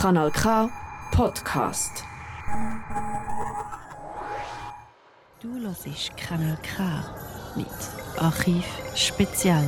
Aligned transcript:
Kanal 0.00 0.30
K 0.30 0.70
Podcast. 1.10 2.04
Du 5.40 5.58
hörst 5.58 6.16
Kanal 6.16 6.56
K 6.62 7.04
mit 7.56 7.66
Archiv 8.16 8.64
Spezial. 8.94 9.66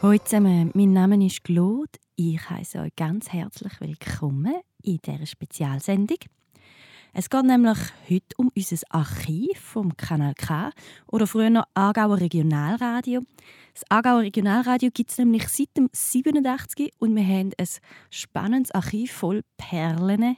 Hallo 0.00 0.16
zusammen, 0.16 0.70
mein 0.72 0.94
Name 0.94 1.26
ist 1.26 1.44
Claude. 1.44 1.90
Ich 2.16 2.40
heiße 2.48 2.78
euch 2.78 2.96
ganz 2.96 3.30
herzlich 3.30 3.78
willkommen 3.82 4.54
in 4.82 4.96
dieser 5.04 5.26
Spezialsendung. 5.26 6.20
Es 7.12 7.28
geht 7.28 7.44
nämlich 7.44 7.78
heute 8.08 8.36
um 8.36 8.52
unser 8.54 8.76
Archiv 8.90 9.58
vom 9.58 9.96
Kanal 9.96 10.34
K 10.34 10.70
oder 11.08 11.26
früher 11.26 11.50
noch 11.50 11.64
Aargauer 11.74 12.20
Regionalradio. 12.20 13.22
Das 13.74 13.84
Aargauer 13.90 14.20
Regionalradio 14.20 14.90
gibt 14.92 15.10
es 15.10 15.18
nämlich 15.18 15.48
seit 15.48 15.76
dem 15.76 15.88
87 15.92 16.92
und 16.98 17.16
wir 17.16 17.24
haben 17.24 17.50
ein 17.58 17.68
spannendes 18.10 18.70
Archiv 18.72 19.12
voll 19.12 19.42
Perlen 19.56 20.36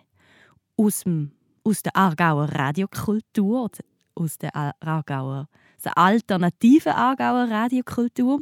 aus, 0.77 1.01
dem, 1.01 1.33
aus 1.63 1.83
der 1.83 1.95
Aargauer 1.95 2.49
Radiokultur, 2.49 3.71
aus 4.15 4.39
der 4.39 4.57
Aargauer, 4.57 5.49
der 5.85 5.99
alternativen 5.99 6.93
Aargauer 6.93 7.51
Radiokultur. 7.51 8.41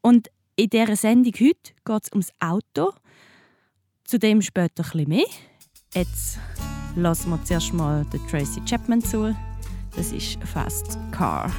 Und 0.00 0.28
in 0.56 0.70
dieser 0.70 0.96
Sendung 0.96 1.32
heute 1.34 1.72
geht 1.84 2.02
es 2.02 2.12
ums 2.12 2.32
Auto. 2.40 2.92
Zu 4.02 4.18
dem 4.18 4.42
später 4.42 4.82
ein 4.82 4.90
bisschen 4.90 5.08
mehr. 5.08 5.26
Jetzt 5.94 6.38
lassen 7.02 7.30
wir 7.30 7.42
zuerst 7.44 7.72
mal 7.72 8.04
den 8.12 8.26
Tracy 8.28 8.60
Chapman 8.64 9.02
zu. 9.02 9.34
Das 9.96 10.12
ist 10.12 10.38
Fast 10.44 10.98
Car. 11.10 11.50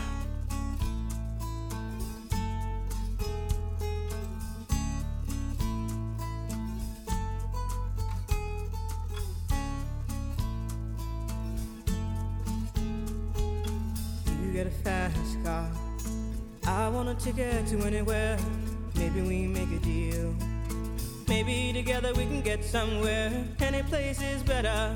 Ticket 17.19 17.67
to 17.67 17.85
anywhere. 17.85 18.37
Maybe 18.95 19.21
we 19.21 19.45
make 19.45 19.69
a 19.73 19.79
deal. 19.79 20.33
Maybe 21.27 21.73
together 21.73 22.13
we 22.13 22.23
can 22.23 22.41
get 22.41 22.63
somewhere. 22.63 23.29
Any 23.59 23.83
place 23.83 24.21
is 24.21 24.41
better. 24.41 24.95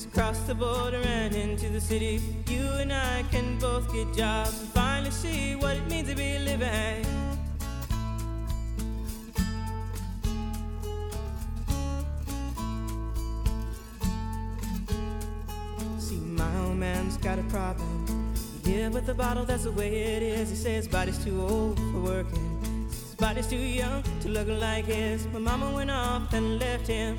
Just 0.00 0.14
cross 0.14 0.38
the 0.46 0.54
border 0.54 1.02
and 1.04 1.34
into 1.34 1.68
the 1.68 1.78
city. 1.78 2.22
You 2.48 2.66
and 2.80 2.90
I 2.90 3.22
can 3.30 3.58
both 3.58 3.92
get 3.92 4.10
jobs 4.16 4.58
and 4.58 4.70
finally 4.70 5.10
see 5.10 5.56
what 5.56 5.76
it 5.76 5.86
means 5.90 6.08
to 6.08 6.14
be 6.14 6.38
living. 6.38 7.04
See, 15.98 16.16
my 16.16 16.56
old 16.60 16.76
man's 16.76 17.18
got 17.18 17.38
a 17.38 17.42
problem. 17.50 18.34
Yeah, 18.64 18.88
with 18.88 19.04
the 19.04 19.12
bottle, 19.12 19.44
that's 19.44 19.64
the 19.64 19.72
way 19.72 19.94
it 20.16 20.22
is. 20.22 20.48
He 20.48 20.56
says 20.56 20.88
body's 20.88 21.22
too 21.22 21.42
old 21.42 21.78
for 21.78 22.00
working. 22.00 22.86
His 22.88 23.16
body's 23.16 23.48
too 23.48 23.56
young 23.56 24.02
to 24.22 24.30
look 24.30 24.48
like 24.48 24.86
his. 24.86 25.26
My 25.26 25.40
mama 25.40 25.74
went 25.74 25.90
off 25.90 26.32
and 26.32 26.58
left 26.58 26.86
him. 26.86 27.18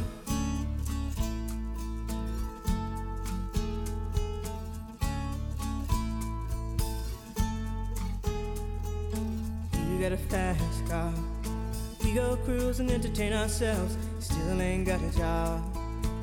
Entertain 13.11 13.33
ourselves. 13.33 13.97
Still 14.19 14.61
ain't 14.61 14.85
got 14.85 15.01
a 15.01 15.17
job. 15.17 15.61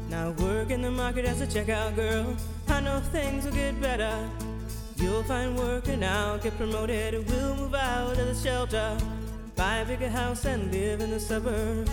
Now 0.08 0.30
work 0.30 0.70
in 0.70 0.80
the 0.80 0.90
market 0.90 1.26
as 1.26 1.42
a 1.42 1.46
checkout 1.46 1.94
girl. 1.94 2.34
I 2.68 2.80
know 2.80 3.00
things 3.12 3.44
will 3.44 3.52
get 3.52 3.78
better. 3.80 4.28
You'll 4.96 5.22
find 5.24 5.56
work 5.56 5.88
and 5.88 6.02
I'll 6.02 6.38
get 6.38 6.56
promoted. 6.56 7.28
We'll 7.28 7.56
move 7.56 7.74
out 7.74 8.18
of 8.18 8.26
the 8.26 8.34
shelter, 8.34 8.96
buy 9.54 9.78
a 9.78 9.84
bigger 9.84 10.08
house 10.08 10.46
and 10.46 10.72
live 10.72 11.00
in 11.00 11.10
the 11.10 11.20
suburbs. 11.20 11.90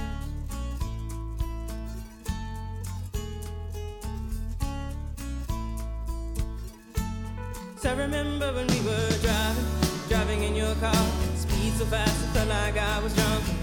So 7.81 7.89
I 7.89 7.93
remember 7.93 8.53
when 8.53 8.67
we 8.67 8.79
were 8.81 9.09
driving, 9.21 9.65
driving 10.07 10.43
in 10.43 10.55
your 10.55 10.73
car. 10.75 11.05
Speed 11.35 11.73
so 11.73 11.85
fast, 11.85 12.23
it 12.23 12.27
felt 12.29 12.49
like 12.49 12.77
I 12.77 12.99
was 13.03 13.13
drunk. 13.13 13.54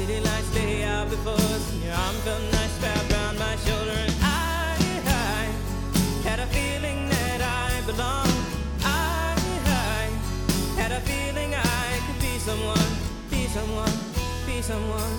City 0.00 0.20
lights 0.20 0.54
lay 0.54 0.82
out 0.82 1.10
before 1.10 1.34
us, 1.34 1.72
and 1.74 1.82
your 1.82 1.92
arm 1.92 2.14
felt 2.24 2.42
nice 2.52 2.82
wrapped 2.82 3.12
around 3.12 3.38
my 3.38 3.54
shoulder. 3.56 3.90
And 3.90 4.14
I, 4.22 4.74
I 5.04 5.44
had 6.26 6.38
a 6.40 6.46
feeling 6.46 7.06
that 7.10 7.42
I 7.42 7.82
belonged. 7.84 8.32
I, 8.82 9.36
I 9.66 10.80
had 10.80 10.92
a 10.92 11.00
feeling 11.00 11.54
I 11.54 12.00
could 12.06 12.18
be 12.18 12.38
someone, 12.38 12.90
be 13.28 13.46
someone, 13.48 13.92
be 14.46 14.62
someone. 14.62 15.16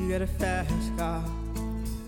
You 0.00 0.10
got 0.10 0.22
a 0.22 0.26
fast 0.26 0.96
car. 0.98 1.24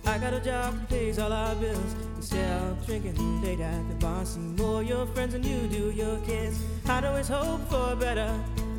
I 0.04 0.18
got 0.18 0.34
a 0.34 0.40
job 0.40 0.74
that 0.80 0.88
pays 0.88 1.20
all 1.20 1.32
our 1.32 1.54
bills. 1.54 1.94
Of 2.32 2.87
drinking 2.87 3.43
late 3.43 3.61
at 3.61 3.88
the 3.90 3.94
bar, 3.96 4.25
see 4.25 4.40
more 4.40 4.82
your 4.82 5.05
friends 5.08 5.34
than 5.34 5.43
you 5.43 5.69
do 5.69 5.90
your 5.90 6.17
kids. 6.26 6.58
I'd 6.88 7.05
always 7.05 7.29
hope 7.29 7.61
for 7.69 7.94
better. 7.94 8.32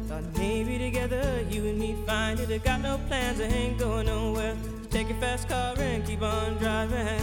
Thought 0.07 0.23
maybe 0.37 0.79
together 0.79 1.45
you 1.51 1.67
and 1.67 1.77
me 1.77 1.95
find 2.07 2.39
it. 2.39 2.49
I 2.49 2.57
got 2.57 2.81
no 2.81 2.97
plans, 3.07 3.39
I 3.39 3.43
ain't 3.43 3.77
going 3.77 4.07
nowhere. 4.07 4.55
So 4.81 4.89
take 4.89 5.09
your 5.09 5.19
fast 5.19 5.47
car 5.47 5.75
and 5.77 6.03
keep 6.03 6.23
on 6.23 6.57
driving. 6.57 7.21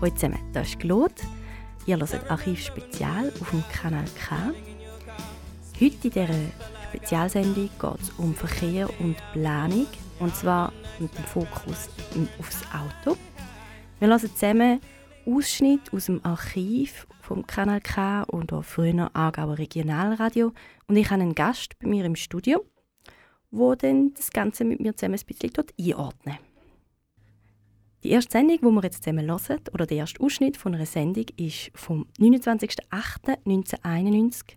Hallo 0.00 0.14
zusammen, 0.14 0.38
das 0.52 0.68
ist 0.68 0.78
Claude. 0.78 1.14
Ihr 1.86 1.98
hört 1.98 2.30
Archiv 2.30 2.64
Spezial 2.64 3.32
auf 3.40 3.50
dem 3.50 3.64
Kanal 3.72 4.04
K. 4.14 4.52
Heute 5.74 5.84
in 5.84 6.00
dieser 6.00 6.28
Spezialsendung 6.88 7.68
geht 7.80 8.00
es 8.00 8.10
um 8.16 8.32
Verkehr 8.32 8.88
und 9.00 9.16
Planung. 9.32 9.88
Und 10.18 10.36
zwar 10.36 10.72
mit 10.98 11.16
dem 11.16 11.24
Fokus 11.24 11.88
aufs 12.38 12.62
Auto. 12.72 13.16
Wir 13.98 14.08
hören 14.08 14.20
zusammen 14.20 14.80
Ausschnitt 15.26 15.92
aus 15.92 16.06
dem 16.06 16.24
Archiv 16.24 17.06
vom 17.20 17.46
Kanal 17.46 17.80
K 17.80 18.22
und 18.24 18.52
auch 18.52 18.64
früher 18.64 19.10
Aargauer 19.14 19.58
Regionalradio. 19.58 20.52
Und 20.88 20.96
ich 20.96 21.10
habe 21.10 21.22
einen 21.22 21.34
Gast 21.34 21.78
bei 21.78 21.86
mir 21.86 22.04
im 22.04 22.16
Studio, 22.16 22.64
wo 23.50 23.74
dann 23.74 24.12
das 24.14 24.30
Ganze 24.30 24.64
mit 24.64 24.80
mir 24.80 24.96
zusammen 24.96 25.18
ein 25.18 25.26
bisschen 25.26 25.52
dort 25.52 25.74
einordnen. 25.78 26.38
Die 28.02 28.10
erste 28.10 28.32
Sendung, 28.32 28.58
die 28.58 28.64
wir 28.64 28.82
jetzt 28.82 29.04
zusammen 29.04 29.30
hören, 29.30 29.60
oder 29.72 29.86
der 29.86 29.98
erste 29.98 30.20
Ausschnitt 30.20 30.56
von 30.56 30.74
einer 30.74 30.86
Sendung, 30.86 31.26
ist 31.36 31.70
vom 31.74 32.06
29.08.1991. 32.18 34.56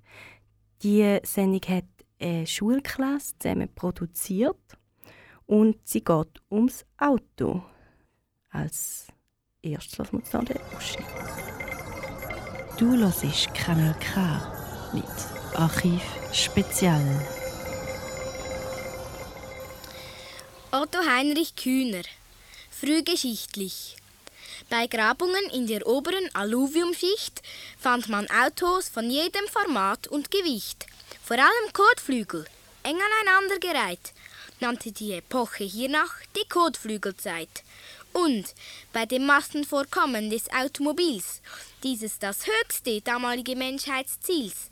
Die 0.82 1.20
Sendung 1.24 1.62
hat 1.68 1.86
eine 2.20 2.48
Schulklasse 2.48 3.36
zusammen 3.38 3.70
produziert 3.76 4.80
und 5.48 5.78
sie 5.84 6.04
geht 6.04 6.42
ums 6.50 6.86
Auto. 6.98 7.64
Als 8.50 9.08
erstes 9.62 9.98
lassen 9.98 10.14
wir 10.14 10.20
uns 10.20 10.34
noch 10.34 10.44
den 10.46 10.62
Ausschnitt. 10.76 11.06
Du 12.78 12.96
hörst 12.98 13.54
Kanal 13.54 13.96
K 14.00 14.92
mit 14.94 15.06
Archiv 15.56 16.02
Spezial. 16.34 17.26
Otto 20.72 21.00
Heinrich 21.08 21.56
Kühner. 21.56 22.04
Frühgeschichtlich. 22.70 23.96
Bei 24.70 24.88
Grabungen 24.88 25.50
in 25.54 25.68
der 25.68 25.88
oberen 25.88 26.28
Alluviumschicht 26.34 27.42
fand 27.78 28.10
man 28.10 28.28
Autos 28.30 28.90
von 28.90 29.10
jedem 29.10 29.48
Format 29.48 30.08
und 30.08 30.32
Gewicht. 30.32 30.86
Vor 31.24 31.38
allem 31.38 31.74
Kotflügel, 31.74 32.46
eng 32.84 32.98
aneinandergereiht, 32.98 34.14
nannte 34.60 34.92
die 34.92 35.14
Epoche 35.14 35.64
hiernach 35.64 36.14
die 36.36 36.48
Kotflügelzeit. 36.50 37.64
Und 38.14 38.54
bei 38.94 39.06
dem 39.06 39.26
Massenvorkommen 39.26 40.30
des 40.30 40.52
Automobils, 40.52 41.42
dieses 41.84 42.20
das 42.20 42.46
höchste 42.48 43.02
damalige 43.02 43.56
Menschheitsziels. 43.56 44.72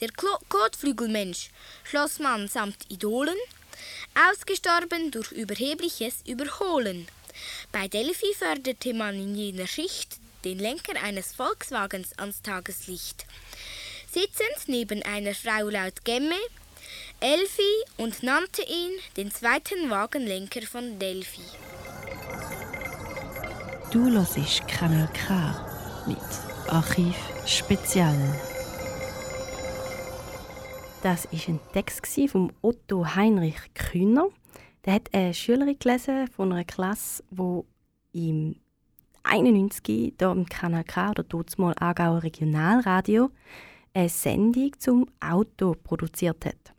Der 0.00 0.08
Klo 0.08 0.30
Kotflügelmensch 0.48 1.50
schloss 1.84 2.18
man 2.18 2.48
samt 2.48 2.90
Idolen, 2.90 3.36
ausgestorben 4.30 5.10
durch 5.10 5.32
überhebliches 5.32 6.22
Überholen. 6.26 7.06
Bei 7.70 7.88
Delphi 7.88 8.34
förderte 8.34 8.94
man 8.94 9.14
in 9.14 9.34
jener 9.34 9.66
Schicht 9.66 10.18
den 10.44 10.58
Lenker 10.58 11.00
eines 11.02 11.34
Volkswagens 11.34 12.18
ans 12.18 12.42
Tageslicht 12.42 13.26
sitzend 14.10 14.68
neben 14.68 15.02
einer 15.02 15.34
Frau 15.34 15.68
laut 15.68 16.04
Gemme, 16.04 16.38
Elfi 17.20 17.62
und 17.96 18.22
nannte 18.22 18.62
ihn 18.62 18.92
den 19.16 19.32
zweiten 19.32 19.90
Wagenlenker 19.90 20.62
von 20.62 21.00
Delphi. 21.00 21.42
Du 23.90 24.08
hörst 24.08 24.68
Kanal 24.68 25.08
K 25.12 26.06
mit 26.06 26.16
Archiv 26.68 27.16
Spezial. 27.44 28.14
Das 31.02 31.24
war 31.32 31.40
ein 31.48 31.58
Text 31.72 32.06
von 32.30 32.52
Otto 32.62 33.04
Heinrich 33.16 33.74
Kühner. 33.74 34.28
Der 34.84 34.94
hat 34.94 35.12
eine 35.12 35.34
Schülerin 35.34 35.76
gelesen 35.76 36.28
von 36.28 36.52
einer 36.52 36.62
Klasse, 36.62 37.24
die 37.32 38.28
im 38.28 38.54
91 39.24 39.82
hier 39.84 40.30
im 40.30 40.46
Kanal 40.46 40.84
K 40.84 41.10
oder 41.10 41.24
dort 41.24 41.58
mal 41.58 41.74
Aargauer 41.80 42.22
Regionalradio 42.22 43.32
eine 43.92 44.08
Sendung 44.08 44.70
zum 44.78 45.08
Auto 45.18 45.74
produziert 45.82 46.46
hat. 46.46 46.77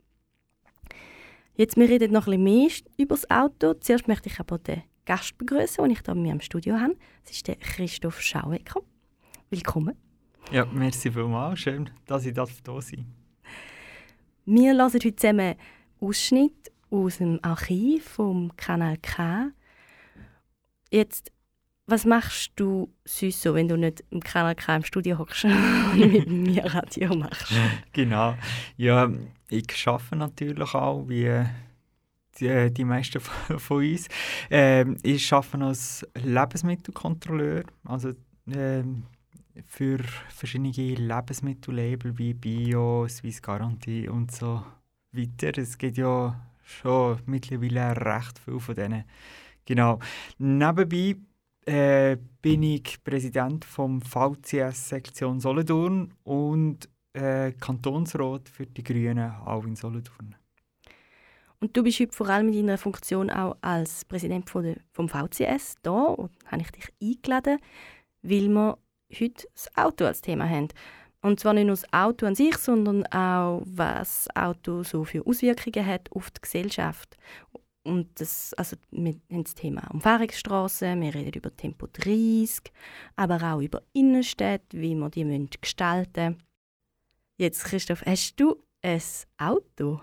Jetzt, 1.60 1.76
wir 1.76 1.90
reden 1.90 2.10
noch 2.10 2.26
ein 2.26 2.42
bisschen 2.42 2.44
mehr 2.44 2.70
über 2.96 3.16
das 3.16 3.30
Auto. 3.30 3.74
Zuerst 3.74 4.08
möchte 4.08 4.30
ich 4.30 4.40
aber 4.40 4.56
den 4.56 4.82
Gast 5.04 5.36
begrüßen, 5.36 5.84
den 5.84 5.90
ich 5.90 6.00
hier 6.02 6.14
mir 6.14 6.32
im 6.32 6.40
Studio 6.40 6.80
habe. 6.80 6.96
Das 7.24 7.32
ist 7.32 7.46
der 7.48 7.56
Christoph 7.56 8.18
Schauecker. 8.18 8.80
Willkommen. 9.50 9.94
Ja, 10.50 10.64
merci 10.64 11.12
vielmals. 11.12 11.60
Schön, 11.60 11.90
dass 12.06 12.24
ich 12.24 12.32
da 12.32 12.46
sein 12.46 12.56
darf. 12.64 12.92
Wir 14.46 14.72
hören 14.72 14.90
heute 14.90 15.14
zusammen 15.14 15.54
Ausschnitt 16.00 16.72
aus 16.88 17.18
dem 17.18 17.38
Archiv 17.42 18.08
vom 18.08 18.56
Kanal 18.56 18.96
K. 18.96 19.50
Jetzt 20.90 21.30
was 21.90 22.06
machst 22.06 22.52
du 22.56 22.90
sonst 23.04 23.42
so, 23.42 23.52
wenn 23.52 23.68
du 23.68 23.76
nicht 23.76 24.04
im 24.10 24.20
Kanal 24.20 24.54
K 24.54 24.76
im 24.76 24.84
Studio 24.84 25.18
hockst 25.18 25.44
und 25.92 25.98
mit 25.98 26.26
mir 26.26 26.64
Radio 26.74 27.14
machst? 27.16 27.52
Genau. 27.92 28.34
Ja, 28.76 29.10
ich 29.50 29.86
arbeite 29.86 30.16
natürlich 30.16 30.74
auch, 30.74 31.08
wie 31.08 31.44
die, 32.38 32.72
die 32.72 32.84
meisten 32.84 33.20
von 33.58 33.76
uns. 33.76 34.08
Ähm, 34.50 34.96
ich 35.02 35.32
arbeite 35.32 35.64
als 35.64 36.06
Lebensmittelkontrolleur, 36.14 37.64
also 37.84 38.12
ähm, 38.52 39.04
für 39.66 39.98
verschiedene 40.28 40.70
Lebensmittellabel 40.70 42.16
wie 42.18 42.34
Bio, 42.34 43.06
Swiss 43.08 43.42
Garantie 43.42 44.08
und 44.08 44.32
so 44.32 44.64
weiter. 45.12 45.58
Es 45.58 45.76
gibt 45.76 45.98
ja 45.98 46.40
schon 46.62 47.18
mittlerweile 47.26 47.96
recht 47.96 48.38
viel 48.38 48.60
von 48.60 48.74
denen. 48.74 49.04
Genau. 49.64 49.98
Nebenbei 50.38 51.16
äh, 51.66 52.16
bin 52.40 52.62
ich 52.62 53.02
Präsident 53.04 53.64
vom 53.64 54.00
VCS 54.00 54.88
Sektion 54.88 55.40
Solothurn 55.40 56.14
und 56.22 56.88
äh, 57.12 57.52
Kantonsrat 57.52 58.48
für 58.48 58.66
die 58.66 58.82
Grünen 58.82 59.32
auch 59.44 59.64
in 59.64 59.76
Solothurn. 59.76 60.36
Und 61.60 61.76
du 61.76 61.82
bist 61.82 62.00
heute 62.00 62.12
vor 62.12 62.28
allem 62.28 62.48
in 62.48 62.66
deiner 62.66 62.78
Funktion 62.78 63.30
auch 63.30 63.56
als 63.60 64.04
Präsident 64.06 64.48
von 64.48 64.62
der, 64.62 64.76
vom 64.92 65.08
VCS 65.08 65.74
da 65.82 65.90
und 65.90 66.30
habe 66.46 66.62
ich 66.62 66.70
dich 66.70 66.88
eingeladen, 67.02 67.58
weil 68.22 68.48
wir 68.48 68.78
heute 69.12 69.46
das 69.52 69.76
Auto 69.76 70.06
als 70.06 70.22
Thema 70.22 70.48
haben. 70.48 70.68
Und 71.22 71.38
zwar 71.38 71.52
nicht 71.52 71.66
nur 71.66 71.76
das 71.76 71.92
Auto 71.92 72.24
an 72.24 72.34
sich, 72.34 72.56
sondern 72.56 73.04
auch, 73.08 73.62
was 73.66 74.24
das 74.24 74.36
Auto 74.36 74.82
so 74.84 75.04
für 75.04 75.26
Auswirkungen 75.26 75.84
hat 75.84 76.10
auf 76.12 76.30
die 76.30 76.40
Gesellschaft. 76.40 77.18
Und 77.82 78.08
das, 78.18 78.54
also 78.54 78.76
wir 78.90 79.16
haben 79.30 79.44
das 79.44 79.54
Thema 79.54 79.86
Umfahrungsstraßen, 79.90 81.00
wir 81.00 81.14
reden 81.14 81.32
über 81.34 81.54
Tempo 81.54 81.88
30, 81.92 82.72
aber 83.16 83.42
auch 83.42 83.60
über 83.60 83.82
Innenstädte, 83.92 84.80
wie 84.80 84.94
wir 84.94 85.10
die 85.10 85.48
gestalten 85.60 86.36
müssen. 86.36 86.49
Jetzt, 87.40 87.64
Christoph, 87.64 88.04
hast 88.04 88.38
du 88.38 88.62
ein 88.82 89.00
Auto? 89.38 90.02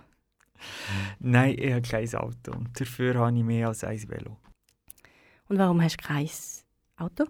Nein, 1.19 1.55
ich 1.59 1.71
habe 1.71 1.83
kein 1.83 2.15
Auto. 2.15 2.51
Dafür 2.73 3.13
habe 3.13 3.37
ich 3.37 3.43
mehr 3.43 3.67
als 3.67 3.83
ein 3.83 4.09
Velo. 4.09 4.37
Und 5.47 5.59
warum 5.59 5.79
hast 5.79 5.97
du 5.97 6.07
kein 6.07 6.27
Auto? 6.95 7.25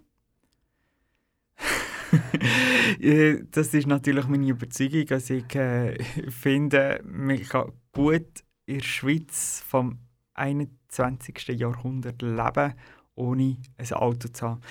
das 3.52 3.74
ist 3.74 3.86
natürlich 3.86 4.28
meine 4.28 4.48
Überzeugung. 4.48 5.08
Also 5.10 5.34
ich 5.34 5.56
äh, 5.56 6.02
finde, 6.32 7.02
man 7.04 7.44
kann 7.44 7.74
gut 7.92 8.46
in 8.66 8.78
der 8.78 8.86
Schweiz 8.86 9.62
vom 9.68 10.00
21. 10.36 11.50
Jahrhundert 11.50 12.22
leben, 12.22 12.76
ohne 13.16 13.58
ein 13.76 13.92
Auto 13.92 14.30
zu 14.30 14.48
haben. 14.48 14.62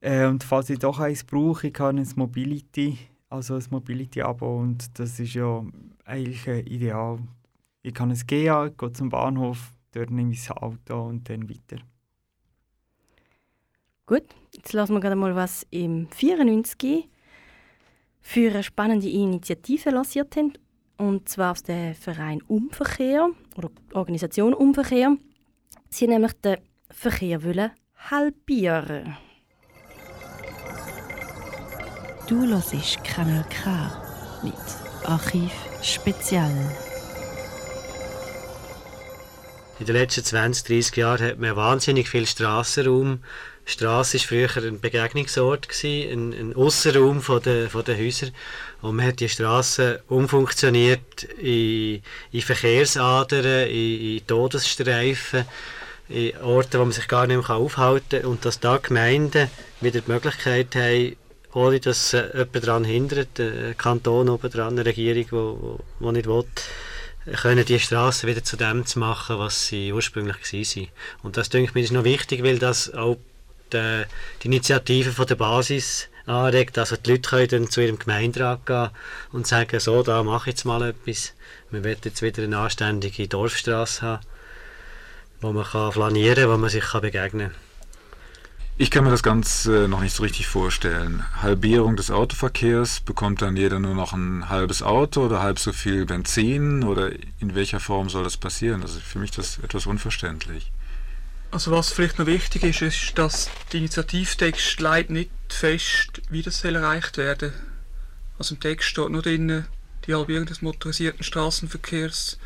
Äh, 0.00 0.26
und 0.26 0.44
falls 0.44 0.70
ich 0.70 0.78
doch 0.78 1.00
eins 1.00 1.24
brauche, 1.24 1.66
ich 1.66 1.80
habe 1.80 1.98
ein 1.98 2.08
Mobility, 2.14 2.96
also 3.28 3.54
ein 3.54 3.64
Mobility-Abo 3.70 4.58
und 4.58 4.98
das 4.98 5.20
ist 5.20 5.34
ja 5.34 5.64
eigentlich 6.04 6.46
ideal. 6.46 7.18
Ich 7.82 7.94
kann 7.94 8.10
es 8.10 8.26
gehen, 8.26 8.76
gehe 8.76 8.92
zum 8.92 9.08
Bahnhof, 9.08 9.72
dort 9.92 10.10
nehme 10.10 10.32
ich 10.32 10.46
das 10.46 10.56
Auto 10.56 11.02
und 11.02 11.28
dann 11.28 11.48
weiter. 11.48 11.82
Gut, 14.06 14.24
jetzt 14.54 14.72
lassen 14.72 14.94
wir 14.94 15.00
gerade 15.00 15.16
mal, 15.16 15.34
was 15.36 15.66
im 15.70 16.08
94 16.10 17.08
für 18.20 18.50
eine 18.50 18.62
spannende 18.62 19.08
Initiative 19.08 19.90
lanciert 19.90 20.34
haben 20.36 20.54
und 20.96 21.28
zwar 21.28 21.52
aus 21.52 21.62
dem 21.62 21.94
Verein 21.94 22.42
Umverkehr 22.42 23.30
oder 23.56 23.70
Organisation 23.92 24.54
Umverkehr. 24.54 25.16
Sie 25.90 26.06
nämlich 26.06 26.32
den 26.40 26.58
Verkehr 26.90 27.42
wollen 27.44 27.70
halbieren. 28.10 29.16
Du 32.28 32.46
hörst 32.46 33.02
Kanal 33.04 33.42
K 33.48 33.90
mit 34.42 34.52
Archiv 35.04 35.50
Spezial. 35.80 36.52
In 39.80 39.86
den 39.86 39.96
letzten 39.96 40.22
20, 40.22 40.66
30 40.66 40.96
Jahren 40.96 41.26
hat 41.26 41.38
man 41.38 41.56
wahnsinnig 41.56 42.10
viel 42.10 42.26
Strassenraum. 42.26 43.20
Straße 43.64 44.18
war 44.18 44.26
früher 44.26 44.62
ein 44.62 44.78
Begegnungsort, 44.78 45.68
ein, 45.82 46.34
ein 46.34 46.54
Aussenraum 46.54 47.22
von 47.22 47.40
den, 47.40 47.70
von 47.70 47.84
den 47.84 47.98
Häusern. 47.98 48.32
Und 48.82 48.96
man 48.96 49.06
hat 49.06 49.20
die 49.20 49.30
Straße 49.30 50.02
umfunktioniert 50.08 51.22
in, 51.40 52.02
in 52.30 52.42
Verkehrsadern, 52.42 53.70
in, 53.70 54.16
in 54.18 54.26
Todesstreifen, 54.26 55.46
in 56.10 56.36
Orte, 56.42 56.78
wo 56.78 56.84
man 56.84 56.92
sich 56.92 57.08
gar 57.08 57.26
nicht 57.26 57.48
mehr 57.48 57.56
aufhalten 57.56 58.20
kann. 58.20 58.30
Und 58.30 58.44
dass 58.44 58.60
da 58.60 58.76
Gemeinden 58.76 59.50
wieder 59.80 60.02
die 60.02 60.12
Möglichkeit 60.12 60.76
haben, 60.76 61.16
ohne 61.54 61.80
dass 61.80 62.12
äh, 62.12 62.28
jemand 62.32 62.66
daran 62.66 62.84
hindert, 62.84 63.40
ein 63.40 63.76
Kanton 63.76 64.28
oben 64.28 64.52
eine 64.60 64.84
Regierung, 64.84 65.80
die 66.00 66.12
nicht 66.12 66.26
will, 66.26 66.44
können 67.36 67.64
die 67.64 67.80
Straßen 67.80 68.28
wieder 68.28 68.44
zu 68.44 68.56
dem 68.56 68.86
zu 68.86 68.98
machen, 68.98 69.38
was 69.38 69.66
sie 69.66 69.92
ursprünglich 69.92 70.36
waren. 70.36 70.88
Und 71.22 71.36
das 71.36 71.48
denke 71.48 71.68
ich 71.70 71.74
mir 71.74 71.82
ist 71.82 71.92
noch 71.92 72.04
wichtig, 72.04 72.42
weil 72.42 72.58
das 72.58 72.92
auch 72.94 73.18
äh, 73.72 74.04
die 74.42 74.46
Initiative 74.46 75.12
von 75.12 75.26
der 75.26 75.34
Basis 75.34 76.08
anregt. 76.26 76.78
Also 76.78 76.96
die 76.96 77.10
Leute 77.10 77.28
können 77.28 77.48
dann 77.48 77.70
zu 77.70 77.82
ihrem 77.82 77.98
Gemeinderat 77.98 78.64
gehen 78.66 78.90
und 79.32 79.46
sagen, 79.46 79.80
so, 79.80 80.02
da 80.02 80.22
mache 80.22 80.50
ich 80.50 80.54
jetzt 80.54 80.64
mal 80.64 80.82
etwas. 80.82 81.34
Wir 81.70 81.84
wollen 81.84 81.96
jetzt 82.04 82.22
wieder 82.22 82.42
eine 82.42 82.58
anständige 82.58 83.28
Dorfstraße 83.28 84.02
haben, 84.02 84.24
wo 85.40 85.52
man 85.52 85.64
kann 85.64 85.92
flanieren 85.92 86.44
kann, 86.44 86.50
wo 86.50 86.56
man 86.56 86.70
sich 86.70 86.84
kann 86.84 87.02
begegnen 87.02 87.50
kann. 87.50 87.67
Ich 88.80 88.92
kann 88.92 89.02
mir 89.02 89.10
das 89.10 89.24
Ganze 89.24 89.88
noch 89.88 90.00
nicht 90.00 90.14
so 90.14 90.22
richtig 90.22 90.46
vorstellen. 90.46 91.24
Halbierung 91.42 91.96
des 91.96 92.12
Autoverkehrs, 92.12 93.00
bekommt 93.00 93.42
dann 93.42 93.56
jeder 93.56 93.80
nur 93.80 93.96
noch 93.96 94.12
ein 94.12 94.48
halbes 94.48 94.82
Auto 94.82 95.26
oder 95.26 95.42
halb 95.42 95.58
so 95.58 95.72
viel 95.72 96.06
Benzin 96.06 96.84
oder 96.84 97.10
in 97.40 97.56
welcher 97.56 97.80
Form 97.80 98.08
soll 98.08 98.22
das 98.22 98.36
passieren? 98.36 98.82
Also 98.82 99.00
für 99.00 99.18
mich 99.18 99.32
das 99.32 99.58
etwas 99.58 99.86
unverständlich. 99.86 100.70
Also 101.50 101.72
was 101.72 101.90
vielleicht 101.90 102.20
noch 102.20 102.26
wichtig 102.26 102.62
ist, 102.62 102.82
ist, 102.82 103.18
dass 103.18 103.50
der 103.72 103.80
Initiativtext 103.80 104.78
leitet 104.78 105.10
nicht 105.10 105.30
fest, 105.48 106.22
wie 106.30 106.42
das 106.42 106.60
soll 106.60 106.76
erreicht 106.76 107.16
werden. 107.16 107.52
Also 108.38 108.54
im 108.54 108.60
Text 108.60 108.88
steht 108.88 109.08
nur 109.08 109.22
drin, 109.22 109.64
die 110.06 110.14
Halbierung 110.14 110.46
des 110.46 110.62
motorisierten 110.62 111.24
Straßenverkehrs 111.24 112.38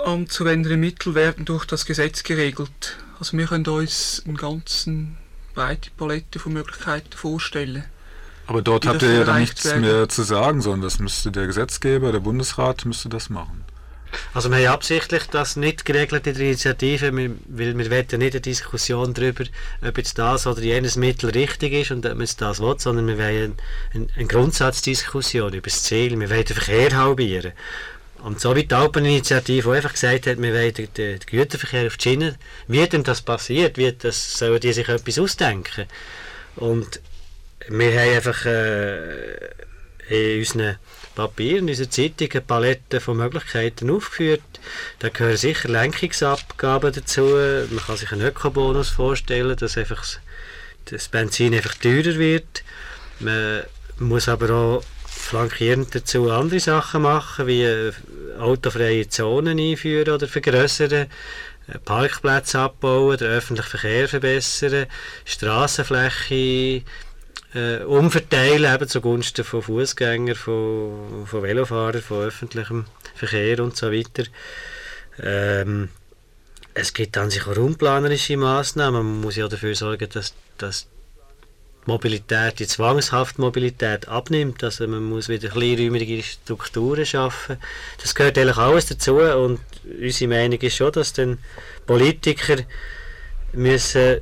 anzuwendende 0.00 0.76
Mittel 0.76 1.14
werden 1.14 1.44
durch 1.44 1.64
das 1.64 1.86
Gesetz 1.86 2.24
geregelt. 2.24 2.98
Also 3.22 3.38
wir 3.38 3.46
können 3.46 3.64
uns 3.68 4.20
eine 4.26 4.34
ganz 4.34 4.90
breite 5.54 5.90
Palette 5.96 6.40
von 6.40 6.54
Möglichkeiten 6.54 7.12
vorstellen. 7.12 7.84
Aber 8.48 8.62
dort 8.62 8.84
habt 8.84 9.00
ihr 9.02 9.12
ja 9.14 9.22
dann 9.22 9.38
nichts 9.38 9.64
werden. 9.64 9.82
mehr 9.82 10.08
zu 10.08 10.24
sagen, 10.24 10.60
sondern 10.60 10.80
das 10.80 10.98
müsste 10.98 11.30
der 11.30 11.46
Gesetzgeber, 11.46 12.10
der 12.10 12.18
Bundesrat 12.18 12.84
müsste 12.84 13.08
das 13.08 13.30
machen. 13.30 13.62
Also 14.34 14.50
wir 14.50 14.56
haben 14.56 14.74
absichtlich 14.74 15.22
das 15.30 15.54
nicht 15.54 15.84
geregelt 15.84 16.26
in 16.26 16.34
der 16.34 16.46
Initiative, 16.46 17.12
weil 17.12 17.78
wir 17.78 17.90
wollen 17.92 18.06
nicht 18.06 18.12
eine 18.12 18.40
Diskussion 18.40 19.14
darüber, 19.14 19.44
ob 19.86 19.98
jetzt 19.98 20.18
das 20.18 20.48
oder 20.48 20.60
jenes 20.60 20.96
Mittel 20.96 21.30
richtig 21.30 21.74
ist 21.74 21.92
und 21.92 22.04
ob 22.04 22.16
man 22.16 22.28
das 22.36 22.60
will, 22.60 22.74
sondern 22.78 23.06
wir 23.06 23.18
wollen 23.18 23.54
eine, 23.94 24.06
eine 24.16 24.26
Grundsatzdiskussion 24.26 25.52
über 25.52 25.70
das 25.70 25.84
Ziel. 25.84 26.18
Wir 26.18 26.28
wollen 26.28 26.44
den 26.44 26.56
Verkehr 26.56 26.96
halbieren. 26.96 27.52
Und 28.22 28.40
so 28.40 28.54
wie 28.54 28.64
die 28.64 28.74
Alpeninitiative, 28.74 29.72
einfach 29.72 29.92
gesagt 29.92 30.26
hat, 30.26 30.40
wir 30.40 30.52
wollen 30.52 30.88
den, 30.96 31.18
Güterverkehr 31.26 31.86
auf 31.86 31.96
die 31.96 32.02
Schiene, 32.10 32.36
wie 32.68 32.86
denn 32.86 33.02
das 33.02 33.20
passiert, 33.22 33.78
wie 33.78 33.92
das, 33.92 34.38
sollen 34.38 34.60
die 34.60 34.72
sich 34.72 34.88
etwas 34.88 35.18
ausdenken. 35.18 35.86
Und 36.56 37.00
wir 37.68 38.00
haben 38.00 38.14
einfach 38.14 38.46
äh, 38.46 39.48
in 40.08 40.38
unseren 40.38 40.76
Papier 41.14 41.58
in 41.58 41.68
unserer 41.68 41.90
Zeitung 41.90 42.30
eine 42.30 42.40
Palette 42.40 43.00
von 43.00 43.18
Möglichkeiten 43.18 43.90
aufgeführt. 43.90 44.42
Da 44.98 45.08
gehören 45.08 45.36
sicher 45.36 45.68
Lenkungsabgaben 45.68 46.92
dazu. 46.92 47.22
Man 47.22 47.84
kann 47.86 47.96
sich 47.96 48.12
einen 48.12 48.26
Ökobonus 48.26 48.88
vorstellen, 48.88 49.56
dass 49.56 49.76
einfach 49.76 50.02
das 50.86 51.08
Benzin 51.08 51.54
einfach 51.54 51.74
teurer 51.74 52.18
wird. 52.18 52.64
Man 53.20 53.62
muss 53.98 54.28
aber 54.28 54.50
auch 54.50 54.84
flankierend 55.06 55.94
dazu 55.94 56.30
andere 56.30 56.60
Sachen 56.60 57.02
machen, 57.02 57.46
wie 57.46 57.62
äh, 57.62 57.92
autofreie 58.38 59.08
Zonen 59.08 59.58
einführen 59.58 60.14
oder 60.14 60.28
vergrößern, 60.28 60.92
äh, 60.92 61.06
Parkplätze 61.84 62.58
abbauen, 62.58 63.16
den 63.16 63.28
öffentlichen 63.28 63.70
Verkehr 63.70 64.08
verbessern, 64.08 64.86
Straßenfläche 65.24 66.82
äh, 67.54 67.82
umverteilen 67.84 68.74
eben 68.74 68.88
zugunsten 68.88 69.44
von 69.44 69.62
Fußgängern, 69.62 70.34
von, 70.34 71.26
von 71.26 71.42
Velofahrern, 71.42 72.02
von 72.02 72.24
öffentlichem 72.24 72.86
Verkehr 73.14 73.60
und 73.62 73.76
so 73.76 73.92
weiter. 73.92 74.24
Ähm, 75.22 75.88
es 76.74 76.94
gibt 76.94 77.18
an 77.18 77.30
sich 77.30 77.46
auch 77.46 77.56
raumplanerische 77.56 78.36
Massnahmen. 78.36 79.04
Man 79.04 79.20
muss 79.20 79.36
ja 79.36 79.46
dafür 79.48 79.74
sorgen, 79.74 80.08
dass, 80.10 80.34
dass 80.56 80.86
Mobilität, 81.86 82.60
die 82.60 82.66
zwanghafte 82.66 83.40
Mobilität 83.40 84.08
abnimmt. 84.08 84.62
Also 84.62 84.86
man 84.86 85.02
muss 85.02 85.28
wieder 85.28 85.48
kleinräumige 85.48 86.22
Strukturen 86.22 87.04
schaffen. 87.04 87.56
Das 88.00 88.14
gehört 88.14 88.38
eigentlich 88.38 88.56
alles 88.56 88.86
dazu 88.86 89.16
und 89.16 89.60
unsere 90.00 90.28
Meinung 90.28 90.60
ist 90.60 90.76
schon, 90.76 90.92
dass 90.92 91.12
dann 91.12 91.38
Politiker 91.86 92.58
müssen 93.52 94.20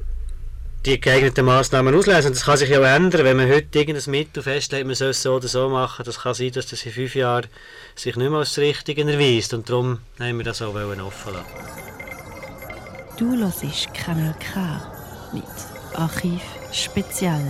die 0.87 0.99
geeigneten 0.99 1.45
Massnahmen 1.45 1.95
auslesen. 1.95 2.33
Das 2.33 2.45
kann 2.47 2.57
sich 2.57 2.71
ja 2.71 2.81
auch 2.81 2.85
ändern, 2.85 3.25
wenn 3.25 3.37
man 3.37 3.50
heute 3.50 3.79
irgendein 3.79 4.11
Mittel 4.11 4.43
festlegt, 4.43 4.87
man 4.87 4.95
soll 4.95 5.11
es 5.11 5.23
so 5.23 5.35
oder 5.35 5.49
so 5.49 5.69
machen. 5.69 6.05
Das 6.07 6.21
kann 6.21 6.33
sein, 6.33 6.52
dass 6.52 6.69
das 6.69 6.85
in 6.87 6.93
fünf 6.93 7.14
Jahren 7.14 7.47
sich 7.95 8.17
nicht 8.17 8.31
mehr 8.31 8.38
als 8.38 8.55
das 8.55 8.59
Richtige 8.64 9.02
erweist. 9.02 9.52
Und 9.52 9.69
darum 9.69 9.99
haben 10.19 10.38
wir 10.38 10.45
das 10.45 10.62
auch 10.62 10.75
offen 10.75 11.35
lassen. 11.35 11.45
Du 13.19 13.37
hörst 13.37 13.93
Kanal 13.93 14.35
K 14.40 14.81
mit 15.35 15.45
Archiv 15.93 16.40
Spezial. 16.73 17.43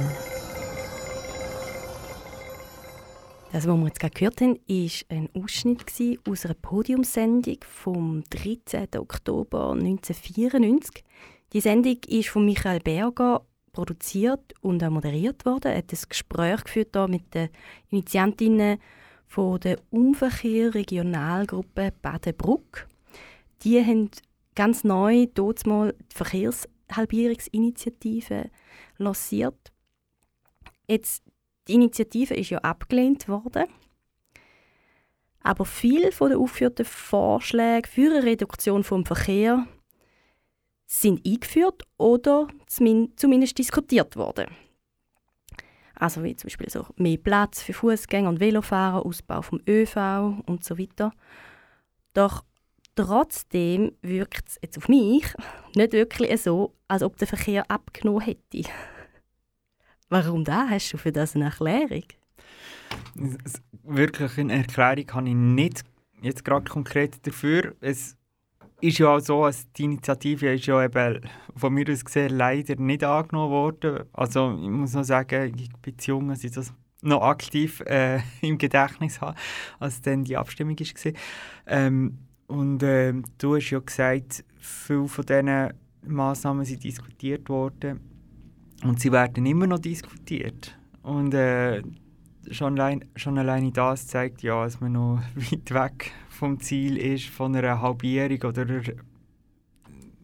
Das, 3.52 3.66
was 3.66 3.76
wir 3.76 3.86
jetzt 3.86 4.00
gerade 4.00 4.14
gehört 4.14 4.40
haben, 4.40 4.58
war 4.66 4.90
ein 5.10 5.28
Ausschnitt 5.34 5.84
aus 6.26 6.46
einer 6.46 6.54
Podiumssendung 6.54 7.58
vom 7.66 8.24
13. 8.30 8.88
Oktober 8.96 9.72
1994. 9.72 11.04
Die 11.52 11.60
Sendung 11.60 11.98
ist 12.08 12.30
von 12.30 12.46
Michael 12.46 12.80
Berger 12.80 13.42
produziert 13.72 14.54
und 14.62 14.82
auch 14.82 14.90
moderiert 14.90 15.44
worden. 15.44 15.72
Er 15.72 15.78
hat 15.78 15.92
ein 15.92 15.98
Gespräch 16.08 16.64
geführt 16.64 16.96
mit 17.08 17.34
den 17.34 17.50
Initiantinnen 17.90 18.78
von 19.26 19.60
der 19.60 19.76
Umverkehr 19.90 20.74
Regionalgruppe 20.74 21.92
Badenbruck. 22.00 22.88
Die 23.64 23.84
haben 23.84 24.10
ganz 24.54 24.82
neu 24.82 25.26
dort 25.34 25.66
mal 25.66 25.94
die 26.10 26.16
Verkehrshalbierungsinitiative 26.16 28.48
lanciert. 29.00 29.72
Jetzt, 30.86 31.24
die 31.68 31.74
Initiative 31.74 32.34
ist 32.34 32.50
ja 32.50 32.58
abgelehnt 32.58 33.28
worden. 33.28 33.64
Aber 35.42 35.64
viele 35.64 36.10
der 36.10 36.38
aufgeführten 36.38 36.84
Vorschläge 36.84 37.88
für 37.88 38.10
eine 38.10 38.24
Reduktion 38.24 38.84
vom 38.84 39.06
Verkehr 39.06 39.66
sind 40.86 41.24
eingeführt 41.26 41.84
oder 41.96 42.48
zumindest 42.66 43.56
diskutiert 43.58 44.16
worden. 44.16 44.48
Also 45.94 46.24
wie 46.24 46.34
zum 46.34 46.48
Beispiel 46.48 46.68
so 46.70 46.86
mehr 46.96 47.18
Platz 47.18 47.62
für 47.62 47.74
Fußgänger 47.74 48.28
und 48.28 48.40
Velofahrer, 48.40 49.04
Ausbau 49.04 49.42
vom 49.42 49.60
ÖV 49.68 50.42
und 50.46 50.64
so 50.64 50.78
weiter. 50.78 51.12
Doch 52.14 52.42
trotzdem 52.96 53.92
wirkt 54.02 54.48
es 54.48 54.58
jetzt 54.62 54.78
auf 54.78 54.88
mich 54.88 55.24
nicht 55.76 55.92
wirklich 55.92 56.40
so, 56.42 56.74
als 56.88 57.02
ob 57.02 57.16
der 57.16 57.28
Verkehr 57.28 57.70
abgenommen 57.70 58.22
hätte. 58.22 58.68
Warum 60.08 60.44
da? 60.44 60.68
Hast 60.68 60.92
du 60.92 60.98
für 60.98 61.12
das 61.12 61.36
eine 61.36 61.46
Erklärung? 61.46 62.04
Wirklich 63.84 64.38
eine 64.38 64.54
Erklärung 64.54 65.12
habe 65.12 65.28
ich 65.28 65.34
nicht 65.34 65.84
jetzt 66.22 66.44
gerade 66.44 66.68
konkret 66.68 67.24
dafür. 67.26 67.74
Es 67.80 68.16
ist 68.80 68.98
ja 68.98 69.14
auch 69.14 69.20
so, 69.20 69.44
dass 69.44 69.70
die 69.72 69.84
Initiative 69.84 70.54
ist 70.54 70.66
ja 70.66 70.82
eben 70.82 71.20
von 71.54 71.72
mir 71.72 71.88
aus 71.90 72.04
gesehen 72.04 72.36
leider 72.36 72.76
nicht 72.76 73.04
angenommen 73.04 73.50
worden. 73.50 74.04
Also 74.12 74.58
ich 74.60 74.68
muss 74.68 74.94
noch 74.94 75.04
sagen, 75.04 75.54
ich 75.56 75.70
bin 75.82 75.98
zu 75.98 76.12
jung, 76.12 76.28
dass 76.28 76.44
ich 76.44 76.52
das 76.52 76.72
noch 77.02 77.22
aktiv 77.22 77.80
äh, 77.86 78.20
im 78.40 78.58
Gedächtnis 78.58 79.20
habe, 79.20 79.38
als 79.78 80.00
dann 80.00 80.24
die 80.24 80.36
Abstimmung 80.36 80.78
war. 80.78 81.12
Ähm, 81.66 82.18
und 82.50 82.82
äh, 82.82 83.14
du 83.38 83.54
hast 83.54 83.70
ja 83.70 83.78
gesagt, 83.78 84.44
viele 84.58 85.06
von 85.06 85.24
diesen 85.24 85.72
Massnahmen 86.04 86.64
sind 86.64 86.82
diskutiert 86.82 87.48
worden 87.48 88.00
und 88.82 89.00
sie 89.00 89.12
werden 89.12 89.46
immer 89.46 89.68
noch 89.68 89.78
diskutiert. 89.78 90.76
Und 91.02 91.32
äh, 91.32 91.80
schon, 92.50 92.78
allein, 92.78 93.04
schon 93.14 93.38
alleine 93.38 93.70
das 93.70 94.08
zeigt 94.08 94.42
ja, 94.42 94.64
dass 94.64 94.80
man 94.80 94.92
noch 94.92 95.22
weit 95.36 95.70
weg 95.70 96.12
vom 96.28 96.58
Ziel 96.58 96.96
ist, 96.96 97.28
von 97.28 97.54
einer 97.54 97.80
Halbierung 97.80 98.42
oder 98.42 98.66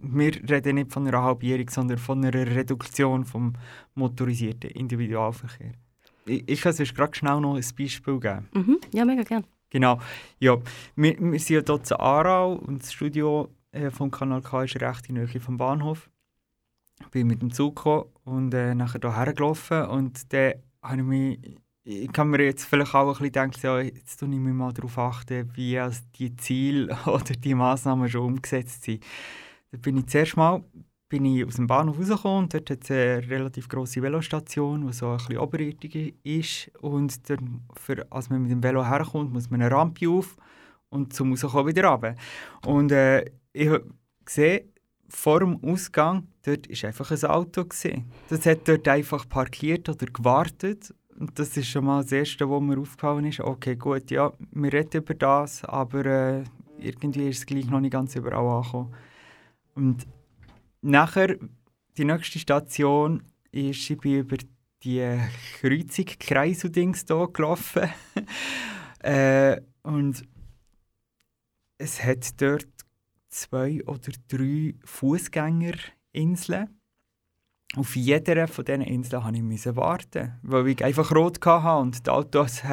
wir 0.02 0.50
reden 0.50 0.74
nicht 0.74 0.92
von 0.92 1.06
einer 1.06 1.22
Halbierung, 1.22 1.70
sondern 1.70 1.98
von 1.98 2.24
einer 2.24 2.34
Reduktion 2.34 3.24
vom 3.24 3.52
motorisierten 3.94 4.70
Individualverkehr. 4.70 5.74
Ich, 6.26 6.42
ich 6.48 6.60
kann 6.60 6.72
sonst 6.72 6.94
gerade 6.94 7.14
schnell 7.14 7.40
noch 7.40 7.54
ein 7.54 7.64
Beispiel 7.78 8.18
geben. 8.18 8.48
Mhm. 8.52 8.78
Ja, 8.92 9.04
mega 9.04 9.22
gerne. 9.22 9.44
Genau. 9.70 10.00
Ja, 10.38 10.58
wir, 10.94 11.16
wir 11.18 11.40
sind 11.40 11.68
ja 11.68 11.74
hier 11.74 11.80
in 11.90 11.96
Aarau 11.96 12.54
und 12.54 12.82
das 12.82 12.92
Studio 12.92 13.48
äh, 13.72 13.90
vom 13.90 14.10
Kanal 14.10 14.42
K 14.42 14.64
ist 14.64 14.80
recht 14.80 15.08
in 15.08 15.16
der 15.16 15.26
Nähe 15.26 15.40
vom 15.40 15.56
Bahnhof. 15.56 16.08
Ich 17.00 17.08
bin 17.08 17.26
mit 17.26 17.42
dem 17.42 17.52
Zug 17.52 17.76
gekommen 17.76 18.06
und 18.24 18.54
äh, 18.54 18.74
nachher 18.74 19.00
hierher 19.00 19.34
gelaufen 19.34 19.84
und 19.86 20.32
dann 20.32 20.54
habe 20.82 21.00
ich 21.00 21.02
mich 21.02 21.58
ich 21.88 22.12
kann 22.12 22.30
mir 22.30 22.42
jetzt 22.42 22.64
vielleicht 22.64 22.94
auch 22.96 23.06
ein 23.06 23.12
bisschen 23.12 23.32
denken, 23.32 23.60
ja, 23.62 23.78
jetzt 23.80 24.18
tue 24.18 24.28
ich 24.28 24.34
mich 24.34 24.52
mal 24.52 24.72
darauf 24.72 24.98
achten, 24.98 25.48
wie 25.54 25.80
die 26.18 26.34
Ziele 26.36 26.98
oder 27.06 27.32
die 27.34 27.54
Massnahmen 27.54 28.08
schon 28.08 28.22
umgesetzt 28.22 28.82
sind. 28.82 29.04
Da 29.70 29.78
bin 29.78 29.98
ich 29.98 30.06
zuerst 30.06 30.36
mal 30.36 30.64
bin 31.08 31.24
ich 31.24 31.46
aus 31.46 31.56
dem 31.56 31.66
Bahnhof 31.66 31.98
rausgekommen 31.98 32.44
und 32.44 32.54
dort 32.54 32.70
hat 32.70 32.84
es 32.84 32.90
eine 32.90 33.28
relativ 33.28 33.68
grosse 33.68 34.02
Velostation, 34.02 34.86
die 34.86 34.92
so 34.92 35.10
ein 35.10 35.16
bisschen 35.18 35.38
oberirdisch 35.38 36.14
ist. 36.22 36.70
Und 36.80 37.28
dann, 37.30 37.62
für, 37.74 38.06
als 38.10 38.28
man 38.30 38.42
mit 38.42 38.50
dem 38.50 38.62
Velo 38.62 38.84
herkommt, 38.84 39.32
muss 39.32 39.50
man 39.50 39.62
eine 39.62 39.70
Rampe 39.70 40.08
auf 40.08 40.36
und 40.88 41.12
zum 41.12 41.30
rauskommen 41.30 41.68
wieder 41.68 41.88
runter. 41.88 42.14
Und 42.64 42.90
äh, 42.92 43.24
ich 43.52 43.68
habe 43.68 43.86
gesehen, 44.24 44.72
vor 45.08 45.40
dem 45.40 45.62
Ausgang, 45.62 46.26
dort 46.44 46.68
war 46.68 46.88
einfach 46.88 47.10
ein 47.10 47.24
Auto. 47.30 47.64
Gewesen. 47.64 48.10
Das 48.28 48.44
hat 48.44 48.66
dort 48.66 48.88
einfach 48.88 49.28
parkiert 49.28 49.88
oder 49.88 50.06
gewartet. 50.06 50.92
Und 51.18 51.38
das 51.38 51.56
ist 51.56 51.68
schon 51.68 51.84
mal 51.84 52.02
das 52.02 52.12
Erste, 52.12 52.50
was 52.50 52.60
mir 52.60 52.78
aufgefallen 52.78 53.24
ist. 53.26 53.40
Okay, 53.40 53.76
gut, 53.76 54.10
ja, 54.10 54.32
wir 54.50 54.72
reden 54.72 54.98
über 54.98 55.14
das, 55.14 55.64
aber 55.64 56.04
äh, 56.04 56.44
irgendwie 56.78 57.28
ist 57.28 57.38
es 57.38 57.46
gleich 57.46 57.66
noch 57.70 57.80
nicht 57.80 57.92
ganz 57.92 58.14
überall 58.16 58.44
angekommen. 58.46 58.94
Und 59.74 60.06
nachher, 60.86 61.36
die 61.96 62.04
nächste 62.04 62.38
Station, 62.38 63.22
ist, 63.52 63.90
ich 63.90 63.98
bin 63.98 64.20
über 64.20 64.36
die 64.82 65.18
Kreuzung 65.60 66.06
Kreiseldings 66.18 67.04
hier 67.06 67.28
gelaufen. 67.32 67.90
äh, 69.00 69.60
und 69.82 70.22
es 71.78 72.02
hat 72.02 72.40
dort 72.40 72.66
zwei 73.28 73.82
oder 73.84 74.12
drei 74.28 74.74
Fußgängerinseln. 74.84 76.80
Auf 77.74 77.96
jeder 77.96 78.46
von 78.48 78.64
diesen 78.64 78.80
Inseln 78.82 79.44
musste 79.44 79.70
ich 79.70 79.76
warten, 79.76 80.38
weil 80.42 80.68
ich 80.68 80.84
einfach 80.84 81.12
rot 81.12 81.44
hatte 81.44 81.82
und 81.82 82.06
die 82.06 82.10
Autos 82.10 82.62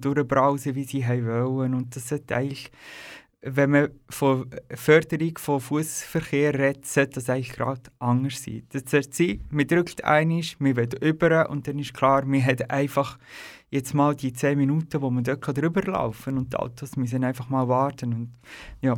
durchbrausen, 0.00 0.74
wie 0.74 0.84
sie 0.84 1.06
wollen. 1.06 1.74
Und 1.74 1.94
das 1.94 2.10
hat 2.10 2.32
eigentlich, 2.32 2.72
wenn 3.44 3.70
man 3.70 3.88
von 4.08 4.48
Förderung 4.70 5.36
von 5.36 5.60
Fußverkehr 5.60 6.54
redet, 6.54 6.86
sollte 6.86 7.14
das 7.14 7.28
eigentlich 7.28 7.52
gerade 7.52 7.82
anders 7.98 8.42
sein. 8.42 8.62
Das 8.70 8.84
sollte 8.88 9.10
sein, 9.12 9.44
man 9.50 9.66
drückt 9.66 10.04
einmal, 10.04 10.42
man 10.60 10.76
will 10.76 10.88
über 11.00 11.50
und 11.50 11.66
dann 11.66 11.78
ist 11.80 11.92
klar, 11.92 12.24
man 12.24 12.44
hat 12.44 12.70
einfach 12.70 13.18
jetzt 13.70 13.94
mal 13.94 14.14
die 14.14 14.32
10 14.32 14.56
Minuten, 14.56 15.02
wo 15.02 15.10
man 15.10 15.24
dort 15.24 15.44
drüber 15.58 15.82
laufen 15.82 16.24
kann 16.24 16.38
und 16.38 16.52
die 16.52 16.56
Autos 16.56 16.96
müssen 16.96 17.24
einfach 17.24 17.48
mal 17.48 17.66
warten. 17.66 18.12
Und 18.12 18.32
ja, 18.80 18.94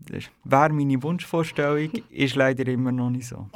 das 0.00 0.24
wäre 0.44 0.72
meine 0.72 1.02
Wunschvorstellung, 1.02 1.90
ist 2.08 2.36
leider 2.36 2.66
immer 2.68 2.92
noch 2.92 3.10
nicht 3.10 3.26
so. 3.26 3.48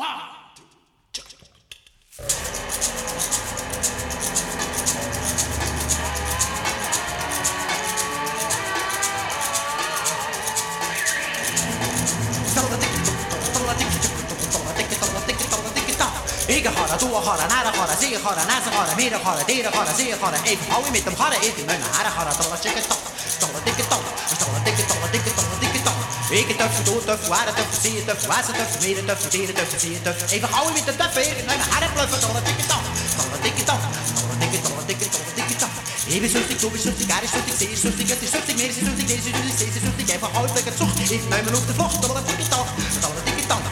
توه 17.03 17.21
naar 17.37 17.49
نره 17.55 17.73
horen, 17.79 17.99
meer 18.01 18.19
خاره 18.25 18.43
نزه 18.53 18.71
خاره 18.77 18.95
zie 18.97 19.07
je 19.07 19.17
horen, 19.35 19.47
خاره 19.73 19.93
hou 20.05 20.17
خاره 20.23 20.39
met 20.45 20.59
هاوی 20.73 20.91
میتم 20.91 21.15
خاره 21.21 21.37
ای 21.43 21.51
من 21.69 21.81
هر 21.97 22.09
خاره 22.17 22.33
تلا 22.39 22.43
dan 22.43 22.51
als 22.55 22.65
ik 22.65 22.77
het 22.79 22.87
تا 22.91 22.97
تلا 23.41 23.59
دیک 23.67 23.81
تا 23.91 23.99
dikke 24.67 24.85
تا 24.89 25.45
dikke 25.63 25.81
تا 25.87 25.93
ik 26.41 26.51
top. 26.61 26.73
do 26.87 26.95
tuf 27.09 27.29
waar 27.33 27.49
tuf 27.57 27.71
zie 27.83 28.05
waar 28.07 28.21
was 28.31 28.47
tuf 28.59 28.73
meer 28.83 28.99
tuf 29.09 29.23
diere 29.35 29.53
tuf 29.53 29.73
zie 29.83 30.03
tuf 30.07 30.33
even 30.35 30.49
hou 30.55 30.67
met 30.73 30.85
de 30.89 30.95
tuf 31.01 31.17
in 31.39 31.45
mijn 31.51 31.61
haren 31.71 31.93
bluffen 31.95 32.21
tot 32.21 32.35
dikke 32.49 32.67
top, 32.73 32.85
tot 33.17 33.31
het 33.35 33.43
dikke 33.47 33.65
taf 33.69 33.83
tot 34.19 34.29
het 34.33 34.39
dikke 34.43 34.59
tot 34.67 34.77
het 34.81 34.87
dikke 34.91 35.07
tot 35.15 35.25
het 35.29 35.37
dikke 35.39 35.57
taf 35.63 35.73
even 36.15 36.29
zo 36.35 36.39
stik 36.47 36.61
zo 36.85 36.91
stik 36.97 37.11
aardig 37.15 37.31
zo 37.35 37.41
stik 37.57 37.77
zo 37.83 37.89
ik, 38.03 38.09
het 38.13 38.21
zo 38.35 38.39
ik, 38.51 38.57
meer 38.59 38.73
zo 38.77 38.81
ik, 39.01 39.09
deze 39.11 39.31
zo 39.37 39.43
ik, 39.51 39.57
deze 39.61 39.79
zo 39.85 39.91
ik, 40.03 40.09
even 40.15 40.29
hou 40.35 40.45
met 40.55 40.65
het 40.69 40.77
zocht 40.81 40.99
ik 41.17 41.23
mijn 41.29 41.45
men 41.45 41.53
de 41.69 41.75
vlucht 41.79 41.99
tot 42.03 42.27
dikke 42.29 42.47
taf 42.55 42.69
tot 43.05 43.15
dikke 43.27 43.45
top. 43.51 43.63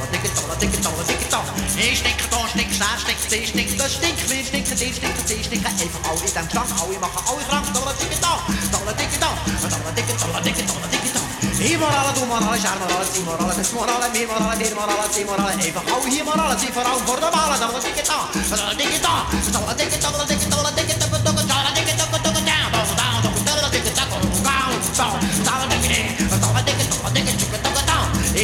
tot 0.00 0.10
dikke 0.12 0.30
tot 0.36 0.60
dikke 0.62 0.78
tot 0.86 1.06
dikke 1.10 1.28
taf 1.34 1.46
ik 1.88 1.96
stik 1.96 2.20
gedaan 2.24 2.69
daar 2.82 2.98
stinkt, 3.04 3.22
steeds 3.28 3.48
stinkt, 3.48 3.78
de 3.80 3.88
stinkt, 3.88 4.20
weer 4.30 4.44
stinkt, 4.50 4.78
die 4.78 4.92
stinkt, 4.98 5.28
die 5.28 5.42
stinkt. 5.48 5.80
Even 5.84 6.00
hou 6.06 6.16
ik 6.28 6.36
aan 6.40 6.48
dan, 6.56 6.68
hou 6.78 6.88
je 6.94 6.98
mag 7.04 7.14
hou 7.28 7.38
je 7.40 7.44
graag, 7.48 7.66
dolle 7.76 7.94
dikke 8.00 8.18
dan, 8.26 8.38
dolle 8.74 8.92
dikke 9.00 9.18
dan, 9.24 9.34
dolle 9.62 9.92
dikke, 9.98 10.14
dolle 10.22 10.40
dikke, 10.46 10.64
dolle 10.70 10.88
dikke 10.94 11.10
dan. 11.16 11.26
Immorale, 11.70 12.12
doemorale, 12.18 12.58
charmorale, 12.64 13.06
immorale, 13.20 13.54
desmorale, 13.60 14.08
memorale, 14.16 14.56
demorale, 14.62 15.06
demorale. 15.16 15.52
Even 15.66 15.82
hou 15.90 16.02
hier 16.12 16.24
morale, 16.24 16.56
zie 16.62 16.72
vooral 16.76 16.98
voor 17.06 17.20
de 17.24 17.30
malen, 17.36 17.58
dolle 17.64 17.80
dikke 17.86 18.04
dan, 18.10 18.24
dolle 18.52 18.74
dikke 18.80 18.98
dan, 19.06 19.20
dolle 19.54 19.74
dikke, 19.80 19.96
dolle 20.04 20.24
dikke, 20.28 20.46
dolle 20.54 20.72
dikke, 20.78 20.96
dolle 20.96 21.72
dikke, 21.76 21.94
dolle 21.96 22.18
dikke. 22.24 22.30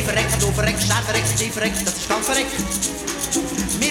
het 0.06 0.14
recht, 0.14 0.44
over 0.44 0.64
dan 0.64 0.80
staat 0.80 1.10
recht, 1.10 1.40
even 1.40 1.62
recht, 1.62 1.84
dat 1.84 1.96
is 1.96 2.06
kan 2.06 2.24
verrekt 2.24 2.95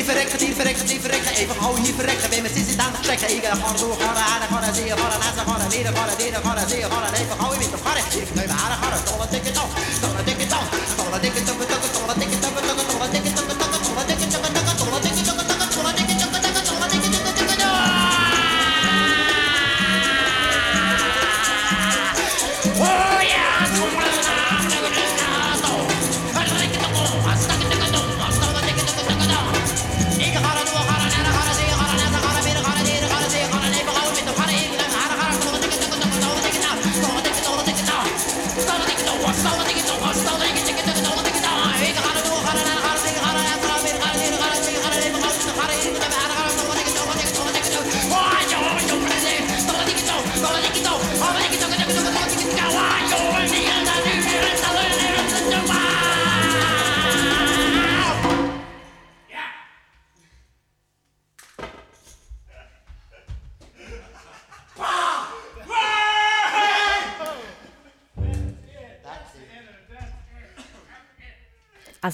verrekken, 0.05 0.37
die 0.37 0.55
verrekken, 0.55 0.85
die 0.85 0.99
verrekken. 1.01 1.31
Even 1.41 1.55
hou 1.63 1.73
hier 1.79 1.93
verrekken, 1.93 2.29
bij 2.29 2.41
Met 2.41 2.51
sis 2.55 2.67
zit 2.69 2.79
aan 2.79 2.93
het 2.93 3.03
trekken. 3.03 3.29
Ik 3.35 3.43
ga 3.43 3.77
zo 3.77 3.89
gaan, 3.99 4.17
aan 4.31 4.43
gaan, 4.51 4.73
zeer 4.75 4.97
gaan, 4.97 5.19
naast 5.19 5.39
gaan, 5.47 5.67
midden 5.73 5.95
gaan, 5.95 6.09
delen 6.17 6.41
gaan, 6.45 6.69
zeer 6.69 6.87
gaan. 6.91 7.13
Even 7.13 7.35
gauw 7.39 7.51
in 7.51 7.59
de 7.59 7.79
gaan. 7.83 7.97
Ik 8.21 8.33
neem 8.37 8.49
haar 8.49 8.77
gaan, 8.81 8.97
stolle 9.05 9.27
dikke 9.33 9.51
tong, 9.51 9.71
stolle 9.97 10.23
dikke 10.29 10.47
tong, 10.47 10.67
stolle 10.93 11.19
dikke 11.19 11.43
tong. 11.43 11.64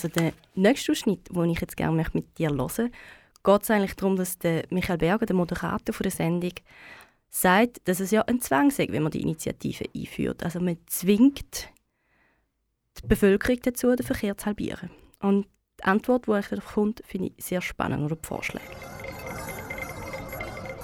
Also 0.04 0.20
der 0.20 0.34
nächste 0.56 0.92
Ausschnitt, 0.92 1.30
den 1.30 1.50
ich 1.52 1.62
jetzt 1.62 1.78
gerne 1.78 2.04
mit 2.14 2.38
dir 2.40 2.50
hören 2.50 2.92
geht 3.44 3.64
es 3.64 3.72
eigentlich 3.72 3.96
darum, 3.96 4.16
dass 4.16 4.38
der 4.38 4.66
Michael 4.70 4.98
Berger, 4.98 5.26
der 5.26 5.36
Moderator 5.36 5.96
der 6.02 6.12
Sendung, 6.12 6.54
sagt, 7.30 7.88
dass 7.88 8.00
es 8.00 8.12
ja 8.12 8.22
ein 8.24 8.42
Zwang 8.42 8.68
ist, 8.68 8.78
wenn 8.78 9.04
man 9.04 9.12
die 9.12 9.22
Initiative 9.22 9.86
einführt. 9.96 10.44
Also 10.44 10.60
man 10.60 10.78
zwingt 10.88 11.70
die 13.02 13.08
Bevölkerung 13.08 13.60
dazu, 13.64 13.96
den 13.96 14.06
Verkehr 14.06 14.38
zu 14.38 14.46
halbieren. 14.46 14.92
Und 15.20 15.48
die 15.80 15.84
Antwort, 15.86 16.28
die 16.28 16.32
darauf 16.32 16.74
kommt, 16.74 17.02
finde 17.06 17.32
ich 17.36 17.44
sehr 17.44 17.62
spannend, 17.62 18.04
oder 18.04 18.16
die 18.16 18.28
Vorschläge. 18.28 18.66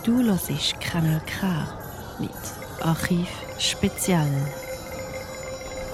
Du 0.04 0.24
hörst 0.24 0.80
Kanal 0.80 1.22
K 1.26 2.20
mit 2.20 2.32
Archiv 2.82 3.30
Spezial. 3.60 4.32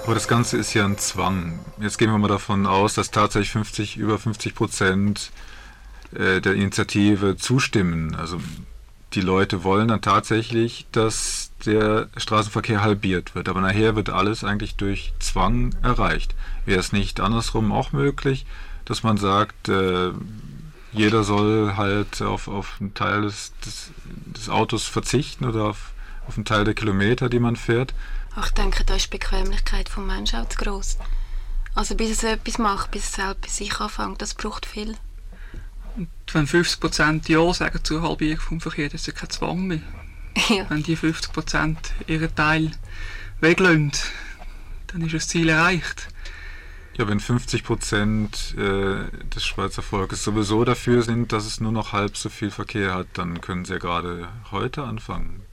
Aber 0.04 0.16
das 0.16 0.28
Ganze 0.28 0.58
ist 0.58 0.74
ja 0.74 0.84
ein 0.84 0.98
Zwang. 0.98 1.60
Jetzt 1.80 1.98
gehen 1.98 2.12
wir 2.12 2.18
mal 2.18 2.28
davon 2.28 2.66
aus, 2.66 2.94
dass 2.94 3.10
tatsächlich 3.10 3.52
50, 3.52 3.96
über 3.98 4.20
50 4.20 4.54
Prozent 4.54 5.32
äh, 6.14 6.42
der 6.42 6.56
Initiative 6.56 7.38
zustimmen. 7.38 8.14
Also 8.16 8.40
die 9.14 9.22
Leute 9.22 9.64
wollen 9.64 9.88
dann 9.88 10.02
tatsächlich, 10.02 10.88
dass 10.92 11.52
der 11.66 12.10
Straßenverkehr 12.18 12.82
halbiert 12.82 13.34
wird. 13.34 13.48
Aber 13.48 13.62
nachher 13.62 13.96
wird 13.96 14.10
alles 14.10 14.44
eigentlich 14.44 14.76
durch 14.76 15.14
Zwang 15.20 15.74
erreicht. 15.82 16.36
Wäre 16.66 16.82
es 16.82 16.92
nicht 16.92 17.22
andersrum 17.22 17.72
auch 17.72 17.94
möglich, 17.94 18.46
dass 18.84 19.04
man 19.04 19.16
sagt, 19.16 19.70
äh, 19.70 20.12
jeder 20.92 21.24
soll 21.24 21.76
halt 21.78 22.22
auf, 22.22 22.50
auf 22.50 22.76
einen 22.82 22.94
Teil 22.94 23.22
des, 23.22 23.54
des, 23.66 23.92
des 24.06 24.50
Autos 24.50 24.86
verzichten 24.86 25.46
oder 25.46 25.64
auf, 25.64 25.94
auf 26.28 26.36
einen 26.36 26.46
Teil 26.46 26.66
der 26.66 26.74
Kilometer, 26.74 27.30
die 27.30 27.40
man 27.40 27.56
fährt? 27.56 27.94
Ich 28.42 28.50
denke, 28.52 28.84
da 28.84 28.96
ist 28.96 29.06
die 29.06 29.18
Bequemlichkeit 29.18 29.88
des 29.88 29.98
Menschen 29.98 30.40
auch 30.40 30.50
zu 30.50 30.58
gross. 30.58 30.98
Also 31.76 31.96
bis 31.96 32.22
so 32.22 32.28
etwas 32.28 32.58
macht, 32.58 32.92
bis 32.92 33.18
er 33.18 33.26
selbst 33.26 33.42
bei 33.42 33.48
sich 33.48 33.80
anfängt, 33.80 34.22
das 34.22 34.34
braucht 34.34 34.66
viel. 34.66 34.96
Und 35.96 36.10
wenn 36.32 36.48
50% 36.48 37.30
Ja 37.30 37.54
sagen 37.54 37.84
zur 37.84 38.02
Halbierung 38.02 38.40
vom 38.40 38.62
Verkehr, 38.62 38.90
dann 38.90 38.96
ist 38.96 39.08
ja 39.08 39.14
kein 39.14 39.30
Zwang 39.30 39.68
mehr. 39.68 39.82
Ja. 40.50 40.68
Wenn 40.68 40.82
die 40.82 40.98
50% 40.98 41.76
ihren 42.08 42.36
Teil 42.36 42.72
weglösen, 43.40 43.92
dann 44.88 45.02
ist 45.02 45.14
das 45.14 45.28
Ziel 45.28 45.50
erreicht. 45.50 46.08
Ja, 46.98 47.08
wenn 47.08 47.20
50 47.20 47.64
Prozent 47.64 48.56
äh, 48.58 49.06
des 49.30 49.46
Schweizer 49.46 49.84
Volkes 49.84 50.24
sowieso 50.24 50.64
dafür 50.64 51.04
sind, 51.04 51.32
dass 51.32 51.46
es 51.46 51.60
nur 51.60 51.72
noch 51.72 51.92
halb 51.92 52.18
so 52.18 52.30
viel 52.30 52.50
Verkehr 52.50 52.96
hat, 52.96 53.08
dann 53.14 53.42
können 53.42 53.66
sie 53.66 53.74
ja 53.74 53.80
gerade 53.80 54.28
heute 54.52 54.84
anfangen. 54.84 55.44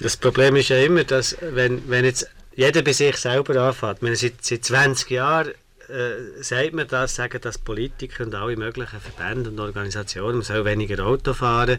Das 0.00 0.16
Problem 0.16 0.56
ist 0.56 0.68
ja 0.68 0.78
immer, 0.78 1.04
dass 1.04 1.36
wenn, 1.40 1.88
wenn 1.88 2.04
jetzt 2.04 2.28
jeder 2.54 2.82
bei 2.82 2.92
sich 2.92 3.16
selber 3.16 3.60
anfängt, 3.60 4.02
wenn 4.02 4.14
seit, 4.14 4.44
seit 4.44 4.64
20 4.64 5.10
Jahren 5.10 5.52
äh, 5.90 6.42
sagt 6.42 6.72
man 6.72 6.86
das, 6.86 7.16
sagen 7.16 7.40
das 7.40 7.58
Politiker 7.58 8.24
und 8.24 8.34
alle 8.34 8.56
möglichen 8.56 9.00
Verbände 9.00 9.50
und 9.50 9.58
Organisationen, 9.58 10.38
man 10.38 10.42
soll 10.42 10.64
weniger 10.64 11.04
Auto 11.04 11.34
fahren. 11.34 11.78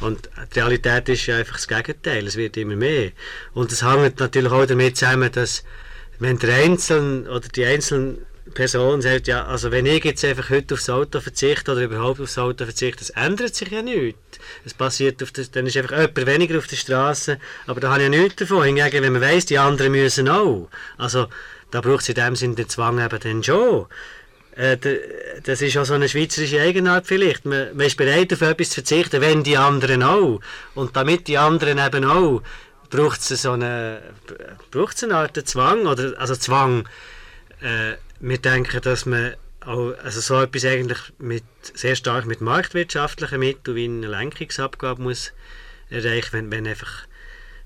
Und 0.00 0.28
die 0.54 0.60
Realität 0.60 1.08
ist 1.08 1.26
ja 1.26 1.36
einfach 1.36 1.54
das 1.54 1.68
Gegenteil, 1.68 2.26
es 2.26 2.36
wird 2.36 2.56
immer 2.56 2.76
mehr. 2.76 3.12
Und 3.52 3.70
es 3.70 3.82
hängt 3.82 4.18
natürlich 4.18 4.52
auch 4.52 4.66
damit 4.66 4.96
zusammen, 4.96 5.30
dass 5.30 5.62
wenn 6.18 6.38
der 6.38 6.54
Einzelne 6.56 7.30
oder 7.30 7.48
die 7.48 7.64
einzelnen 7.64 8.18
Person 8.52 9.00
sagt, 9.00 9.26
ja, 9.26 9.46
also 9.46 9.70
wenn 9.70 9.86
ich 9.86 10.04
jetzt 10.04 10.24
einfach 10.24 10.50
heute 10.50 10.74
aufs 10.74 10.90
Auto 10.90 11.20
verzichte 11.20 11.72
oder 11.72 11.82
überhaupt 11.82 12.20
aufs 12.20 12.36
Auto 12.36 12.64
verzichte, 12.64 12.98
das 12.98 13.10
ändert 13.10 13.54
sich 13.54 13.70
ja 13.70 13.80
nichts. 13.80 14.18
Es 14.64 14.74
passiert 14.74 15.22
auf 15.22 15.32
der, 15.32 15.46
dann 15.46 15.66
ist 15.66 15.76
einfach 15.76 15.96
jemand 15.96 16.26
weniger 16.26 16.58
auf 16.58 16.66
der 16.66 16.76
Straße, 16.76 17.38
aber 17.66 17.80
da 17.80 17.90
habe 17.90 18.02
ich 18.02 18.12
ja 18.12 18.22
nichts 18.22 18.36
davon. 18.36 18.64
Hingegen, 18.64 19.02
wenn 19.02 19.12
man 19.14 19.22
weiss, 19.22 19.46
die 19.46 19.58
anderen 19.58 19.92
müssen 19.92 20.28
auch. 20.28 20.68
Also 20.98 21.28
da 21.70 21.80
braucht 21.80 22.02
es 22.02 22.10
in 22.10 22.16
dem 22.16 22.36
Sinne 22.36 22.54
den 22.54 22.68
Zwang 22.68 23.04
eben 23.04 23.18
dann 23.18 23.42
schon. 23.42 23.86
Äh, 24.56 24.76
das 25.42 25.62
ist 25.62 25.76
auch 25.76 25.84
so 25.84 25.94
eine 25.94 26.08
schweizerische 26.08 26.60
Eigenart 26.60 27.06
vielleicht. 27.06 27.44
Man, 27.44 27.80
ist 27.80 27.96
bereit, 27.96 28.32
auf 28.32 28.42
etwas 28.42 28.68
zu 28.68 28.74
verzichten, 28.76 29.20
wenn 29.20 29.42
die 29.42 29.56
anderen 29.56 30.02
auch. 30.02 30.40
Und 30.74 30.94
damit 30.94 31.26
die 31.28 31.38
anderen 31.38 31.78
eben 31.78 32.04
auch, 32.04 32.42
braucht 32.90 33.18
es 33.20 33.42
so 33.42 33.52
eine, 33.52 34.02
braucht's 34.70 35.02
eine 35.02 35.16
Art 35.16 35.36
Zwang, 35.48 35.86
oder, 35.86 36.14
also 36.18 36.36
Zwang, 36.36 36.88
äh, 37.60 37.94
wir 38.20 38.38
denken, 38.38 38.80
dass 38.80 39.06
man 39.06 39.34
auch, 39.60 39.94
also 40.02 40.20
so 40.20 40.40
etwas 40.40 40.64
eigentlich 40.64 40.98
mit, 41.18 41.44
sehr 41.62 41.96
stark 41.96 42.26
mit 42.26 42.40
marktwirtschaftlichen 42.40 43.38
Mitteln 43.38 43.76
wie 43.76 43.84
eine 43.84 44.06
Lenkungsabgabe 44.06 45.02
muss 45.02 45.32
erreichen, 45.90 46.32
wenn, 46.32 46.50
wenn 46.50 46.66
einfach 46.66 47.06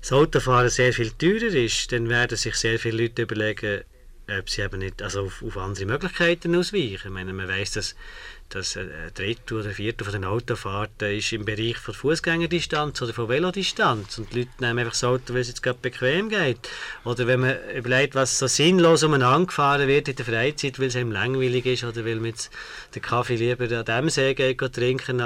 das 0.01 0.13
Autofahren 0.13 0.69
sehr 0.69 0.93
viel 0.93 1.11
teurer 1.11 1.53
ist, 1.53 1.91
dann 1.91 2.09
werden 2.09 2.37
sich 2.37 2.55
sehr 2.55 2.79
viele 2.79 3.03
Leute 3.03 3.23
überlegen, 3.23 3.81
ob 4.29 4.49
sie 4.49 4.61
eben 4.61 4.79
nicht 4.79 5.01
also 5.01 5.25
auf, 5.25 5.43
auf 5.43 5.57
andere 5.57 5.85
Möglichkeiten 5.85 6.55
ausweichen. 6.55 7.07
Ich 7.07 7.09
meine, 7.09 7.33
man 7.33 7.47
weiß, 7.47 7.71
dass 7.71 7.95
dass 8.49 8.75
ein 8.75 8.89
Drittel 9.13 9.59
oder 9.59 9.69
ein 9.69 9.75
Viertel 9.75 10.03
von 10.03 10.13
den 10.13 10.25
Autofahrten 10.25 11.15
ist 11.15 11.31
im 11.33 11.45
Bereich 11.45 11.77
von 11.77 11.93
Fußgängerdistanz 11.93 12.99
oder 13.01 13.13
von 13.13 13.29
Velodistanz 13.29 14.17
und 14.17 14.33
die 14.33 14.39
Leute 14.39 14.51
nehmen 14.59 14.79
einfach 14.79 14.93
das 14.93 15.03
Auto, 15.03 15.33
weil 15.33 15.41
es 15.41 15.49
jetzt 15.49 15.61
gerade 15.61 15.77
bequem 15.79 16.29
geht. 16.29 16.57
Oder 17.03 17.27
wenn 17.27 17.41
man 17.41 17.55
überlegt, 17.75 18.15
was 18.15 18.39
so 18.39 18.47
sinnlos 18.47 19.03
umeinander 19.03 19.47
gefahren 19.47 19.87
wird 19.87 20.07
in 20.07 20.15
der 20.15 20.25
Freizeit, 20.25 20.79
weil 20.79 20.87
es 20.87 20.95
einem 20.95 21.11
langweilig 21.11 21.65
ist 21.67 21.83
oder 21.83 22.03
weil 22.05 22.15
man 22.15 22.25
jetzt 22.25 22.51
den 22.95 23.03
Kaffee 23.03 23.35
lieber 23.35 23.65
an 23.65 23.85
dem 23.85 24.09
See 24.09 24.33
geht, 24.33 24.57
geht 24.57 24.73
trinken, 24.73 25.21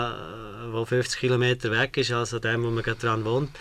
wo 0.72 0.84
50 0.84 1.20
Kilometer 1.20 1.72
weg 1.72 1.96
ist, 1.96 2.12
als 2.12 2.34
an 2.34 2.42
dem, 2.42 2.64
wo 2.64 2.72
man 2.72 2.84
gerade 2.84 3.00
dran 3.00 3.24
wohnt. 3.24 3.52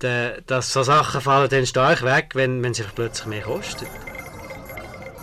dass 0.00 0.72
so 0.72 0.82
Sachen 0.82 1.20
fallen 1.22 1.48
dann 1.48 1.66
stark 1.66 2.02
weg, 2.02 2.30
wenn, 2.34 2.62
wenn 2.62 2.72
es 2.72 2.82
plötzlich 2.94 3.26
mehr 3.26 3.42
kostet. 3.42 3.88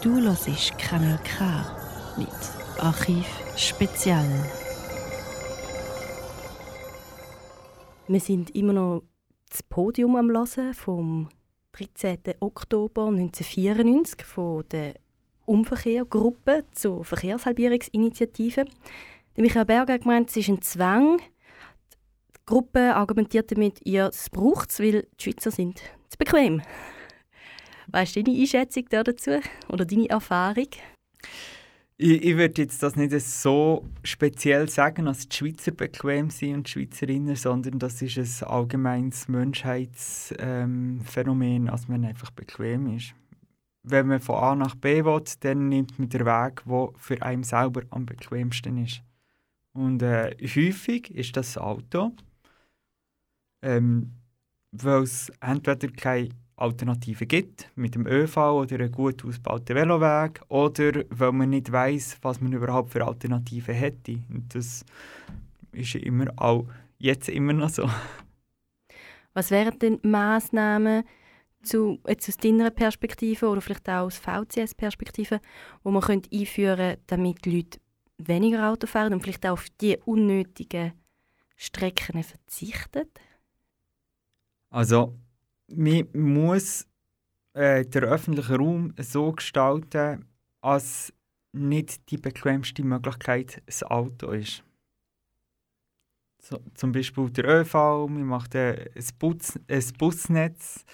Du 0.02 0.22
hörst 0.22 0.78
Kanal 0.78 1.20
K 1.24 1.66
mit 2.18 2.55
Archiv 2.80 3.26
Spezial. 3.56 4.28
Wir 8.08 8.20
sind 8.20 8.54
immer 8.56 8.74
noch 8.74 9.04
das 9.50 9.64
Podium 9.64 10.16
am 10.16 10.30
Hören 10.30 10.74
vom 10.74 11.30
13. 11.72 12.36
Oktober 12.42 13.08
1994 13.08 14.26
von 14.26 14.66
der 14.70 14.96
Umverkehrgruppe 15.46 16.66
zur 16.74 17.06
Verkehrshalbierungsinitiative. 17.06 18.66
Michael 19.38 19.66
Berger 19.66 19.94
hat 19.94 20.02
gemeint, 20.02 20.30
es 20.30 20.38
ist 20.38 20.50
ein 20.50 20.62
Zwang. 20.62 21.20
Die 21.20 22.46
Gruppe 22.46 22.96
argumentiert 22.96 23.52
damit, 23.52 23.80
ihr 23.86 24.08
es 24.08 24.30
braucht 24.30 24.72
es, 24.72 24.80
weil 24.80 25.08
die 25.20 25.24
Schweizer 25.24 25.52
sind 25.52 25.80
zu 26.10 26.18
bequem. 26.18 26.62
Was 27.88 28.10
ist 28.10 28.18
deine 28.18 28.38
Einschätzung 28.38 28.86
dazu 28.90 29.40
oder 29.70 29.86
deine 29.86 30.10
Erfahrung? 30.10 30.68
Ich, 31.98 32.24
ich 32.24 32.36
würde 32.36 32.62
jetzt 32.62 32.84
das 32.84 32.98
nicht 32.98 33.18
so 33.22 33.88
speziell 34.04 34.68
sagen, 34.68 35.06
dass 35.06 35.30
die 35.30 35.38
Schweizer 35.38 35.72
bequem 35.72 36.30
sind 36.30 36.56
und 36.56 36.68
die 36.68 36.72
Schweizerinnen, 36.72 37.38
sondern 37.38 37.80
das 37.80 38.02
ist 38.02 38.44
ein 38.44 38.50
allgemeines 38.50 39.30
Menschheitsphänomen, 39.30 41.42
ähm, 41.42 41.66
dass 41.68 41.88
man 41.88 42.04
einfach 42.04 42.32
bequem 42.32 42.98
ist. 42.98 43.16
Wenn 43.84 44.08
man 44.08 44.20
von 44.20 44.36
A 44.36 44.56
nach 44.56 44.76
B 44.76 45.06
will, 45.06 45.24
dann 45.40 45.70
nimmt 45.70 45.98
man 45.98 46.10
den 46.10 46.26
Weg, 46.26 46.64
der 46.66 46.90
für 46.98 47.22
einen 47.22 47.44
selber 47.44 47.84
am 47.92 48.06
bequemsten 48.06 48.84
ist. 48.84 49.02
Und 49.72 50.02
äh, 50.02 50.36
häufig 50.42 51.10
ist 51.12 51.38
das 51.38 51.58
Auto, 51.58 52.12
ähm, 53.62 54.12
weil 54.72 55.04
es 55.04 55.32
entweder 55.40 55.88
keine 55.90 56.30
Alternativen 56.58 57.28
gibt, 57.28 57.70
mit 57.76 57.96
dem 57.96 58.08
ÖV 58.08 58.38
oder 58.38 58.76
einem 58.76 58.92
gut 58.92 59.26
ausgebauten 59.26 59.76
Veloweg, 59.76 60.42
oder 60.48 61.04
weil 61.10 61.32
man 61.32 61.50
nicht 61.50 61.72
weiß, 61.72 62.18
was 62.22 62.40
man 62.40 62.54
überhaupt 62.54 62.92
für 62.92 63.06
Alternativen 63.06 63.76
hätte. 63.76 64.20
Und 64.30 64.56
das 64.56 64.86
ist 65.74 65.96
immer 65.96 66.28
auch 66.38 66.66
jetzt 66.98 67.30
immer 67.30 67.54
noch 67.54 67.70
so. 67.70 67.90
Was 69.34 69.52
wären 69.52 69.78
denn 69.80 70.00
Massnahmen 70.04 71.04
zu, 71.62 72.00
jetzt 72.08 72.30
aus 72.30 72.38
deiner 72.38 72.70
Perspektive 72.70 73.48
oder 73.48 73.60
vielleicht 73.60 73.90
auch 73.90 74.06
aus 74.06 74.18
VCS-Perspektive, 74.18 75.42
wo 75.84 75.92
man 75.92 76.02
könnte 76.02 76.30
einführen 76.32 76.78
könnte, 76.78 77.02
damit 77.08 77.44
die 77.44 77.58
Leute 77.58 77.80
weniger 78.18 78.70
Auto 78.70 78.88
fahren 78.88 79.14
und 79.14 79.22
vielleicht 79.22 79.46
auch 79.46 79.54
auf 79.54 79.68
die 79.82 79.98
unnötigen 80.06 80.94
Strecken 81.58 82.24
verzichten? 82.24 83.10
Also 84.70 85.16
man 85.68 86.08
muss 86.14 86.88
äh, 87.54 87.86
den 87.86 88.04
öffentlichen 88.04 88.56
Raum 88.56 88.94
so 89.00 89.32
gestalten, 89.32 90.26
als 90.62 91.14
nicht 91.54 92.12
die 92.12 92.18
bequemste 92.18 92.84
Möglichkeit 92.84 93.62
das 93.66 93.84
Auto 93.84 94.32
ist. 94.32 94.64
So, 96.42 96.60
zum 96.76 96.92
Beispiel 96.92 97.30
der 97.32 97.62
ÖV, 97.62 97.74
man 98.08 98.24
macht 98.24 98.56
ein, 98.56 98.78
Bus, 99.18 99.60
ein 99.68 99.84
Busnetz 99.98 100.86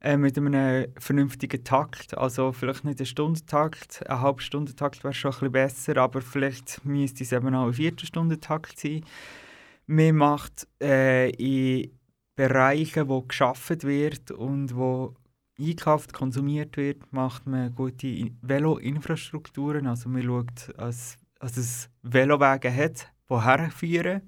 äh, 0.00 0.16
mit 0.16 0.38
einem 0.38 0.86
vernünftigen 0.98 1.64
Takt, 1.64 2.16
also 2.16 2.52
vielleicht 2.52 2.84
nicht 2.84 3.00
ein 3.00 3.06
Stundentakt, 3.06 4.06
ein 4.08 4.20
Halbstundentakt 4.20 5.02
wäre 5.02 5.14
schon 5.14 5.32
ein 5.32 5.38
bisschen 5.38 5.52
besser, 5.52 5.96
aber 5.96 6.20
vielleicht 6.20 6.84
müsste 6.84 7.24
es 7.24 7.32
eben 7.32 7.54
auch 7.54 7.66
ein 7.66 7.72
Viertelstundentakt 7.72 8.78
sein. 8.78 9.04
Man 9.86 10.14
macht 10.14 10.68
äh, 10.80 11.30
in 11.30 11.90
Bereichen, 12.36 13.08
wo 13.08 13.22
geschaffen 13.22 13.82
wird 13.82 14.30
und 14.30 14.74
wo 14.76 15.14
einkauft, 15.58 16.12
konsumiert 16.12 16.76
wird, 16.76 17.12
macht 17.12 17.46
man 17.46 17.74
gute 17.74 18.30
Velo-Infrastrukturen. 18.42 19.86
Also 19.86 20.08
man 20.08 20.22
schaut, 20.22 20.74
dass, 20.76 21.18
es 21.40 21.88
Velowege 22.02 22.74
hat, 22.74 23.12
die 23.30 23.40
herführen 23.40 24.22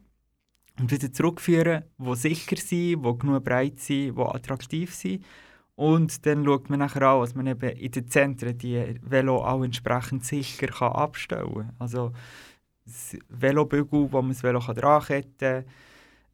und 0.78 0.90
wieder 0.90 1.12
zurückführen, 1.12 1.84
die 1.98 2.14
sicher 2.16 2.56
sind, 2.56 3.04
die 3.04 3.18
genug 3.18 3.44
breit 3.44 3.80
sind, 3.80 4.16
die 4.16 4.22
attraktiv 4.22 4.94
sind. 4.94 5.24
Und 5.74 6.24
dann 6.24 6.44
schaut 6.44 6.70
man 6.70 6.78
nachher 6.78 7.10
auch, 7.10 7.22
dass 7.22 7.34
man 7.34 7.46
eben 7.46 7.76
in 7.76 7.90
den 7.90 8.08
Zentren 8.08 8.56
die 8.56 8.98
Velo 9.02 9.44
auch 9.44 9.62
entsprechend 9.62 10.24
sicher 10.24 10.68
kann 10.68 10.92
abstellen 10.92 11.54
kann. 11.54 11.76
Also 11.78 12.12
das 12.84 13.16
Velobügel, 13.28 14.10
wo 14.10 14.22
man 14.22 14.30
das 14.30 14.42
Velo 14.42 14.60
dran 14.60 15.02
kann 15.02 15.64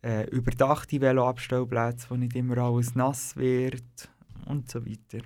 äh, 0.02 0.28
überdachte 0.30 1.00
Veloabstellplätze, 1.00 2.10
wo 2.10 2.16
nicht 2.16 2.34
immer 2.34 2.58
alles 2.58 2.94
nass 2.94 3.36
wird 3.36 4.10
und 4.46 4.70
so 4.70 4.84
weiter. 4.84 5.24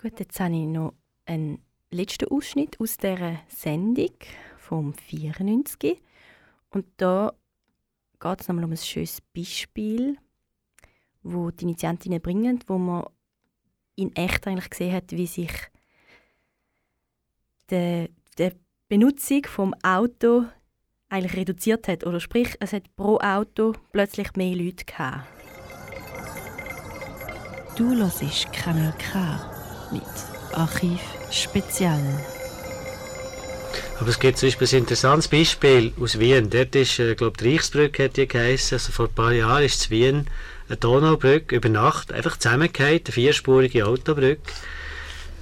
Gut, 0.00 0.18
jetzt 0.18 0.38
habe 0.40 0.54
ich 0.54 0.66
noch 0.66 0.94
einen 1.26 1.62
letzten 1.90 2.28
Ausschnitt 2.28 2.78
aus 2.80 2.96
dieser 2.96 3.40
Sendung 3.48 4.14
vom 4.58 4.92
94. 4.94 6.02
Und 6.70 6.86
da 6.96 7.32
geht 8.20 8.40
es 8.40 8.48
nochmal 8.48 8.64
um 8.64 8.72
ein 8.72 8.76
schönes 8.76 9.20
Beispiel, 9.20 10.18
wo 11.22 11.50
die 11.50 11.64
Initiantinnen 11.64 12.20
bringen, 12.20 12.58
wo 12.66 12.78
man 12.78 13.06
in 13.96 14.14
echt 14.16 14.46
eigentlich 14.46 14.70
gesehen 14.70 14.92
hat, 14.92 15.12
wie 15.12 15.26
sich 15.26 15.52
die, 17.70 18.10
die 18.38 18.50
Benutzung 18.88 19.44
vom 19.46 19.74
Auto 19.82 20.46
eigentlich 21.14 21.36
reduziert 21.36 21.88
hat. 21.88 22.04
Oder 22.04 22.20
sprich, 22.20 22.56
es 22.60 22.72
hat 22.72 22.82
pro 22.96 23.18
Auto 23.18 23.74
plötzlich 23.92 24.34
mehr 24.36 24.54
Leute 24.54 24.84
gehabt. 24.84 25.26
Du 27.76 27.94
hörst 27.96 28.52
Kanal 28.52 28.94
K 28.98 29.40
mit 29.92 30.02
Archiv 30.52 31.00
Spezial. 31.30 32.02
Aber 34.00 34.08
es 34.08 34.18
gibt 34.18 34.38
zum 34.38 34.48
Beispiel 34.48 34.68
ein 34.68 34.78
interessantes 34.82 35.28
Beispiel 35.28 35.92
aus 36.00 36.18
Wien. 36.18 36.50
Dort 36.50 36.74
ist, 36.74 36.98
äh, 36.98 37.14
glaube 37.14 37.36
die 37.38 37.54
Reichsbrücke 37.54 38.04
hat 38.04 38.16
die 38.16 38.26
geheißen. 38.26 38.76
Also 38.76 38.92
vor 38.92 39.06
ein 39.06 39.14
paar 39.14 39.32
Jahren 39.32 39.64
ist 39.64 39.86
in 39.86 39.90
Wien 39.90 40.26
eine 40.68 40.76
Donaubrücke 40.76 41.54
über 41.56 41.68
Nacht 41.68 42.12
einfach 42.12 42.36
zusammengefallen, 42.36 43.00
eine 43.04 43.12
vierspurige 43.12 43.86
Autobrücke. 43.86 44.42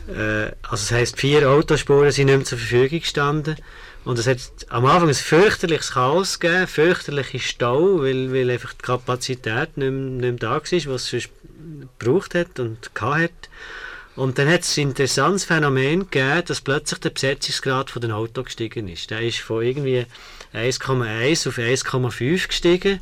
Äh, 0.08 0.52
also 0.62 0.82
das 0.84 0.92
heisst, 0.92 1.18
vier 1.18 1.48
Autospuren 1.48 2.10
sind 2.10 2.26
nicht 2.26 2.36
mehr 2.36 2.44
zur 2.44 2.58
Verfügung 2.58 3.00
gestanden. 3.00 3.56
Und 4.04 4.18
es 4.18 4.26
hat 4.26 4.38
am 4.68 4.84
Anfang 4.86 5.08
ein 5.08 5.14
fürchterliches 5.14 5.92
Chaos 5.92 6.40
gegeben, 6.40 6.66
fürchterliche 6.66 7.38
Stau, 7.38 8.00
weil, 8.00 8.32
weil 8.32 8.50
einfach 8.50 8.72
die 8.72 8.82
Kapazität 8.82 9.76
nicht 9.76 9.90
mehr, 9.90 9.90
nicht 9.90 10.20
mehr 10.20 10.32
da 10.32 10.54
war, 10.54 10.92
was 10.92 11.12
es 11.12 11.28
gebraucht 11.98 12.34
hat 12.34 12.58
und 12.58 12.90
hat. 13.00 13.30
Und 14.14 14.38
dann 14.38 14.48
hat 14.48 14.62
es 14.62 14.76
ein 14.76 14.88
interessantes 14.88 15.44
Phänomen 15.44 16.10
gegeben, 16.10 16.42
dass 16.46 16.60
plötzlich 16.60 17.00
der 17.00 17.10
Besetzungsgrad 17.10 17.90
von 17.90 18.02
den 18.02 18.12
Autos 18.12 18.46
gestiegen 18.46 18.88
ist. 18.88 19.10
Der 19.10 19.20
ist 19.20 19.38
von 19.38 19.62
irgendwie 19.62 20.04
1,1 20.52 21.48
auf 21.48 21.56
1,5 21.56 22.48
gestiegen. 22.48 23.00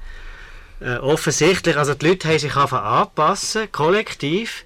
Äh, 0.81 0.97
offensichtlich, 0.99 1.77
also 1.77 1.95
die 1.95 2.07
Leute 2.07 2.29
haben 2.29 2.39
sich 2.39 2.55
anpassen, 2.55 3.73
kollektiv. 3.73 4.65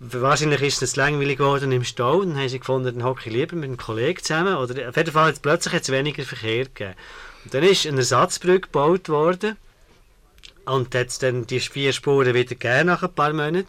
Wahrscheinlich 0.00 0.60
ist 0.60 0.82
es 0.82 0.96
langweilig 0.96 1.38
geworden 1.38 1.70
im 1.70 1.84
Stau, 1.84 2.20
dann 2.20 2.36
haben 2.36 2.48
sie 2.48 2.58
gefunden, 2.58 2.98
dann 2.98 3.04
hocke 3.04 3.22
ich 3.26 3.32
lieber 3.32 3.54
mit 3.54 3.64
einem 3.64 3.76
Kollegen 3.76 4.22
zusammen. 4.22 4.56
Oder 4.56 4.88
auf 4.88 4.96
jeden 4.96 5.12
Fall 5.12 5.28
hat 5.28 5.34
es 5.34 5.40
plötzlich 5.40 5.88
weniger 5.88 6.24
Verkehr 6.24 6.64
gegeben. 6.64 6.94
Und 7.44 7.54
dann 7.54 7.62
ist 7.62 7.86
eine 7.86 7.98
Ersatzbrücke 7.98 8.62
gebaut 8.62 9.08
worden 9.08 9.56
und 10.64 10.94
hat 10.94 11.22
dann 11.22 11.46
die 11.46 11.60
vier 11.60 11.92
Spuren 11.92 12.34
wieder 12.34 12.54
gegeben 12.54 12.86
nach 12.86 13.02
ein 13.02 13.14
paar 13.14 13.32
Monaten. 13.32 13.68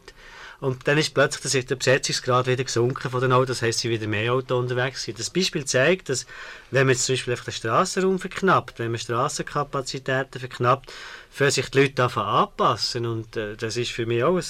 Und 0.61 0.87
dann 0.87 0.97
ist 0.97 1.13
plötzlich 1.13 1.65
der 1.65 1.75
Besetzungsgrad 1.75 2.47
wieder 2.47 2.63
gesunken 2.63 3.11
von 3.11 3.21
den 3.21 3.33
Autos, 3.33 3.59
das 3.59 3.61
heisst, 3.61 3.79
sie 3.79 3.89
wieder 3.89 4.07
mehr 4.07 4.33
Autos 4.33 4.57
unterwegs 4.57 5.03
sind. 5.03 5.19
Das 5.19 5.29
Beispiel 5.29 5.65
zeigt, 5.65 6.09
dass 6.09 6.25
wenn 6.71 6.87
man 6.87 6.95
zum 6.95 7.13
Beispiel 7.13 7.35
den 7.35 7.51
Strassenraum 7.51 8.19
verknappt, 8.19 8.79
wenn 8.79 8.91
man 8.91 8.99
Strassenkapazitäten 8.99 10.39
verknappt, 10.39 10.91
für 11.29 11.51
sich 11.51 11.69
die 11.69 11.81
Leute 11.81 12.03
anpassen. 12.03 13.05
Und 13.05 13.35
äh, 13.35 13.57
das 13.57 13.75
ist 13.75 13.91
für 13.91 14.05
mich 14.05 14.23
auch 14.23 14.37
ein, 14.37 14.45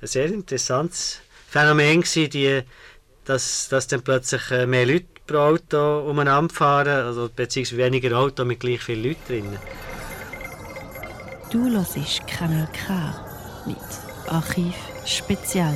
ein 0.00 0.06
sehr 0.06 0.26
interessantes 0.26 1.20
Phänomen 1.48 2.02
gewesen, 2.02 2.30
die, 2.30 2.62
dass, 3.24 3.68
dass 3.68 3.86
dann 3.86 4.02
plötzlich 4.02 4.50
äh, 4.50 4.66
mehr 4.66 4.86
Leute 4.86 5.06
pro 5.26 5.38
Auto 5.38 6.08
umeinander 6.08 6.54
fahren, 6.54 7.04
also 7.06 7.28
beziehungsweise 7.34 7.78
weniger 7.78 8.18
Autos 8.18 8.46
mit 8.46 8.60
gleich 8.60 8.82
vielen 8.82 9.04
Leuten 9.04 9.26
drin. 9.26 9.58
Du 11.50 11.68
hörst 11.70 12.26
Kanal 12.26 12.68
K 12.72 13.14
mit 13.66 13.76
Archiv 14.28 14.74
Spezial. 15.04 15.74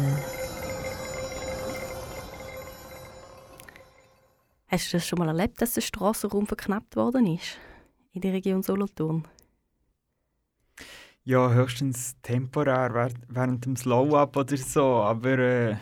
Hast 4.68 4.92
du 4.92 4.96
das 4.96 5.06
schon 5.06 5.18
mal 5.18 5.28
erlebt, 5.28 5.60
dass 5.60 5.74
der 5.74 5.82
Strassenraum 5.82 6.46
verknappt 6.46 6.96
worden 6.96 7.26
ist? 7.26 7.58
In 8.12 8.20
der 8.22 8.32
Region 8.32 8.62
Solothurn? 8.62 9.26
Ja, 11.24 11.52
höchstens 11.52 12.16
temporär, 12.22 13.10
während 13.28 13.64
dem 13.64 13.76
Slow-Up 13.76 14.36
oder 14.36 14.56
so. 14.56 14.82
Aber 15.02 15.38
äh, 15.38 15.76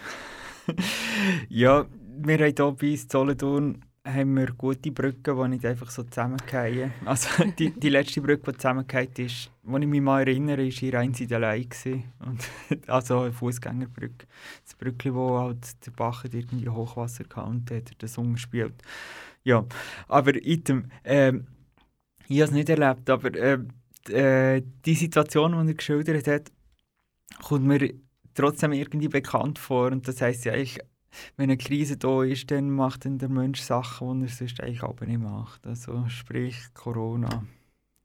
ja, 1.49 1.87
wir 2.23 2.39
haben 2.39 2.55
hier 2.55 2.75
bei 2.75 2.91
uns 2.91 3.07
Solothurn 3.11 3.83
haben 4.05 4.37
wir 4.37 4.53
gute 4.53 4.91
Brücken, 4.91 5.37
die 5.37 5.49
nicht 5.49 5.67
einfach 5.67 5.91
so 5.91 6.03
zusammenfallen. 6.03 6.93
Also 7.05 7.45
die, 7.59 7.71
die 7.71 7.89
letzte 7.89 8.21
Brücke, 8.21 8.53
die 8.53 8.59
zusammengefallen 8.59 9.09
ist, 9.17 9.51
wo 9.63 9.79
ich 9.79 9.87
mich 9.87 10.01
mal 10.01 10.21
erinnere, 10.21 10.69
war 10.69 11.03
in 11.03 11.13
der 11.13 11.39
Lei. 11.39 11.67
also 12.87 13.21
eine 13.21 13.33
Fußgängerbrücke. 13.33 14.27
Das 14.65 14.75
Brückchen, 14.75 15.15
wo 15.15 15.39
halt 15.39 15.87
der 15.87 15.93
Bach 15.93 16.25
irgendwie 16.25 16.69
Hochwasser 16.69 17.25
hatte 17.35 17.49
und 17.49 17.71
hat 17.71 17.91
das 17.99 18.19
umgespielt. 18.19 18.75
Ja, 19.43 19.65
aber 20.09 20.35
item, 20.35 20.91
ähm, 21.05 21.47
ich 22.29 22.41
habe 22.41 22.45
es 22.45 22.51
nicht 22.53 22.69
erlebt, 22.69 23.09
aber 23.09 23.35
äh, 23.35 23.59
äh, 24.09 24.63
die 24.85 24.95
Situation, 24.95 25.53
die 25.53 25.73
er 25.73 25.75
geschildert 25.75 26.27
hat, 26.27 26.53
kommt 27.43 27.67
mir 27.67 27.93
trotzdem 28.35 28.73
irgendwie 28.73 29.09
bekannt 29.09 29.59
vor 29.59 29.93
und 29.93 30.07
das 30.09 30.21
heisst 30.21 30.45
ja 30.45 30.53
eigentlich 30.53 30.81
wenn 31.37 31.51
eine 31.51 31.57
Krise 31.57 31.97
da 31.97 32.23
ist, 32.23 32.51
dann 32.51 32.71
macht 32.71 33.05
dann 33.05 33.19
der 33.19 33.29
Mensch 33.29 33.61
Sachen, 33.61 34.21
die 34.21 34.27
er 34.27 34.29
sonst 34.29 34.61
eigentlich 34.61 34.83
aber 34.83 35.07
nicht 35.07 35.21
macht. 35.21 35.67
Also 35.67 36.09
sprich 36.09 36.57
Corona. 36.75 37.45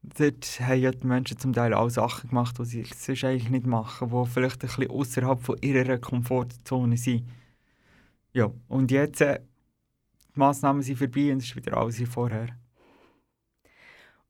Dort 0.02 0.60
haben 0.60 0.80
ja 0.80 0.90
die 0.92 1.06
Menschen 1.06 1.38
zum 1.38 1.52
Teil 1.52 1.74
auch 1.74 1.88
Sachen 1.88 2.30
gemacht, 2.30 2.58
die 2.58 2.64
sie 2.64 2.84
sonst 2.84 3.24
eigentlich 3.24 3.50
nicht 3.50 3.66
machen, 3.66 4.10
die 4.10 4.30
vielleicht 4.30 4.62
ein 4.62 4.68
bisschen 4.68 4.90
außerhalb 4.90 5.42
von 5.42 5.56
ihrer 5.60 5.98
Komfortzone 5.98 6.96
sind. 6.96 7.24
Ja, 8.32 8.50
und 8.68 8.90
jetzt 8.90 9.20
äh, 9.20 9.40
die 10.34 10.38
Massnahmen 10.38 10.82
sind 10.82 10.98
vorbei 10.98 11.32
und 11.32 11.38
es 11.38 11.46
ist 11.46 11.56
wieder 11.56 11.76
alles 11.76 11.98
wie 11.98 12.06
vorher. 12.06 12.48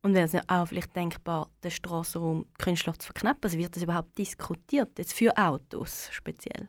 Und 0.07 0.15
wäre 0.15 0.27
es 0.27 0.49
auch 0.49 0.67
vielleicht 0.67 0.95
denkbar, 0.95 1.51
den 1.65 1.71
Strassenraum 1.73 2.47
künstlich 2.59 2.97
zu 2.99 3.07
verknappen? 3.07 3.41
Also 3.43 3.59
wird 3.59 3.75
das 3.75 3.83
überhaupt 3.83 4.17
diskutiert, 4.17 4.99
jetzt 4.99 5.13
für 5.13 5.37
Autos 5.37 6.09
speziell? 6.13 6.69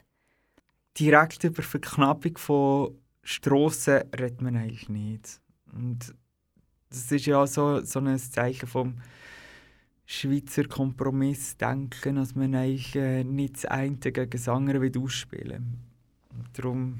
direkt 0.99 1.43
über 1.43 1.61
Verknappung 1.61 2.37
von 2.37 2.95
Strassen 3.23 4.03
redet 4.17 4.41
man 4.41 4.55
eigentlich 4.55 4.89
nicht. 4.89 5.41
Und 5.73 6.13
das 6.89 7.11
ist 7.11 7.25
ja 7.25 7.45
so, 7.45 7.81
so 7.81 7.99
ein 7.99 8.17
Zeichen 8.17 8.67
vom 8.67 8.95
Schweizer 10.05 10.63
Kompromissdenken, 10.63 12.15
dass 12.15 12.35
man 12.35 12.55
eigentlich 12.55 12.95
äh, 12.95 13.23
nicht 13.23 13.55
das 13.55 13.65
eine 13.65 13.97
gegen 13.97 14.29
das 14.29 14.47
andere 14.47 14.81
will 14.81 14.97
ausspielen 14.97 15.79
will. 16.31 16.45
Darum, 16.53 16.99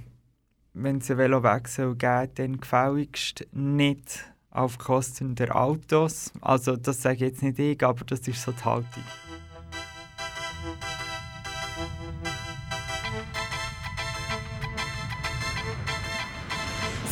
wenn 0.74 0.98
es 0.98 1.10
einen 1.10 1.20
Velowechsel 1.20 1.96
gibt, 1.96 2.40
dann 2.40 2.60
gefälligst 2.60 3.48
nicht 3.54 4.26
auf 4.58 4.78
Kosten 4.78 5.36
der 5.36 5.56
Autos. 5.56 6.32
Also 6.42 6.76
das 6.76 7.02
sage 7.02 7.16
ich 7.16 7.22
jetzt 7.22 7.44
nicht 7.44 7.58
ich, 7.58 7.84
aber 7.84 8.04
das 8.06 8.28
ist 8.28 8.42
so 8.42 8.52
die 8.52 8.64
Haltung. 8.64 9.04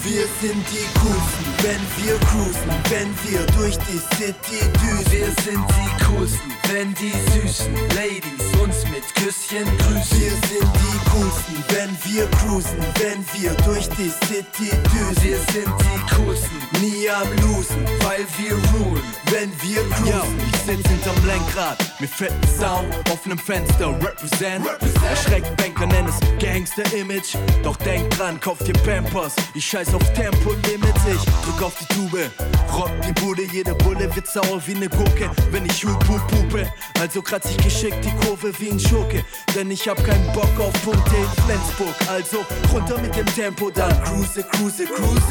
Wir 0.06 0.28
sind 0.40 0.64
die 0.70 0.86
Coolsten, 1.00 1.46
wenn 1.64 1.82
wir 1.98 2.20
cruisen, 2.28 2.70
wenn 2.92 3.10
wir 3.26 3.44
durch 3.58 3.76
die 3.90 3.98
City 4.16 4.62
düsen. 4.80 5.12
Wir 5.12 5.32
sind 5.44 5.66
die 5.68 6.06
Coolsten, 6.06 6.52
wenn 6.72 6.94
die 6.94 7.12
süßen 7.34 7.74
Ladies 7.96 8.46
uns 8.62 8.84
mit 8.92 9.04
Küsschen 9.16 9.66
grüßen. 9.80 10.20
Wir 10.22 10.30
sind 10.30 10.70
die 10.76 11.10
Coolsten, 11.10 11.64
wenn 11.70 11.98
wir 12.04 12.28
cruisen, 12.38 12.78
wenn 13.00 13.26
wir 13.34 13.56
durch 13.66 13.90
die 13.98 14.12
City 14.28 14.70
düsen. 14.94 15.24
Wir 15.24 15.40
sind 15.52 15.74
die 15.82 16.16
Coolsten, 16.16 16.58
nie 16.82 17.10
am 17.10 17.28
Losen, 17.42 17.84
weil 18.02 18.28
wir 18.38 18.54
rulen, 18.78 19.02
wenn 19.32 19.52
wir 19.64 19.82
cruisen. 19.90 20.06
Yo, 20.06 20.22
ich 20.54 20.78
sitz 20.78 20.88
hinterm 20.88 21.26
Lenkrad, 21.26 21.84
mit 22.00 22.12
fetten 22.12 22.48
Sound, 22.60 22.94
offenem 23.12 23.40
Fenster, 23.40 23.90
represent. 23.90 24.68
represent. 24.68 24.96
Erschreckt 25.10 25.56
Banker, 25.58 25.86
nenn 25.88 26.06
es 26.08 26.20
Gangster-Image. 26.40 27.36
Doch 27.64 27.76
denk 27.78 28.10
dran, 28.12 28.40
kauf 28.40 28.60
dir 28.60 28.74
Pampers, 28.74 29.36
ich 29.54 29.66
scheiß 29.66 29.95
auf 29.96 30.14
Tempolimit, 30.14 30.94
ich 31.08 31.24
drück 31.44 31.62
auf 31.64 31.74
die 31.80 31.94
Tube, 31.96 32.30
rock 32.74 32.92
die 33.08 33.14
Bude, 33.14 33.44
jede 33.52 33.74
Bulle 33.76 34.14
wird 34.14 34.28
sauer 34.28 34.62
wie 34.66 34.76
ne 34.76 34.90
Gurke, 34.90 35.30
wenn 35.52 35.66
ich 35.66 35.84
hup 35.86 36.08
hup 36.08 36.22
hupe. 36.32 36.70
Also 37.00 37.22
kratz 37.22 37.50
ich 37.50 37.58
geschickt 37.58 38.04
die 38.04 38.12
Kurve 38.26 38.52
wie 38.60 38.72
ein 38.72 38.80
Schurke, 38.80 39.24
denn 39.56 39.72
ich 39.72 39.88
hab 39.88 40.04
keinen 40.04 40.26
Bock 40.34 40.60
auf 40.60 40.74
Punkte 40.84 41.16
in 41.16 41.44
Flensburg. 41.44 41.96
Also 42.10 42.46
runter 42.74 43.00
mit 43.00 43.16
dem 43.16 43.26
Tempo, 43.28 43.70
dann 43.70 43.92
cruise, 44.04 44.44
cruise, 44.44 44.86
cruise. 44.86 45.22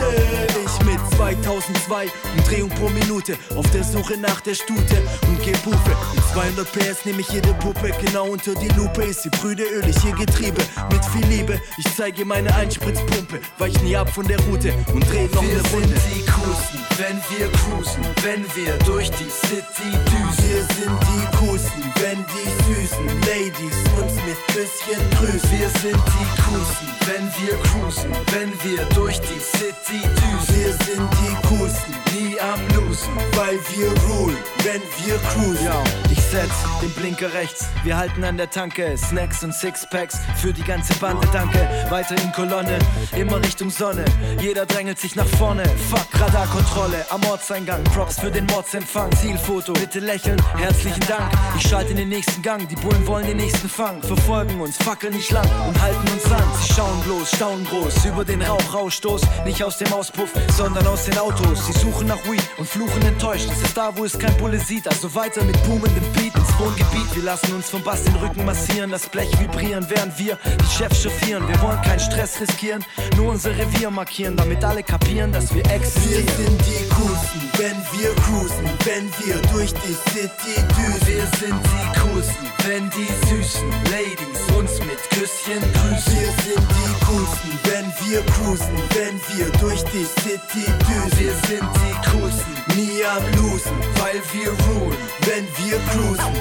Ich 0.64 0.87
mit 0.87 1.00
2002 1.16 2.07
Umdrehung 2.37 2.70
pro 2.70 2.88
Minute 2.88 3.37
auf 3.57 3.70
der 3.70 3.85
Suche 3.85 4.16
nach 4.16 4.40
der 4.40 4.55
Stute 4.55 5.03
und 5.29 5.42
geh 5.42 5.53
Pufe. 5.53 5.96
Mit 6.14 6.24
200 6.33 6.72
PS 6.72 7.05
nehme 7.05 7.20
ich 7.20 7.29
jede 7.29 7.53
Puppe 7.55 7.92
genau 8.05 8.29
unter 8.29 8.55
die 8.55 8.68
Lupe. 8.68 9.05
Ist 9.05 9.22
sie 9.24 9.31
brüderölig, 9.31 9.96
ihr 10.05 10.14
Getriebe 10.14 10.62
mit 10.90 11.05
viel 11.05 11.27
Liebe. 11.27 11.61
Ich 11.77 11.87
zeige 11.94 12.24
meine 12.24 12.55
Einspritzpumpe, 12.55 13.40
weich 13.59 13.79
nie 13.83 13.96
ab 13.96 14.09
von 14.09 14.27
der 14.27 14.38
Route. 14.40 14.54
Route 14.55 14.73
und 14.93 15.11
drehen 15.11 15.31
noch 15.33 15.43
wir 15.43 15.51
eine 15.51 15.69
Runde. 15.71 15.90
Wir 15.90 15.99
sind 15.99 16.14
die 16.14 16.31
Coolsten, 16.31 16.79
wenn 16.99 17.17
wir 17.29 17.51
cruisen, 17.53 18.03
wenn 18.23 18.45
wir 18.55 18.79
durch 18.87 19.11
die 19.11 19.31
City 19.31 19.90
düsen. 19.90 20.45
Wir 20.49 20.62
sind 20.77 20.99
die 21.03 21.37
Coolsten, 21.37 21.83
wenn 22.01 22.25
die 22.35 22.49
süßen 22.64 23.07
Ladies 23.23 23.77
uns 24.01 24.14
mit 24.27 24.38
Küsschen 24.55 25.11
grüßen. 25.19 25.51
Wir 25.59 25.69
sind 25.81 26.01
die 26.07 26.43
Coolsten, 26.43 26.88
wenn 27.07 27.25
wir 27.43 27.59
cruisen, 27.62 28.11
wenn 28.33 28.53
wir 28.62 28.85
durch 28.95 29.21
die 29.21 29.40
City 29.40 30.01
düsen. 30.03 30.55
Wir 30.55 30.73
sind 30.73 31.11
die 31.12 31.49
Coolsten, 31.49 31.95
nie 32.14 32.40
am 32.40 32.61
Losen, 32.75 33.12
weil 33.35 33.59
wir 33.75 33.88
rulen, 34.09 34.37
wenn 34.62 34.83
wir 35.05 35.19
cruisen. 35.31 35.64
Ja, 35.64 35.83
ich 36.11 36.21
setz 36.21 36.53
den 36.81 36.90
Blinker 36.90 37.33
rechts, 37.33 37.67
wir 37.83 37.97
halten 37.97 38.25
an 38.25 38.37
der 38.37 38.51
Tanke, 38.51 38.97
Snacks 38.97 39.43
und 39.43 39.55
Sixpacks 39.55 40.19
für 40.37 40.53
die 40.53 40.62
ganze 40.62 40.95
Bande, 40.95 41.27
danke. 41.33 41.59
Weiter 41.90 42.17
in 42.23 42.33
Kolonne, 42.33 42.79
immer 43.17 43.38
Richtung 43.43 43.71
Sonne. 43.71 44.05
Jeder 44.44 44.66
drängelt 44.66 44.98
sich 44.98 45.16
nach 45.16 45.26
vorne. 45.38 45.64
Fuck, 45.88 46.20
Radarkontrolle 46.20 47.07
am 47.09 47.24
Ortseingang. 47.24 47.83
Props 47.85 48.20
für 48.20 48.30
den 48.30 48.44
Mordsempfang. 48.44 49.11
Zielfoto, 49.16 49.72
bitte 49.72 50.00
lächeln. 50.00 50.38
Herzlichen 50.59 51.00
Dank. 51.09 51.33
Ich 51.57 51.66
schalte 51.66 51.92
in 51.92 51.96
den 51.96 52.11
nächsten 52.11 52.42
Gang. 52.42 52.68
Die 52.68 52.76
Bullen 52.76 53.07
wollen 53.07 53.26
den 53.26 53.38
nächsten 53.38 53.70
fangen. 53.70 54.02
Verfolgen 54.02 54.61
uns, 54.61 54.76
fackeln 54.76 55.14
nicht 55.14 55.30
lang 55.30 55.48
und 55.66 55.80
halten 55.80 56.07
uns 56.12 56.30
an. 56.30 56.44
Sie 56.61 56.74
schauen 56.74 57.00
bloß, 57.04 57.30
staunen 57.30 57.64
groß 57.64 58.04
über 58.04 58.22
den 58.22 58.42
Rauchausstoß. 58.42 59.22
Nicht 59.46 59.64
aus 59.64 59.78
dem 59.78 59.90
Auspuff, 59.94 60.28
sondern 60.54 60.87
aus 60.88 61.07
den 61.07 61.16
Autos. 61.16 61.66
Sie 61.66 61.72
suchen 61.72 62.09
nach 62.09 62.22
Weed 62.30 62.44
und 62.59 62.68
fluchen 62.68 63.00
enttäuscht. 63.00 63.48
Es 63.50 63.62
ist 63.62 63.74
da, 63.74 63.96
wo 63.96 64.04
es 64.04 64.18
kein 64.18 64.37
Bulle 64.37 64.59
sieht. 64.59 64.87
Also 64.87 65.14
weiter 65.14 65.42
mit 65.42 65.57
boomendem 65.64 66.04
Beat 66.12 66.35
ins 66.35 66.59
Wohngebiet. 66.59 67.14
Wir 67.14 67.22
lassen 67.22 67.54
uns 67.54 67.70
vom 67.70 67.83
Bass 67.83 68.04
den 68.04 68.16
Rücken 68.16 68.44
massieren, 68.44 68.90
das 68.90 69.09
Blech 69.09 69.30
vibrieren, 69.40 69.87
während 69.88 70.18
wir 70.18 70.37
die 70.44 70.76
Chefs 70.76 71.02
chauffieren. 71.02 71.48
Wir 71.48 71.59
wollen 71.62 71.80
keinen 71.80 72.00
Stress 72.00 72.38
riskieren, 72.42 72.85
nur 73.16 73.30
unser 73.30 73.57
Revier 73.57 73.90
markieren, 73.90 74.34
damit 74.37 74.64
alle 74.64 74.83
kapieren, 74.83 75.33
dass 75.33 75.55
wir 75.55 75.64
existieren. 75.70 76.27
Wir 76.27 76.47
sind 76.47 76.61
die 76.66 76.88
Coolsten, 76.88 77.40
wenn 77.59 77.77
wir 77.92 78.14
cruisen, 78.23 78.64
wenn 78.85 79.07
wir 79.20 79.37
durch 79.53 79.73
die 79.73 79.97
City 80.11 80.55
düsen. 80.77 81.07
Wir 81.07 81.27
sind 81.38 81.61
die 81.64 82.01
Coolsten, 82.01 82.47
wenn 82.64 82.90
die 82.90 83.11
süßen 83.29 83.70
Ladies 83.90 84.40
uns 84.57 84.79
mit 84.81 85.01
Küsschen 85.11 85.61
grüßen. 85.61 86.14
Wir 86.14 86.33
sind 86.44 86.64
die 86.79 87.05
Coolsten, 87.05 87.51
wenn 87.64 87.87
wir 88.07 88.23
cruisen, 88.33 88.77
wenn 88.94 89.20
wir 89.37 89.51
durch 89.61 89.83
die 89.92 90.07
City 90.23 90.66
düsen. 90.88 91.18
Wir 91.18 91.35
sind 91.49 91.68
die 91.83 92.11
Coolsten, 92.11 92.55
nie 92.77 93.05
am 93.05 93.25
Losen, 93.37 93.77
weil 94.01 94.20
wir 94.33 94.51
ruhen, 94.66 94.97
wenn 95.27 95.47
wir 95.59 95.79
cruisen. 95.90 96.35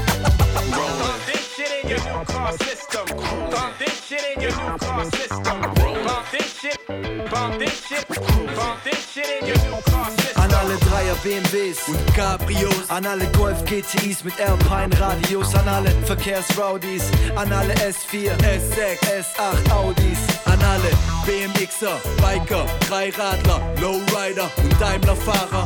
This 1.25 1.32
shit 1.63 1.83
in 1.83 1.89
your 1.89 1.99
new 1.99 2.25
car 2.25 2.51
system. 2.53 3.05
Pump 3.51 3.77
this 3.79 4.05
shit 4.05 4.23
in 4.35 4.41
your 4.41 4.51
new 4.51 4.77
car 4.77 5.05
system. 5.05 5.61
Pump 5.61 6.31
this 6.31 6.59
shit, 6.59 6.77
pump 7.29 7.59
this 7.59 7.87
shit, 7.87 8.07
pump 8.07 8.83
this 8.83 9.11
shit 9.11 9.29
in 9.41 9.47
your 9.47 9.57
new 9.65 9.81
car 9.83 10.09
system. 10.09 10.43
An 10.43 10.53
alle 10.53 10.77
Dreier 10.77 11.15
BMWs 11.23 11.87
und 11.87 12.15
Cabrios, 12.15 12.89
an 12.89 13.05
alle 13.05 13.25
Golf 13.37 13.63
GTIs 13.65 14.23
mit 14.23 14.39
Alpine 14.39 14.99
Radios, 14.99 15.55
an 15.55 15.67
alle 15.67 15.91
Verkehrsrowdies, 16.05 17.03
an 17.35 17.51
alle 17.51 17.73
S4, 17.75 18.31
S6, 18.39 18.99
S8 19.21 19.71
Audis, 19.71 20.19
an 20.45 20.59
alle 20.63 20.91
BMXer, 21.25 21.97
Biker, 22.21 22.65
Dreiradler, 22.87 23.61
Lowrider 23.81 24.49
und 24.57 24.81
Daimlerfahrer. 24.81 25.63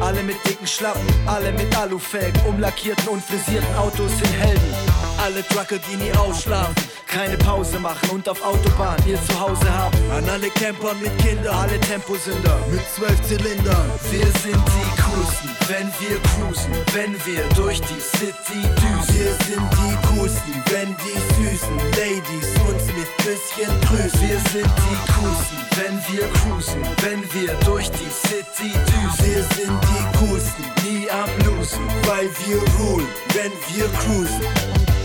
Alle 0.00 0.22
mit 0.22 0.36
dicken 0.46 0.66
Schlappen, 0.66 1.06
alle 1.26 1.50
mit 1.52 1.76
Alufelgen, 1.76 2.40
umlackierten 2.46 3.08
und 3.08 3.22
frisierten 3.22 3.74
Autos 3.76 4.16
sind 4.18 4.32
Helden. 4.32 5.07
Alle 5.18 5.42
Trucker, 5.48 5.78
die 5.78 5.96
nie 5.96 6.12
ausschlafen, 6.12 6.74
keine 7.06 7.36
Pause 7.38 7.78
machen 7.80 8.08
und 8.10 8.28
auf 8.28 8.40
Autobahn 8.42 8.96
ihr 9.06 9.18
Zuhause 9.26 9.68
haben. 9.70 9.96
An 10.12 10.28
alle 10.28 10.48
Camper 10.50 10.94
mit 10.94 11.16
Kindern, 11.18 11.54
alle 11.54 11.78
Temposünder 11.80 12.58
mit 12.70 12.80
zwölf 12.94 13.20
Zylindern. 13.22 13.90
Wir 14.10 14.26
sind 14.42 14.62
die 14.76 14.88
Coolsten, 15.02 15.50
wenn 15.66 15.88
wir 15.98 16.18
cruisen, 16.22 16.72
wenn 16.94 17.12
wir 17.26 17.42
durch 17.56 17.80
die 17.80 18.00
City 18.00 18.62
düsen. 18.62 19.14
Wir 19.18 19.32
sind 19.46 19.68
die 19.82 20.06
Coolsten, 20.06 20.54
wenn 20.70 20.96
die 21.02 21.18
süßen 21.36 21.76
Ladies 21.98 22.48
uns 22.68 22.86
mit 22.94 23.08
Küsschen 23.18 23.80
grüßen. 23.82 24.20
Wir 24.20 24.38
sind 24.52 24.70
die 24.86 24.98
Coolsten, 25.12 25.58
wenn 25.76 25.96
wir 26.14 26.28
cruisen, 26.38 26.82
wenn 27.02 27.22
wir 27.34 27.54
durch 27.64 27.90
die 27.90 28.10
City 28.28 28.72
düsen. 28.72 29.26
Wir 29.26 29.42
sind 29.42 29.80
die 29.82 30.18
Coolsten, 30.18 30.64
nie 30.84 31.10
am 31.10 31.30
Losen, 31.44 31.86
weil 32.06 32.30
wir 32.46 32.58
ruhen, 32.78 33.06
wenn 33.34 33.52
wir 33.74 33.88
cruisen. 33.98 34.97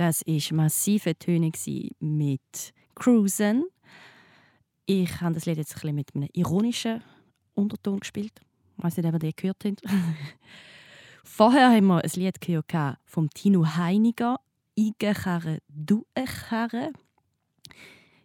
Das 0.00 0.26
war 0.26 0.56
massive 0.56 1.14
Töne 1.14 1.52
mit 2.00 2.72
Cruisen. 2.94 3.66
Ich 4.86 5.20
habe 5.20 5.34
das 5.34 5.44
Lied 5.44 5.58
jetzt 5.58 5.72
ein 5.72 5.74
bisschen 5.74 5.94
mit 5.94 6.14
einem 6.14 6.30
ironischen 6.32 7.02
Unterton 7.52 8.00
gespielt. 8.00 8.32
Ich 8.78 8.82
weiß 8.82 8.96
nicht, 8.96 9.06
ob 9.06 9.12
ihr 9.12 9.18
den 9.18 9.32
gehört 9.36 9.62
habt. 9.62 9.82
Vorher 11.22 11.68
haben 11.68 11.88
wir 11.88 12.02
ein 12.02 12.10
Lied 12.14 12.40
gehört 12.40 12.96
vom 13.04 13.28
Tino 13.28 13.76
Heiniger, 13.76 14.40
«Igekarre, 14.74 15.58
du 15.68 16.06
Karre». 16.14 16.94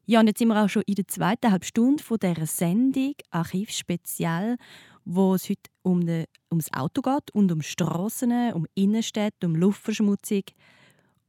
Ja, 0.05 0.21
und 0.21 0.27
jetzt 0.27 0.39
sind 0.39 0.47
wir 0.47 0.63
auch 0.63 0.69
schon 0.69 0.83
in 0.85 0.95
der 0.95 1.09
zweiten 1.09 1.51
Halbstunde 1.51 2.01
von 2.01 2.19
dieser 2.19 2.45
Sendung 2.45 3.15
Archivspezial, 3.31 4.55
wo 5.03 5.35
es 5.35 5.49
heute 5.49 5.69
um 5.81 6.05
de, 6.05 6.23
ums 6.49 6.71
Auto 6.71 7.01
geht 7.01 7.31
und 7.31 7.51
um 7.51 7.61
Strassen, 7.61 8.53
um 8.53 8.65
Innenstädte, 8.75 9.45
um 9.45 9.57
Luftverschmutzung 9.57 10.43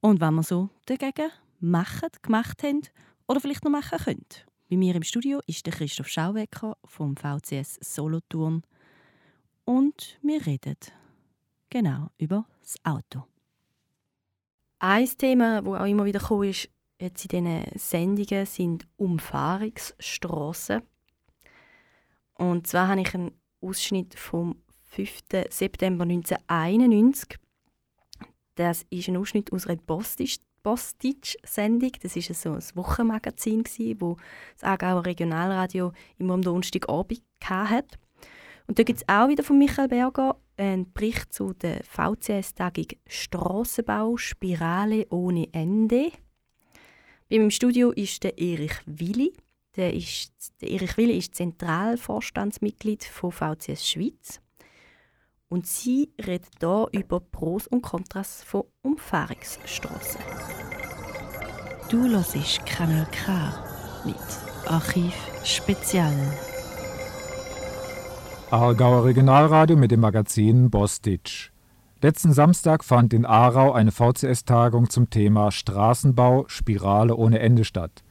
und 0.01 0.21
was 0.21 0.31
wir 0.33 0.43
so 0.43 0.71
dagegen 0.87 1.31
machen, 1.61 2.09
gemacht 2.23 2.63
haben 2.63 2.83
oder 3.27 3.41
vielleicht 3.41 3.65
noch 3.65 3.71
machen 3.71 3.99
können. 3.99 4.27
Bei 4.69 4.77
mir 4.77 4.95
im 4.95 5.03
Studio 5.03 5.41
ist 5.47 5.65
der 5.67 5.73
Christoph 5.73 6.09
Schauwecker 6.09 6.77
vom 6.85 7.17
VCS 7.17 7.79
Solothurn 7.81 8.63
und 9.65 10.19
wir 10.23 10.45
reden 10.47 10.77
genau 11.71 12.09
über 12.19 12.47
das 12.61 12.77
Auto. 12.85 13.25
Ein 14.79 15.07
Thema, 15.07 15.63
das 15.63 15.81
auch 15.81 15.87
immer 15.87 16.05
wieder 16.05 16.21
gekommen 16.21 16.51
ist, 16.51 16.69
jetzt 17.01 17.33
in 17.33 17.45
diesen 17.45 17.79
Sendungen, 17.79 18.47
sind 18.47 18.87
Umfahrungsstrassen. 18.97 20.83
Und 22.35 22.67
zwar 22.67 22.89
habe 22.89 23.01
ich 23.01 23.15
einen 23.15 23.33
Ausschnitt 23.61 24.15
vom 24.19 24.63
5. 24.83 25.21
September 25.51 26.05
1991 26.05 27.39
das 28.57 28.85
ist 28.91 29.09
ein 29.09 29.17
Ausschnitt 29.17 29.53
aus 29.53 29.67
einer 29.67 29.81
Postitsch-Sendung. 30.63 31.93
Das 32.03 32.17
war 32.17 32.23
so 32.35 32.53
ein 32.53 32.77
Wochenmagazin, 32.77 33.65
wo 34.01 34.17
das 34.55 34.65
Aargauer 34.65 35.07
Regionalradio 35.07 35.93
immer 36.19 36.35
am 36.35 36.43
Donnerstagabend 36.43 37.23
hatte. 37.45 37.99
Und 38.67 38.79
da 38.79 38.83
gibt 38.83 38.99
es 39.01 39.09
auch 39.09 39.29
wieder 39.29 39.45
von 39.45 39.59
Michael 39.59 39.89
Berger 39.89 40.37
einen 40.57 40.93
Bericht 40.93 41.33
zu 41.33 41.53
der 41.53 41.85
VCS-Tagung 41.85 42.89
Strassenbau 43.07 44.17
Spirale 44.17 45.07
ohne 45.11 45.49
Ende. 45.53 46.11
Bei 47.29 47.39
mir 47.39 47.45
im 47.45 47.51
Studio 47.51 47.91
ist 47.91 48.25
der 48.25 48.39
Erich 48.39 48.75
Willi. 48.87 49.33
Der, 49.77 49.93
ist, 49.93 50.33
der 50.61 50.71
Erich 50.71 50.97
Willi 50.97 51.19
ist 51.19 51.35
Zentralvorstandsmitglied 51.35 53.05
von 53.05 53.31
VCS 53.31 53.89
Schweiz. 53.89 54.41
Und 55.49 55.67
sie 55.67 56.13
redet 56.19 56.49
hier 56.59 56.89
über 56.91 57.21
Pros 57.21 57.69
und 57.69 57.83
Kontras 57.83 58.43
von 58.43 58.65
Umfahrungsstraßen. 58.83 60.21
Du 61.89 62.09
hörst 62.09 62.67
Kanal 62.67 63.07
K 63.13 63.55
mit 64.05 64.17
Archiv 64.67 65.15
Spezial. 65.45 66.13
Aargauer 68.51 69.05
Regionalradio 69.05 69.77
mit 69.77 69.93
dem 69.93 70.01
Magazin 70.01 70.69
Bostitsch. 70.69 71.51
Letzten 72.03 72.33
Samstag 72.33 72.83
fand 72.83 73.15
in 73.15 73.25
Aarau 73.25 73.73
eine 73.73 73.93
VCS-Tagung 73.93 74.91
zum 74.91 75.11
Thema 75.11 75.53
Straßenbau 75.53 76.47
Spirale 76.49 77.15
ohne 77.15 77.39
Ende 77.39 77.65
statt. 77.65 78.03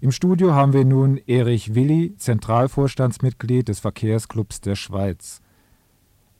Im 0.00 0.12
Studio 0.12 0.54
haben 0.54 0.72
wir 0.72 0.86
nun 0.86 1.18
Erich 1.26 1.74
Willi, 1.74 2.16
Zentralvorstandsmitglied 2.16 3.68
des 3.68 3.80
Verkehrsclubs 3.80 4.62
der 4.62 4.76
Schweiz. 4.76 5.42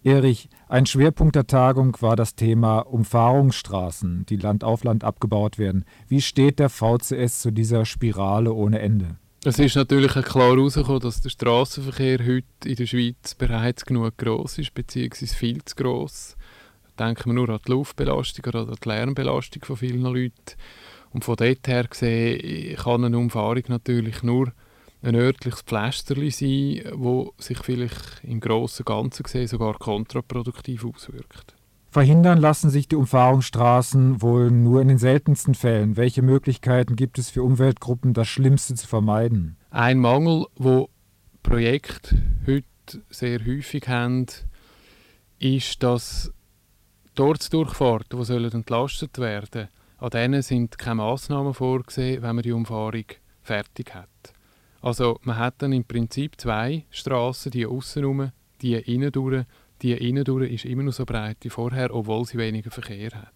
Erich, 0.03 0.49
ein 0.67 0.87
Schwerpunkt 0.87 1.37
der 1.37 1.47
Tagung 1.47 1.95
war 2.01 2.17
das 2.17 2.35
Thema 2.35 2.79
Umfahrungsstraßen, 2.79 4.25
die 4.27 4.37
Land 4.37 4.65
auf 4.65 4.83
Land 4.83 5.05
abgebaut 5.05 5.59
werden. 5.59 5.85
Wie 6.09 6.23
steht 6.23 6.59
der 6.59 6.71
VCS 6.71 7.41
zu 7.41 7.51
dieser 7.51 7.85
Spirale 7.85 8.55
ohne 8.55 8.79
Ende? 8.79 9.17
Es 9.45 9.59
ist 9.59 9.77
natürlich 9.77 10.13
klar 10.13 10.57
herausgekommen, 10.57 11.01
dass 11.01 11.21
der 11.21 11.29
Straßenverkehr 11.29 12.19
heute 12.21 12.47
in 12.69 12.77
der 12.77 12.87
Schweiz 12.87 13.35
bereits 13.35 13.85
genug 13.85 14.17
groß 14.17 14.59
ist, 14.59 14.73
beziehungsweise 14.73 15.35
viel 15.35 15.63
zu 15.65 15.77
gross. 15.77 16.35
Denken 16.99 17.27
wir 17.27 17.35
nur 17.35 17.51
an 17.51 17.61
die 17.67 17.71
Luftbelastung 17.71 18.47
oder 18.47 18.61
an 18.61 18.77
die 18.83 18.89
Lärmbelastung 18.89 19.65
von 19.67 19.77
vielen 19.77 20.03
Leuten. 20.03 20.33
Und 21.11 21.25
von 21.25 21.37
dort 21.37 21.69
her 21.69 21.85
gesehen 21.85 22.77
kann 22.77 23.05
eine 23.05 23.19
Umfahrung 23.19 23.65
natürlich 23.69 24.23
nur 24.23 24.53
ein 25.03 25.15
örtliches 25.15 25.63
Pflasterli 25.63 26.31
sein, 26.31 26.93
wo 26.95 27.33
sich 27.39 27.59
vielleicht 27.59 28.23
im 28.23 28.41
grossen 28.41 28.85
Ganzen 28.85 29.23
gesehen 29.23 29.49
sogar 29.49 29.79
kontraproduktiv 29.79 30.85
auswirkt. 30.85 31.55
Verhindern 31.91 32.39
lassen 32.39 32.71
sich 32.71 32.87
die 32.87 32.95
Umfahrungsstraßen 32.95 34.23
wohl 34.23 34.53
nur 34.53 34.81
in 34.81 34.89
den 34.89 34.99
seltensten 34.99 35.55
Fällen. 35.55 35.97
Welche 35.97 36.23
Möglichkeiten 36.23 36.95
gibt 36.95 37.19
es 37.19 37.31
für 37.31 37.43
Umweltgruppen, 37.43 38.15
das 38.15 38.29
Schlimmste 38.29 38.75
zu 38.75 38.87
vermeiden? 38.87 39.57
Ein 39.71 39.99
Mangel, 39.99 40.47
wo 40.55 40.89
Projekte 41.43 42.23
heute 42.47 43.03
sehr 43.09 43.45
häufig 43.45 43.89
haben, 43.89 44.27
ist, 45.41 45.83
dass 45.83 46.33
dort 47.17 47.53
Durchfahrten, 47.53 48.21
die 48.21 48.25
sollen 48.25 48.53
entlastet 48.53 49.19
werden, 49.19 49.69
an 49.99 50.11
denen 50.11 50.43
sind 50.43 50.79
keine 50.79 50.97
Massnahmen 50.97 51.55
vorgesehen, 51.55 52.23
wenn 52.23 52.37
man 52.37 52.43
die 52.43 52.53
Umfahrung 52.53 53.05
fertig 53.43 53.95
hat. 53.95 54.10
Also 54.81 55.19
man 55.23 55.39
hat 55.39 55.55
dann 55.59 55.73
im 55.73 55.85
Prinzip 55.85 56.41
zwei 56.41 56.85
Straßen, 56.91 57.53
die 57.53 57.67
außen 57.67 58.33
die 58.63 58.75
innen 58.75 59.13
durch. 59.13 59.45
Die 59.83 59.93
innen 59.93 60.25
durch 60.25 60.51
ist 60.51 60.65
immer 60.65 60.83
noch 60.83 60.93
so 60.93 61.05
breit 61.05 61.39
wie 61.41 61.51
vorher, 61.51 61.95
obwohl 61.95 62.25
sie 62.27 62.39
weniger 62.39 62.71
Verkehr 62.71 63.11
hat. 63.13 63.33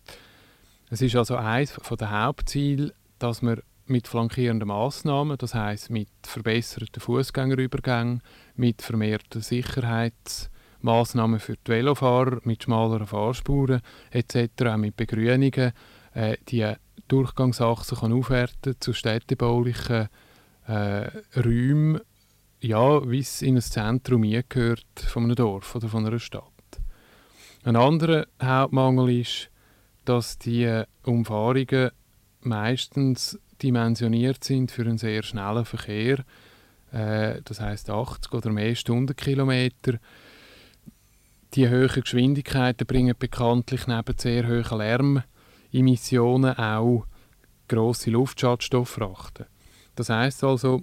Es 0.91 1.01
ist 1.01 1.17
also 1.17 1.37
eines 1.37 1.75
der 1.99 2.11
Hauptziele, 2.11 2.93
dass 3.19 3.43
man 3.43 3.61
mit 3.87 4.09
flankierenden 4.09 4.69
Massnahmen, 4.69 5.37
das 5.39 5.55
heißt 5.55 5.91
mit 5.91 6.09
verbesserten 6.23 7.01
Fußgängerübergängen, 7.01 8.23
mit 8.57 8.81
vermehrten 8.83 9.43
Sicherheitsmaßnahmen 9.43 11.41
für 11.41 11.57
die 11.67 11.71
Velofahrer, 11.71 12.41
mit 12.45 12.63
schmaleren 12.63 13.07
Fahrspuren 13.07 13.81
etc., 14.11 14.49
auch 14.67 14.77
mit 14.77 14.97
Begrünungen, 14.97 15.73
äh, 16.15 16.37
die 16.49 16.73
Durchgangsachsen 17.09 17.99
kann 17.99 18.13
aufwerten 18.13 18.77
zu 18.81 18.93
städtebaulichen 18.95 20.09
äh, 20.67 21.11
Räumen, 21.37 22.01
ja, 22.61 23.09
wie 23.09 23.21
es 23.21 23.43
in 23.43 23.57
ein 23.57 23.63
Zentrum 23.63 24.23
gehört 24.49 25.01
von 25.07 25.25
einem 25.25 25.35
Dorf 25.35 25.75
oder 25.75 25.89
von 25.89 26.07
einer 26.07 26.19
Stadt. 26.19 26.43
Ein 27.65 27.77
anderer 27.77 28.27
Hauptmangel 28.43 29.21
ist, 29.21 29.51
dass 30.05 30.39
die 30.39 30.83
Umfahrungen 31.03 31.91
meistens 32.43 33.39
dimensioniert 33.63 34.45
sind 34.45 34.71
für 34.71 34.83
einen 34.83 34.99
sehr 34.99 35.23
schnellen 35.23 35.65
Verkehr, 35.65 36.25
äh, 36.93 37.41
das 37.45 37.61
heißt 37.61 37.91
80 37.91 38.33
oder 38.33 38.51
mehr 38.51 38.75
Stundenkilometer. 38.75 39.99
Die 41.55 41.69
hohen 41.69 42.03
Geschwindigkeiten 42.03 42.87
bringen 42.87 43.15
bekanntlich 43.19 43.87
neben 43.87 44.19
sehr 44.19 44.47
hohen 44.47 45.23
Lärmemissionen 45.73 46.59
auch 46.59 47.07
grosse 47.69 48.11
Luftschadstofffrachten. 48.11 49.47
Das 49.95 50.09
heißt 50.09 50.45
also, 50.45 50.83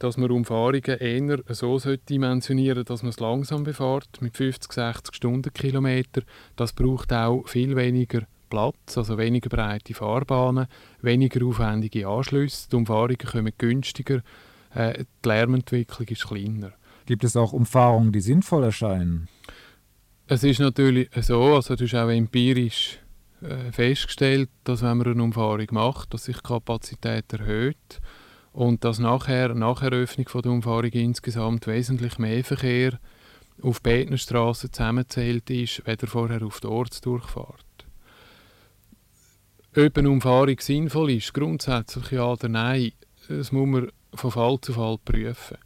dass 0.00 0.16
man 0.16 0.30
Umfahrungen 0.30 0.82
eher 0.82 1.38
so 1.48 1.78
dimensionieren 1.78 2.76
sollte, 2.76 2.92
dass 2.92 3.02
man 3.02 3.10
es 3.10 3.20
langsam 3.20 3.64
befährt, 3.64 4.20
mit 4.20 4.36
50, 4.36 4.72
60 4.72 5.14
Stundenkilometer. 5.14 6.22
Das 6.56 6.72
braucht 6.72 7.12
auch 7.12 7.46
viel 7.46 7.76
weniger 7.76 8.22
Platz, 8.48 8.96
also 8.96 9.18
weniger 9.18 9.50
breite 9.50 9.94
Fahrbahnen, 9.94 10.66
weniger 11.02 11.46
aufwendige 11.46 12.08
Anschlüsse, 12.08 12.68
die 12.70 12.76
Umfahrungen 12.76 13.18
kommen 13.18 13.52
günstiger, 13.58 14.22
äh, 14.74 15.04
die 15.24 15.28
Lärmentwicklung 15.28 16.08
ist 16.08 16.26
kleiner. 16.26 16.72
Gibt 17.06 17.22
es 17.24 17.36
auch 17.36 17.52
Umfahrungen, 17.52 18.10
die 18.10 18.20
sinnvoll 18.20 18.64
erscheinen? 18.64 19.28
Es 20.26 20.44
ist 20.44 20.60
natürlich 20.60 21.10
so, 21.20 21.54
also 21.56 21.74
das 21.74 21.82
ist 21.82 21.94
auch 21.94 22.08
empirisch 22.08 22.98
äh, 23.42 23.70
festgestellt, 23.70 24.48
dass 24.64 24.82
wenn 24.82 24.96
man 24.96 25.06
eine 25.06 25.22
Umfahrung 25.22 25.66
macht, 25.72 26.14
dass 26.14 26.24
sich 26.24 26.36
die 26.36 26.42
Kapazität 26.42 27.32
erhöht 27.32 28.00
und 28.52 28.84
dass 28.84 28.98
nachher, 28.98 29.54
nach 29.54 29.82
Eröffnung 29.82 30.28
von 30.28 30.42
der 30.42 30.52
Umfahrung 30.52 30.90
insgesamt 30.90 31.66
wesentlich 31.66 32.18
mehr 32.18 32.44
Verkehr 32.44 32.98
auf 33.62 33.80
beiden 33.82 34.18
Straßen 34.18 34.72
zusammenzählt 34.72 35.48
ist, 35.50 35.86
weder 35.86 36.06
vorher 36.06 36.42
auf 36.42 36.60
der 36.60 36.70
Ortsdurchfahrt. 36.70 37.64
Ob 39.76 39.98
eine 39.98 40.10
Umfahrung 40.10 40.58
sinnvoll 40.58 41.12
ist, 41.12 41.32
grundsätzlich 41.32 42.10
ja 42.10 42.32
oder 42.32 42.48
nein, 42.48 42.92
das 43.28 43.52
muss 43.52 43.68
man 43.68 43.92
von 44.14 44.30
Fall 44.32 44.60
zu 44.60 44.72
Fall 44.72 44.98
prüfen. 45.04 45.58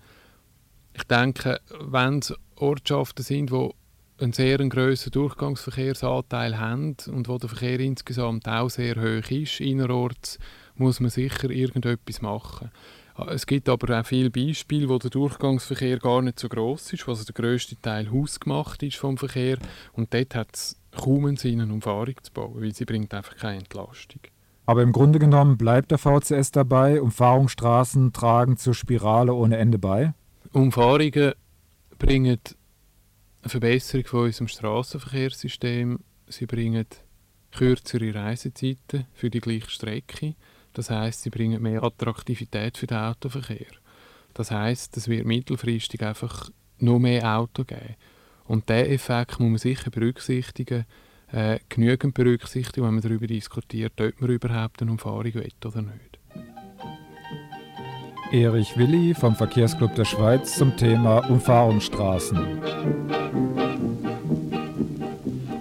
Ich 0.93 1.05
denke, 1.05 1.61
wenn 1.81 2.19
es 2.19 2.35
Ortschaften 2.57 3.25
sind, 3.25 3.51
die 3.51 3.71
einen 4.19 4.33
sehr 4.33 4.59
grossen 4.59 5.11
Durchgangsverkehrsanteil 5.11 6.59
haben 6.59 6.97
und 7.09 7.29
wo 7.29 7.39
der 7.39 7.49
Verkehr 7.49 7.81
insgesamt 7.81 8.47
auch 8.47 8.69
sehr 8.69 8.97
hoch 8.97 9.31
ist 9.31 9.61
innerorts, 9.61 10.39
muss 10.77 11.01
man 11.01 11.11
sicher 11.11 11.51
irgendetwas 11.51 12.23
machen. 12.23 12.71
Es 13.29 13.47
gibt 13.47 13.69
aber 13.69 14.01
auch 14.01 14.07
viele 14.07 14.31
Beispiele, 14.31 14.89
wo 14.89 14.99
der 14.99 15.11
Durchgangsverkehr 15.11 15.99
gar 15.99 16.21
nicht 16.21 16.41
so 16.41 16.49
groß 16.49 16.93
ist, 16.95 17.07
wo 17.07 17.13
also 17.13 17.25
der 17.25 17.35
grösste 17.35 17.81
Teil 17.81 18.11
hausgemacht 18.11 18.83
ist 18.83 18.97
vom 18.97 19.17
Verkehr 19.17 19.59
und 19.93 20.13
dort 20.13 20.35
hat 20.35 20.49
es 20.53 20.81
kaum 20.91 21.27
einen 21.27 21.37
Sinn, 21.37 21.61
eine 21.61 21.73
Umfahrung 21.73 22.15
zu 22.23 22.33
bauen, 22.33 22.61
weil 22.61 22.75
sie 22.75 22.85
bringt 22.85 23.15
einfach 23.15 23.37
keine 23.37 23.59
Entlastung. 23.59 24.21
Aber 24.67 24.83
im 24.83 24.93
Grunde 24.93 25.19
genommen 25.19 25.59
bleibt 25.59 25.91
der 25.91 25.99
VCS 25.99 26.51
dabei, 26.51 27.01
Umfahrungsstraßen 27.01 28.13
tragen 28.13 28.57
zur 28.57 28.75
Spirale 28.75 29.33
ohne 29.35 29.59
Ende 29.59 29.79
bei? 29.79 30.15
Umfahrungen 30.53 31.35
bringen 31.99 32.39
eine 33.43 33.51
Verbesserung 33.51 34.07
von 34.07 34.21
unserem 34.25 34.49
Straßenverkehrssystem. 34.49 36.01
Sie 36.29 36.47
bringen 36.47 36.87
kürzere 37.53 38.15
Reisezeiten 38.15 39.07
für 39.13 39.31
die 39.31 39.41
gleiche 39.41 39.71
Strecke. 39.71 40.35
Das 40.75 40.91
heißt, 40.91 41.23
sie 41.23 41.31
bringen 41.31 41.63
mehr 41.63 41.83
Attraktivität 41.83 42.77
für 42.77 42.87
den 42.87 42.99
Autoverkehr. 42.99 43.73
Das 44.35 44.51
heißt, 44.51 44.97
es 44.97 45.09
wird 45.09 45.25
mittelfristig 45.25 46.03
einfach 46.03 46.51
noch 46.79 46.99
mehr 46.99 47.39
Auto 47.39 47.65
geben. 47.65 47.95
Und 48.47 48.69
diesen 48.69 48.91
Effekt 48.91 49.41
muss 49.41 49.49
man 49.49 49.59
sicher 49.59 49.91
berücksichtigen, 49.91 50.85
äh, 51.33 51.59
genügend 51.69 52.15
berücksichtigen, 52.15 52.87
wenn 52.87 52.95
man 52.95 53.03
darüber 53.03 53.27
diskutiert, 53.27 53.99
ob 54.01 54.21
man 54.21 54.31
überhaupt 54.31 54.83
eine 54.83 54.91
Umfahrung 54.91 55.35
will 55.35 55.53
oder 55.65 55.83
nicht. 55.83 56.19
Erich 58.33 58.77
Willi 58.77 59.15
vom 59.15 59.37
Verkehrsclub 59.37 59.95
der 59.95 60.05
Schweiz 60.05 60.57
zum 60.57 60.77
Thema 60.77 61.19
Umfahrungsstraßen. 61.31 62.39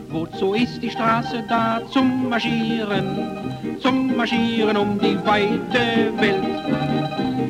Wozu 0.09 0.53
ist 0.55 0.82
die 0.82 0.89
Straße 0.89 1.43
da 1.47 1.82
zum 1.91 2.30
Marschieren, 2.30 3.53
zum 3.84 4.16
Marschieren 4.16 4.78
um 4.78 4.98
die 4.98 5.18
weite 5.26 6.12
Welt? 6.18 6.64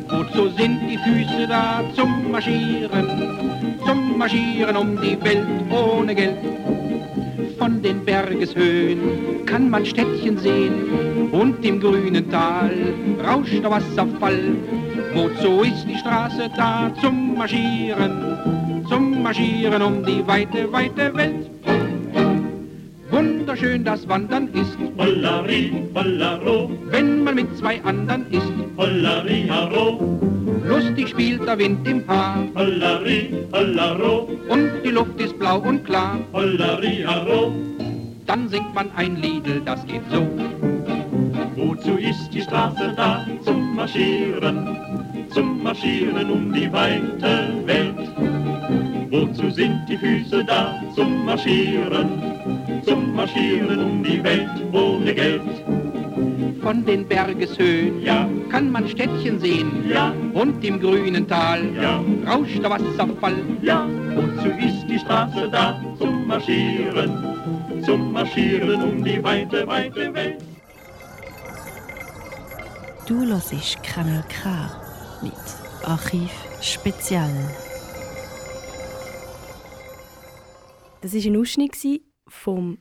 Wozu 0.09 0.49
sind 0.57 0.79
die 0.89 0.97
Füße 0.97 1.47
da 1.47 1.83
zum 1.95 2.31
Marschieren, 2.31 3.07
zum 3.85 4.17
Marschieren 4.17 4.75
um 4.75 4.99
die 4.99 5.17
Welt 5.23 5.47
ohne 5.69 6.15
Geld? 6.15 6.37
Von 7.59 7.81
den 7.83 8.03
Bergeshöhen 8.03 9.45
kann 9.45 9.69
man 9.69 9.85
Städtchen 9.85 10.37
sehen 10.39 11.29
und 11.31 11.63
im 11.63 11.79
grünen 11.79 12.29
Tal 12.31 12.73
rauscht 13.25 13.61
der 13.63 13.69
Wasserfall. 13.69 14.55
Wozu 15.13 15.61
ist 15.61 15.85
die 15.87 15.97
Straße 15.97 16.49
da 16.57 16.91
zum 16.99 17.35
Marschieren, 17.37 18.83
zum 18.89 19.21
Marschieren 19.21 19.81
um 19.83 20.03
die 20.03 20.25
weite, 20.25 20.71
weite 20.71 21.13
Welt? 21.15 21.52
Wunderschön 23.63 23.85
das 23.85 24.09
Wandern 24.09 24.49
ist, 24.49 24.77
Hollari, 24.97 25.71
hollaro, 25.95 26.69
wenn 26.89 27.23
man 27.23 27.35
mit 27.35 27.57
zwei 27.57 27.81
anderen 27.85 28.29
ist. 28.29 28.51
Hollari, 28.75 29.47
haro, 29.47 30.19
lustig 30.67 31.07
spielt 31.07 31.47
der 31.47 31.57
Wind 31.57 31.87
im 31.87 32.05
Haar. 32.05 32.43
Hollari, 32.55 33.33
hollaro, 33.53 34.27
und 34.49 34.69
die 34.83 34.89
Luft 34.89 35.17
ist 35.21 35.39
blau 35.39 35.59
und 35.59 35.85
klar. 35.85 36.19
Hollari, 36.33 37.05
haro, 37.07 37.53
dann 38.25 38.49
singt 38.49 38.75
man 38.75 38.91
ein 38.97 39.15
Liedel, 39.15 39.61
das 39.63 39.85
geht 39.85 40.03
so. 40.11 40.27
Wozu 41.55 41.95
ist 41.95 42.31
die 42.33 42.41
Straße 42.41 42.93
da? 42.97 43.25
Zum 43.45 43.77
Marschieren, 43.77 44.77
zum 45.33 45.63
Marschieren 45.63 46.29
um 46.29 46.51
die 46.51 46.69
weite 46.73 47.53
Welt. 47.65 48.11
Wozu 49.09 49.49
sind 49.51 49.85
die 49.87 49.97
Füße 49.97 50.43
da? 50.43 50.83
Zum 50.95 51.23
Marschieren, 51.23 52.32
zum 52.85 53.15
Marschieren 53.15 53.79
um 53.79 54.03
die 54.03 54.23
Welt 54.23 54.49
ohne 54.71 55.13
Geld. 55.13 55.41
Von 56.61 56.85
den 56.85 57.05
Bergeshöhen 57.07 58.01
ja. 58.01 58.29
kann 58.49 58.71
man 58.71 58.87
Städtchen 58.87 59.39
sehen 59.39 59.89
ja. 59.89 60.13
und 60.33 60.63
im 60.63 60.79
grünen 60.79 61.27
Tal 61.27 61.61
ja. 61.75 62.01
rauscht 62.25 62.61
der 62.63 62.69
Wasserfall. 62.69 63.35
Ja, 63.61 63.87
wozu 64.15 64.49
ist 64.49 64.87
die 64.87 64.99
Straße 64.99 65.49
da? 65.51 65.81
Zum 65.97 66.25
Marschieren, 66.27 67.83
zum 67.85 68.13
Marschieren 68.13 68.81
um 68.81 69.03
die 69.03 69.21
weite, 69.23 69.67
weite 69.67 70.13
Welt. 70.13 70.43
Du 73.05 73.25
hörst 73.25 73.83
Kanal 73.83 74.23
K 74.29 74.71
mit 75.21 75.33
Archiv 75.83 76.31
Spezial. 76.61 77.29
Das 81.01 81.13
war 81.13 81.21
ein 81.21 81.35
Ausschnitt 81.35 81.75
vom 82.33 82.79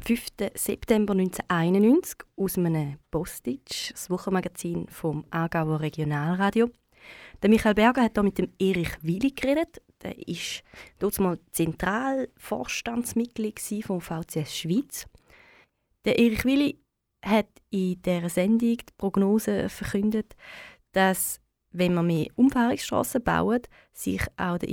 5. 0.00 0.26
September 0.54 1.12
1991 1.12 2.16
aus 2.36 2.58
einem 2.58 2.96
Postage, 3.10 3.92
das 3.92 4.10
Wochenmagazin 4.10 4.86
vom 4.88 5.24
Aargauer 5.30 5.80
Regionalradio. 5.80 6.68
Der 7.42 7.50
Michael 7.50 7.74
Berger 7.74 8.02
hat 8.02 8.14
hier 8.14 8.22
mit 8.22 8.38
dem 8.38 8.52
Erich 8.58 8.90
Willi 9.02 9.30
geredet. 9.30 9.82
Der 10.02 10.16
war 10.16 10.62
dort 10.98 11.20
mal 11.20 11.38
Zentralvorstandsmitglied 11.52 13.60
vom 13.84 14.00
VCS 14.00 14.56
Schweiz. 14.56 15.06
Der 16.04 16.18
Erich 16.18 16.44
Willi 16.44 16.80
hat 17.24 17.46
in 17.70 18.02
dieser 18.02 18.28
Sendung 18.28 18.78
die 18.78 18.94
Prognose 18.98 19.68
verkündet, 19.68 20.34
dass 20.92 21.40
wenn 21.70 21.94
man 21.94 22.06
mehr 22.06 22.26
Umfahrungsstraßen 22.36 23.22
baut, 23.22 23.68
sich 23.92 24.22
auch 24.36 24.58
der 24.58 24.68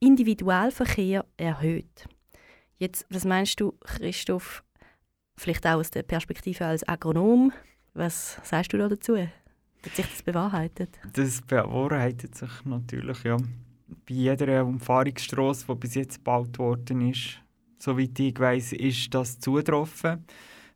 Individualverkehr 0.00 1.24
erhöht. 1.36 2.08
Jetzt, 2.78 3.06
was 3.10 3.24
meinst 3.24 3.60
du, 3.60 3.72
Christoph, 3.80 4.64
vielleicht 5.36 5.66
auch 5.66 5.74
aus 5.74 5.90
der 5.90 6.02
Perspektive 6.02 6.66
als 6.66 6.86
Agronom, 6.88 7.52
was 7.94 8.38
sagst 8.42 8.72
du 8.72 8.78
da 8.78 8.88
dazu? 8.88 9.16
Hat 9.16 9.94
sich 9.94 10.06
das 10.06 10.22
bewahrheitet? 10.22 10.98
Das 11.12 11.42
bewahrheitet 11.42 12.34
sich 12.34 12.50
natürlich, 12.64 13.22
ja. 13.22 13.36
Bei 13.36 14.14
jeder 14.14 14.64
Umfahrungsstraße, 14.64 15.66
die 15.68 15.74
bis 15.74 15.94
jetzt 15.94 16.16
gebaut 16.16 16.58
worden 16.58 17.10
ist, 17.10 17.40
soweit 17.78 18.18
ich 18.18 18.38
weiß, 18.38 18.72
ist 18.72 19.14
das 19.14 19.38
zugetroffen. 19.38 20.24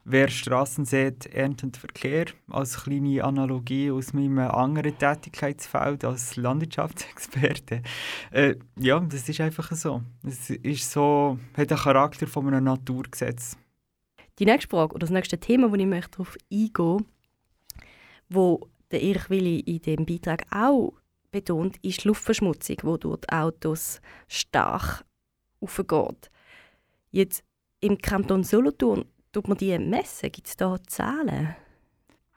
Wer 0.05 0.29
Straßen 0.29 0.87
sieht, 0.87 1.27
erntet 1.27 1.77
Verkehr. 1.77 2.27
Als 2.49 2.85
kleine 2.85 3.23
Analogie 3.23 3.91
aus 3.91 4.15
meinem 4.15 4.39
anderen 4.39 4.97
Tätigkeitsfeld 4.97 6.05
als 6.05 6.37
Landwirtschaftsexperte. 6.37 7.83
Äh, 8.31 8.55
ja, 8.79 9.01
das 9.01 9.29
ist 9.29 9.41
einfach 9.41 9.71
so. 9.73 10.03
Es 10.27 10.49
ist 10.49 10.91
so, 10.91 11.39
hat 11.57 11.71
den 11.71 11.77
Charakter 11.77 12.27
von 12.27 12.47
einem 12.47 12.65
Naturgesetz. 12.65 13.59
Die 14.39 14.47
nächste 14.47 14.71
Frage 14.71 14.95
oder 14.95 15.01
das 15.01 15.11
nächste 15.11 15.39
Thema, 15.39 15.71
wo 15.71 15.75
ich 15.75 15.87
möchte 15.87 16.13
darauf 16.13 16.37
eingehen 16.51 17.05
wo 18.29 18.69
der 18.91 19.03
Erich 19.03 19.31
Willi 19.31 19.61
in 19.61 19.83
dem 19.83 20.07
Beitrag 20.07 20.45
auch 20.51 20.95
betont, 21.31 21.77
ist 21.83 22.05
Luftverschmutzung, 22.05 22.77
die 22.77 23.01
durch 23.01 23.21
die 23.21 23.29
Autos 23.29 24.01
stark 24.29 25.05
aufgeht. 25.61 26.31
Jetzt 27.11 27.45
im 27.81 27.99
Kanton 27.99 28.45
Solothurn 28.45 29.05
tut 29.33 29.49
man 29.49 29.59
die 29.59 29.79
messen? 29.79 30.31
Gibt 30.33 30.49
es 30.49 30.57
da 30.57 30.77
Zahlen? 30.87 31.55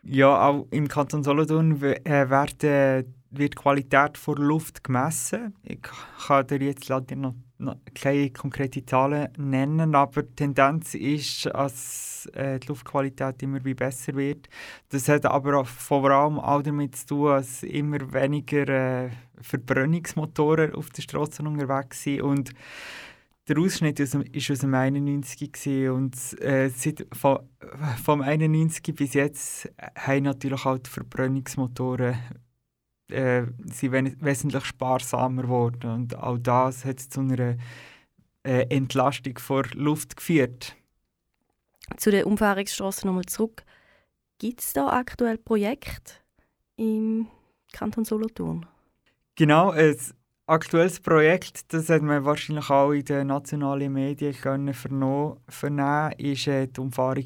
Ja, 0.04 0.50
auch 0.50 0.68
im 0.72 0.88
Kanton 0.88 1.24
Solothurn 1.24 1.82
äh, 1.82 2.30
wird 2.30 2.64
die 2.64 3.50
Qualität 3.50 4.20
der 4.28 4.36
Luft 4.36 4.84
gemessen. 4.84 5.54
Ich 5.64 5.80
kann 6.26 6.48
dir 6.48 6.60
jetzt 6.62 6.90
leider 6.90 7.16
noch, 7.16 7.36
keine 7.94 8.32
konkreten 8.32 8.86
Zahlen 8.88 9.30
nennen, 9.38 9.94
aber 9.94 10.24
die 10.24 10.36
Tendenz 10.36 10.96
ist, 10.96 11.46
dass 11.46 12.28
äh, 12.34 12.60
die 12.60 12.68
Luftqualität 12.68 13.44
immer 13.44 13.64
wie 13.64 13.76
besser 13.76 14.16
wird. 14.16 14.50
Das 14.90 15.08
hat 15.08 15.26
aber 15.26 15.64
vor 15.66 16.10
allem 16.10 16.40
auch 16.40 16.64
damit 16.64 16.96
zu 16.96 17.06
tun, 17.08 17.28
dass 17.28 17.62
immer 17.62 18.12
weniger 18.12 18.68
äh, 18.68 19.10
Verbrennungsmotoren 19.40 20.74
auf 20.74 20.90
den 20.90 21.04
Straßen 21.04 21.46
unterwegs 21.46 22.04
sind 22.04 22.22
und 22.24 22.52
der 23.52 23.62
Ausschnitt 23.62 24.00
war 24.00 24.22
aus, 24.22 24.60
dem 24.60 24.74
91 24.74 25.90
und 25.90 26.42
äh, 26.42 26.70
seit, 26.70 27.06
von, 27.12 27.40
vom 28.02 28.22
91 28.22 28.96
bis 28.96 29.14
jetzt 29.14 29.70
haben 29.96 30.24
natürlich 30.24 30.66
auch 30.66 30.78
die 30.78 30.90
Verbrennungsmotoren 30.90 32.18
äh, 33.10 33.44
sind 33.66 34.24
wesentlich 34.24 34.64
sparsamer 34.64 35.42
geworden 35.42 35.92
und 35.92 36.18
auch 36.18 36.38
das 36.38 36.86
hat 36.86 37.02
zu 37.02 37.20
einer 37.20 37.58
äh, 38.44 38.68
Entlastung 38.70 39.38
vor 39.38 39.66
Luft 39.74 40.16
geführt. 40.16 40.78
Zu 41.98 42.12
den 42.12 42.24
Umfahrungsstraßen 42.24 43.06
nochmal 43.06 43.26
zurück. 43.26 43.66
Gibt 44.40 44.62
es 44.62 44.72
da 44.72 44.88
aktuell 44.88 45.38
Projekte 45.38 46.14
im 46.78 47.28
Kanton 47.74 48.06
Solothurn? 48.06 48.66
Genau, 49.36 49.74
es 49.74 50.14
aktuelles 50.52 51.00
Projekt, 51.00 51.74
das 51.74 51.88
hat 51.88 52.02
man 52.02 52.26
wahrscheinlich 52.26 52.70
auch 52.70 52.92
in 52.92 53.06
den 53.06 53.28
nationalen 53.28 53.94
Medien 53.94 54.34
können 54.34 54.74
vernehmen, 54.74 56.12
ist 56.18 56.48
äh, 56.48 56.68
die 56.68 56.80
Umfahrung 56.82 57.26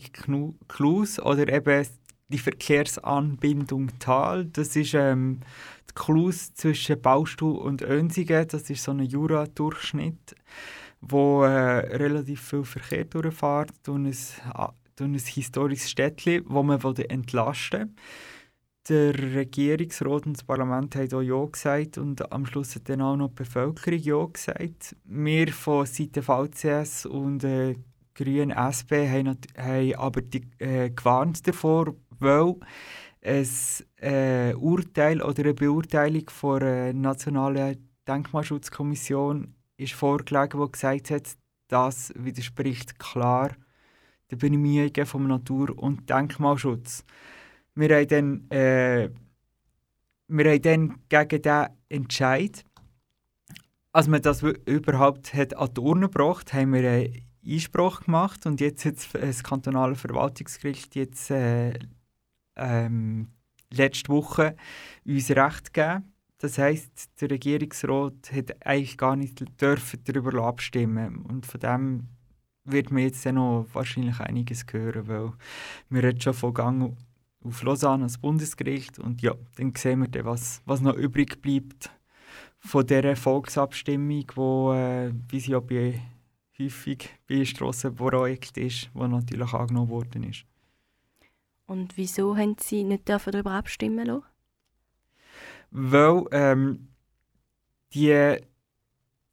Klus 0.68 1.20
oder 1.20 1.52
eben 1.52 1.88
die 2.28 2.38
Verkehrsanbindung 2.38 3.98
Tal. 3.98 4.46
Das 4.46 4.76
ist 4.76 4.94
ähm, 4.94 5.40
die 5.90 5.94
Klus 5.96 6.54
zwischen 6.54 7.02
Baustuhl 7.02 7.58
und 7.58 7.82
Önsigen. 7.82 8.48
Das 8.48 8.70
ist 8.70 8.84
so 8.84 8.92
ein 8.92 9.02
Jura-Durchschnitt, 9.02 10.36
wo 11.02 11.44
äh, 11.44 11.98
relativ 11.98 12.42
viel 12.42 12.64
Verkehr 12.64 13.06
durchfährt 13.06 13.90
und 13.90 14.06
ein, 14.06 14.70
ein 15.00 15.16
historisches 15.16 15.90
Städtchen, 15.90 16.44
wo 16.46 16.62
man 16.62 16.80
entlasten 16.80 17.82
will 17.82 18.35
der 18.90 19.18
Regierungsrat 19.36 20.26
und 20.26 20.38
das 20.38 20.44
Parlament 20.44 20.96
haben 20.96 21.14
auch 21.14 21.22
Ja 21.22 21.46
gesagt 21.46 21.98
und 21.98 22.32
am 22.32 22.46
Schluss 22.46 22.76
hat 22.76 22.88
dann 22.90 23.02
auch 23.02 23.16
noch 23.16 23.30
die 23.30 23.36
Bevölkerung 23.36 24.00
Ja 24.00 24.26
gesagt. 24.26 24.96
Wir 25.06 25.52
von 25.52 25.86
Seite 25.86 26.22
VCS 26.22 27.06
und 27.06 27.44
äh, 27.44 27.76
Grünen 28.14 28.52
SP 28.52 29.10
haben, 29.10 29.38
haben 29.58 29.96
aber 29.96 30.22
die, 30.22 30.48
äh, 30.60 30.90
gewarnt 30.90 31.46
davor, 31.48 31.96
weil 32.20 32.56
ein 33.22 33.48
äh, 33.98 34.54
Urteil 34.54 35.22
oder 35.22 35.44
eine 35.44 35.54
Beurteilung 35.54 36.26
der 36.60 36.94
Nationalen 36.94 37.90
Denkmalschutzkommission 38.08 39.56
ist 39.78 39.94
vorgelegen, 39.94 40.64
die 40.64 40.72
gesagt 40.72 41.10
hat, 41.10 41.36
das 41.68 42.14
widerspricht 42.16 43.00
klar 43.00 43.52
den 44.32 44.38
Bemühungen 44.38 45.06
vom 45.06 45.28
Natur- 45.28 45.78
und 45.78 46.10
Denkmalschutz 46.10 47.04
wir 47.76 47.96
haben 47.96 48.08
dann, 48.08 48.50
äh, 48.52 49.10
wir 50.28 50.52
haben 50.52 50.62
dann 50.62 51.00
gegen 51.10 51.42
diesen 51.42 51.68
Entscheid, 51.90 52.64
als 53.92 54.08
man 54.08 54.22
das 54.22 54.42
überhaupt 54.44 55.34
hat 55.34 55.56
an 55.56 55.74
die 55.74 55.80
Urne 55.80 56.08
gebracht 56.08 56.54
haben 56.54 56.74
wir 56.74 56.90
einen 56.90 57.22
Einspruch 57.46 58.02
gemacht 58.02 58.46
und 58.46 58.60
jetzt 58.60 58.86
hat 58.86 58.96
das 59.14 59.44
kantonale 59.44 59.96
Verwaltungsgericht 59.96 60.96
jetzt 60.96 61.32
äh, 61.32 61.78
ähm, 62.56 63.30
letzte 63.72 64.10
Woche 64.10 64.56
uns 65.06 65.30
Recht 65.30 65.74
gegeben. 65.74 66.12
Das 66.40 66.58
heißt, 66.58 67.22
der 67.22 67.32
Regierungsrat 67.32 68.32
hat 68.34 68.66
eigentlich 68.66 68.98
gar 68.98 69.16
nicht 69.16 69.44
dürfen 69.62 70.02
darüber 70.04 70.44
abstimmen 70.44 71.18
und 71.18 71.46
von 71.46 71.60
dem 71.60 72.08
wird 72.66 72.92
man 72.92 73.04
jetzt 73.04 73.26
noch 73.26 73.68
wahrscheinlich 73.74 74.20
einiges 74.20 74.66
hören, 74.72 75.08
weil 75.08 75.34
wir 75.90 76.04
jetzt 76.04 76.24
schon 76.24 76.34
von 76.34 76.54
Gang 76.54 76.98
auf 77.46 77.62
Lausanne 77.64 78.04
ans 78.04 78.18
Bundesgericht 78.18 79.00
und 79.00 79.22
ja, 79.22 79.34
dann 79.58 79.74
sehen 79.76 80.02
wir 80.02 80.08
dann, 80.08 80.26
was, 80.26 80.62
was 80.66 80.82
noch 80.82 80.96
übrig 80.96 81.42
bleibt 81.42 81.92
von 82.58 82.86
dieser 82.86 83.16
Volksabstimmung, 83.16 84.26
wo, 84.36 84.74
äh, 84.74 85.14
wie 85.30 85.40
sie 85.40 85.52
ja 85.52 85.60
bei, 85.60 86.02
häufig 86.60 87.10
bei 87.28 87.46
Strassenprojekten 87.46 88.64
ist, 88.64 88.90
wo 88.94 89.06
natürlich 89.06 89.54
angenommen 89.54 89.90
worden 89.90 90.24
ist. 90.24 90.46
Und 91.68 91.98
wieso 91.98 92.36
haben 92.38 92.56
Sie 92.60 92.84
nicht 92.84 93.10
darüber 93.10 93.52
abstimmen 93.52 94.06
lassen? 94.06 94.24
Weil 95.72 96.26
ähm, 96.32 96.88
die 97.94 98.38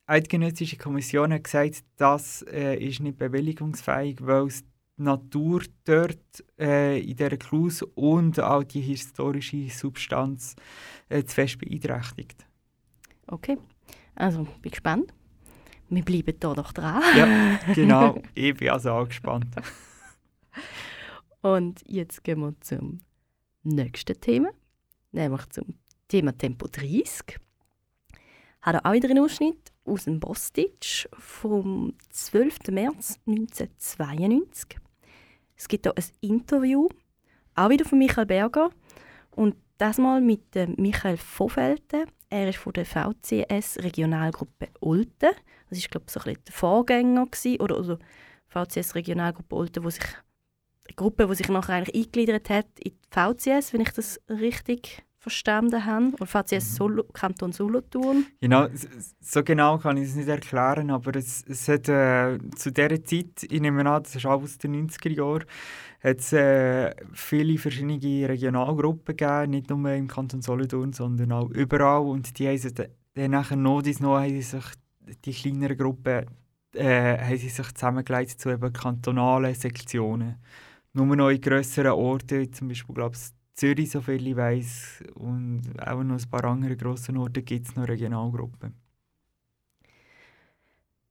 Eidgenössische 0.07 0.77
Kommission 0.77 1.33
hat 1.33 1.45
gesagt, 1.45 1.85
das 1.97 2.43
äh, 2.43 2.77
ist 2.77 3.01
nicht 3.01 3.19
bewilligungsfähig, 3.19 4.19
weil 4.21 4.47
es 4.47 4.65
Natur 4.97 5.63
dort 5.85 6.45
äh, 6.59 7.01
in 7.01 7.17
dieser 7.17 7.37
Klus 7.37 7.83
und 7.83 8.39
auch 8.41 8.63
die 8.63 8.81
historische 8.81 9.69
Substanz 9.71 10.55
äh, 11.09 11.25
zu 11.25 11.35
fest 11.35 11.59
beeinträchtigt. 11.59 12.47
Okay, 13.27 13.59
also 14.15 14.47
bin 14.61 14.71
gespannt. 14.71 15.13
Wir 15.89 16.05
bleiben 16.05 16.35
hier 16.41 16.55
doch 16.55 16.73
dran. 16.73 17.03
Ja, 17.17 17.59
genau. 17.75 18.23
ich 18.35 18.55
bin 18.57 18.71
also 18.71 18.93
auch 18.93 19.09
gespannt. 19.09 19.55
und 21.43 21.83
jetzt 21.87 22.25
gehen 22.25 22.41
wir 22.41 22.55
zum 22.61 23.01
nächsten 23.63 24.19
Thema, 24.21 24.51
nämlich 25.13 25.47
zum 25.51 25.75
Thema 26.09 26.37
Tempo 26.37 26.67
30. 26.67 27.39
Hat 28.63 28.75
er 28.75 28.87
auch 28.87 28.93
wieder 28.93 29.11
einen 29.11 29.25
Ausschnitt 29.25 29.72
aus 29.85 30.05
dem 30.05 30.21
Bostitch 30.21 31.09
vom 31.19 31.95
12. 32.11 32.69
März 32.71 33.19
1992. 33.27 34.79
Es 35.57 35.69
gibt 35.69 35.87
hier 35.87 35.95
ein 35.97 36.05
Interview, 36.21 36.89
auch 37.55 37.69
wieder 37.71 37.85
von 37.85 37.99
Michael 37.99 38.27
Berger. 38.27 38.71
Und 39.31 39.57
das 39.79 39.99
mal 39.99 40.21
mit 40.21 40.55
Michael 40.79 41.17
Vofelten. 41.17 42.05
Er 42.31 42.49
ist 42.49 42.59
von 42.59 42.73
der 42.73 42.87
VCS 42.87 43.79
Regionalgruppe 43.83 44.69
Olten. 44.81 45.33
Das 45.69 45.79
ist 45.79 45.91
glaube 45.91 46.07
ich 46.07 46.13
so 46.13 46.21
ein 46.21 46.37
der 46.47 46.55
Vorgänger 46.55 47.27
gewesen, 47.27 47.61
oder 47.61 47.77
also 47.77 47.99
VCS 48.49 48.95
Regionalgruppe 48.95 49.55
Olten, 49.57 49.85
wo 49.85 49.89
Gruppe, 50.97 51.27
die 51.27 51.35
sich 51.35 51.49
nachher 51.49 51.75
eigentlich 51.75 51.97
eingegliedert 51.97 52.51
hat 52.51 52.67
in 52.79 52.93
die 52.93 53.09
VCS, 53.11 53.73
wenn 53.73 53.81
ich 53.81 53.91
das 53.91 54.21
richtig 54.29 55.05
verstanden 55.23 55.85
habe. 55.85 56.13
Oder 56.15 56.27
VCS 56.27 56.73
mhm. 56.73 56.77
Solo, 56.77 57.05
Kanton 57.13 57.53
Solothurn. 57.53 58.27
Genau, 58.41 58.67
so 59.21 59.45
genau 59.45 59.79
kann 59.79 59.97
ich 59.97 60.09
es 60.09 60.17
nicht 60.17 60.29
erklären, 60.29 60.91
aber 60.91 61.15
es, 61.17 61.45
es 61.47 61.69
hat 61.69 61.89
äh, 61.89 62.39
zu 62.57 62.73
dieser 62.73 63.05
Zeit, 63.05 63.45
ich 63.49 63.61
nehme 63.61 63.89
an, 63.89 64.03
das 64.03 64.17
ist 64.17 64.27
auch 64.27 64.43
aus 64.43 64.59
den 64.59 64.89
90er 64.89 65.11
Jahren, 65.11 65.45
hat 66.03 66.19
es 66.19 66.33
äh, 66.33 66.93
viele 67.13 67.57
verschiedene 67.57 68.29
Regionalgruppen 68.29 69.17
gegeben, 69.17 69.51
nicht 69.51 69.71
nur 69.71 69.91
im 69.93 70.09
Kanton 70.09 70.43
Solothurn, 70.43 70.93
sondern 70.93 71.31
auch 71.31 71.51
überall. 71.51 72.03
Und 72.03 72.39
die 72.39 72.49
haben 72.49 72.59
sich 72.59 72.75
dann 72.75 73.31
nachher 73.31 73.57
noch, 73.57 73.83
dies 73.83 74.01
noch 74.01 74.19
haben 74.19 74.43
sich 74.43 74.65
die 75.25 75.33
kleineren 75.33 75.77
Gruppen 75.77 76.27
äh, 76.75 77.19
haben 77.19 77.37
sie 77.37 77.49
sich 77.49 77.75
zusammengelegt 77.75 78.41
zu 78.41 78.51
eben 78.51 78.73
kantonalen 78.73 79.55
Sektionen. 79.55 80.37
Nur 80.95 81.15
noch 81.17 81.31
in 81.31 81.41
grösseren 81.41 81.93
Orten, 81.93 82.53
zum 82.53 82.69
Beispiel 82.69 82.95
glaube 82.95 83.15
ich 83.15 83.23
Zürich, 83.55 83.91
soviel 83.91 84.27
ich 84.27 84.37
weiß, 84.37 85.05
und 85.15 85.63
auch 85.79 86.03
noch 86.03 86.19
ein 86.19 86.31
paar 86.31 86.45
andere 86.45 86.77
grosse 86.77 87.13
Orte 87.15 87.43
gibt 87.43 87.69
es 87.69 87.77
noch 87.77 87.87
Regionalgruppen. 87.87 88.75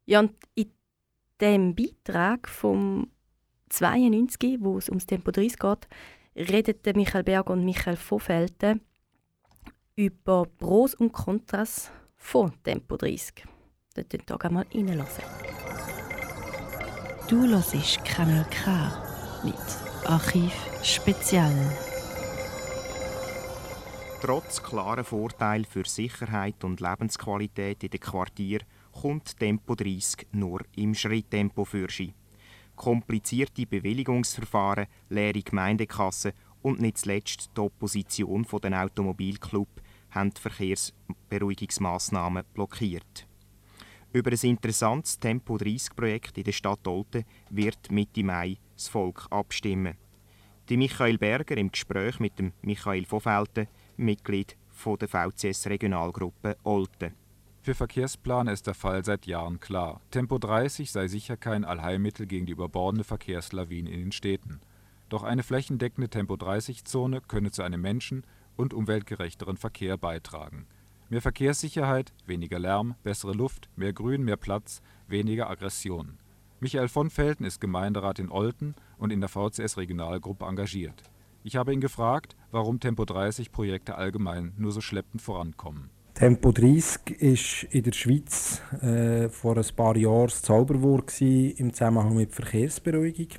Ja, 0.05 0.19
und 0.19 0.33
in 0.55 0.71
dem 1.39 1.75
Beitrag 1.75 2.47
vom 2.47 3.07
92, 3.69 4.57
wo 4.59 4.77
es 4.77 4.89
ums 4.89 5.05
Tempo 5.05 5.31
30 5.31 5.59
geht, 5.59 5.87
reden 6.35 6.97
Michael 6.97 7.23
Berg 7.23 7.49
und 7.49 7.63
Michael 7.63 7.95
Vorfelten 7.95 8.81
über 9.95 10.45
Pros 10.45 10.95
und 10.95 11.11
Kontras 11.11 11.91
von 12.15 12.51
Tempo 12.63 12.97
30. 12.97 13.45
Dort 13.93 14.09
könnt 14.09 14.43
ihr 14.43 14.49
mal 14.51 14.65
reinlassen. 14.73 15.23
Du 17.27 17.47
hörst 17.47 18.03
Kanal 18.03 18.45
K 18.49 18.91
mit 19.43 19.55
Archiv 20.05 20.53
Spezial. 20.83 21.55
Trotz 24.21 24.61
klarer 24.61 25.03
Vorteile 25.03 25.65
für 25.65 25.83
Sicherheit 25.83 26.63
und 26.63 26.79
Lebensqualität 26.79 27.83
in 27.83 27.89
den 27.89 27.99
Quartier 27.99 28.59
kommt 28.91 29.39
Tempo 29.39 29.73
30 29.73 30.27
nur 30.33 30.61
im 30.75 30.93
Schritttempo 30.93 31.65
für 31.65 31.89
Sie. 31.89 32.13
Komplizierte 32.75 33.65
Bewilligungsverfahren, 33.65 34.85
leere 35.09 35.41
Gemeindekassen 35.41 36.33
und 36.61 36.79
nicht 36.79 36.99
zuletzt 36.99 37.49
die 37.57 37.61
Opposition 37.61 38.45
von 38.45 38.61
den 38.61 38.75
Automobilclub 38.75 39.81
haben 40.11 40.29
die 40.29 40.41
Verkehrsberuhigungsmaßnahmen 40.41 42.43
blockiert. 42.53 43.27
Über 44.13 44.29
ein 44.29 44.49
interessantes 44.49 45.19
Tempo 45.19 45.57
30 45.57 45.95
Projekt 45.95 46.37
in 46.37 46.43
der 46.43 46.51
Stadt 46.51 46.87
Olten 46.87 47.25
wird 47.49 47.89
Mitte 47.89 48.23
Mai 48.23 48.59
das 48.75 48.87
Volk 48.87 49.25
abstimmen. 49.31 49.97
Die 50.69 50.77
Michael 50.77 51.17
Berger 51.17 51.57
im 51.57 51.71
Gespräch 51.71 52.19
mit 52.19 52.37
dem 52.37 52.53
Michael 52.61 53.05
von 53.05 53.19
Felten, 53.19 53.67
Mitglied 54.01 54.57
der 54.99 55.07
VCS 55.07 55.67
Regionalgruppe 55.67 56.57
Olten. 56.63 57.13
Für 57.61 57.75
Verkehrsplaner 57.75 58.51
ist 58.51 58.65
der 58.65 58.73
Fall 58.73 59.05
seit 59.05 59.27
Jahren 59.27 59.59
klar. 59.59 60.01
Tempo 60.09 60.39
30 60.39 60.91
sei 60.91 61.07
sicher 61.07 61.37
kein 61.37 61.63
Allheilmittel 61.63 62.25
gegen 62.25 62.47
die 62.47 62.53
überbordende 62.53 63.03
Verkehrslawine 63.03 63.91
in 63.91 63.99
den 63.99 64.11
Städten. 64.11 64.59
Doch 65.09 65.21
eine 65.21 65.43
flächendeckende 65.43 66.09
Tempo-30-Zone 66.09 67.21
könne 67.27 67.51
zu 67.51 67.61
einem 67.61 67.81
menschen- 67.81 68.23
und 68.55 68.73
umweltgerechteren 68.73 69.57
Verkehr 69.57 69.97
beitragen. 69.97 70.65
Mehr 71.09 71.21
Verkehrssicherheit, 71.21 72.13
weniger 72.25 72.57
Lärm, 72.57 72.95
bessere 73.03 73.33
Luft, 73.33 73.69
mehr 73.75 73.93
Grün, 73.93 74.23
mehr 74.23 74.37
Platz, 74.37 74.81
weniger 75.07 75.49
Aggression. 75.49 76.17
Michael 76.59 76.87
von 76.87 77.09
Felten 77.09 77.45
ist 77.45 77.59
Gemeinderat 77.59 78.17
in 78.17 78.31
Olten 78.31 78.73
und 78.97 79.11
in 79.11 79.19
der 79.19 79.29
VCS-Regionalgruppe 79.29 80.45
engagiert. 80.45 81.03
Ich 81.43 81.55
habe 81.55 81.73
ihn 81.73 81.81
gefragt, 81.81 82.35
warum 82.51 82.79
Tempo-30-Projekte 82.79 83.95
allgemein 83.95 84.53
nur 84.57 84.71
so 84.71 84.81
schleppend 84.81 85.21
vorankommen. 85.21 85.89
Tempo 86.13 86.51
30 86.51 87.19
war 87.19 87.73
in 87.73 87.83
der 87.83 87.91
Schweiz 87.93 88.61
äh, 88.81 89.29
vor 89.29 89.57
ein 89.57 89.65
paar 89.75 89.95
Jahren 89.97 90.27
das 90.27 90.41
Zauberwort 90.41 91.19
im 91.21 91.73
Zusammenhang 91.73 92.15
mit 92.15 92.33
Verkehrsberuhigung. 92.33 93.29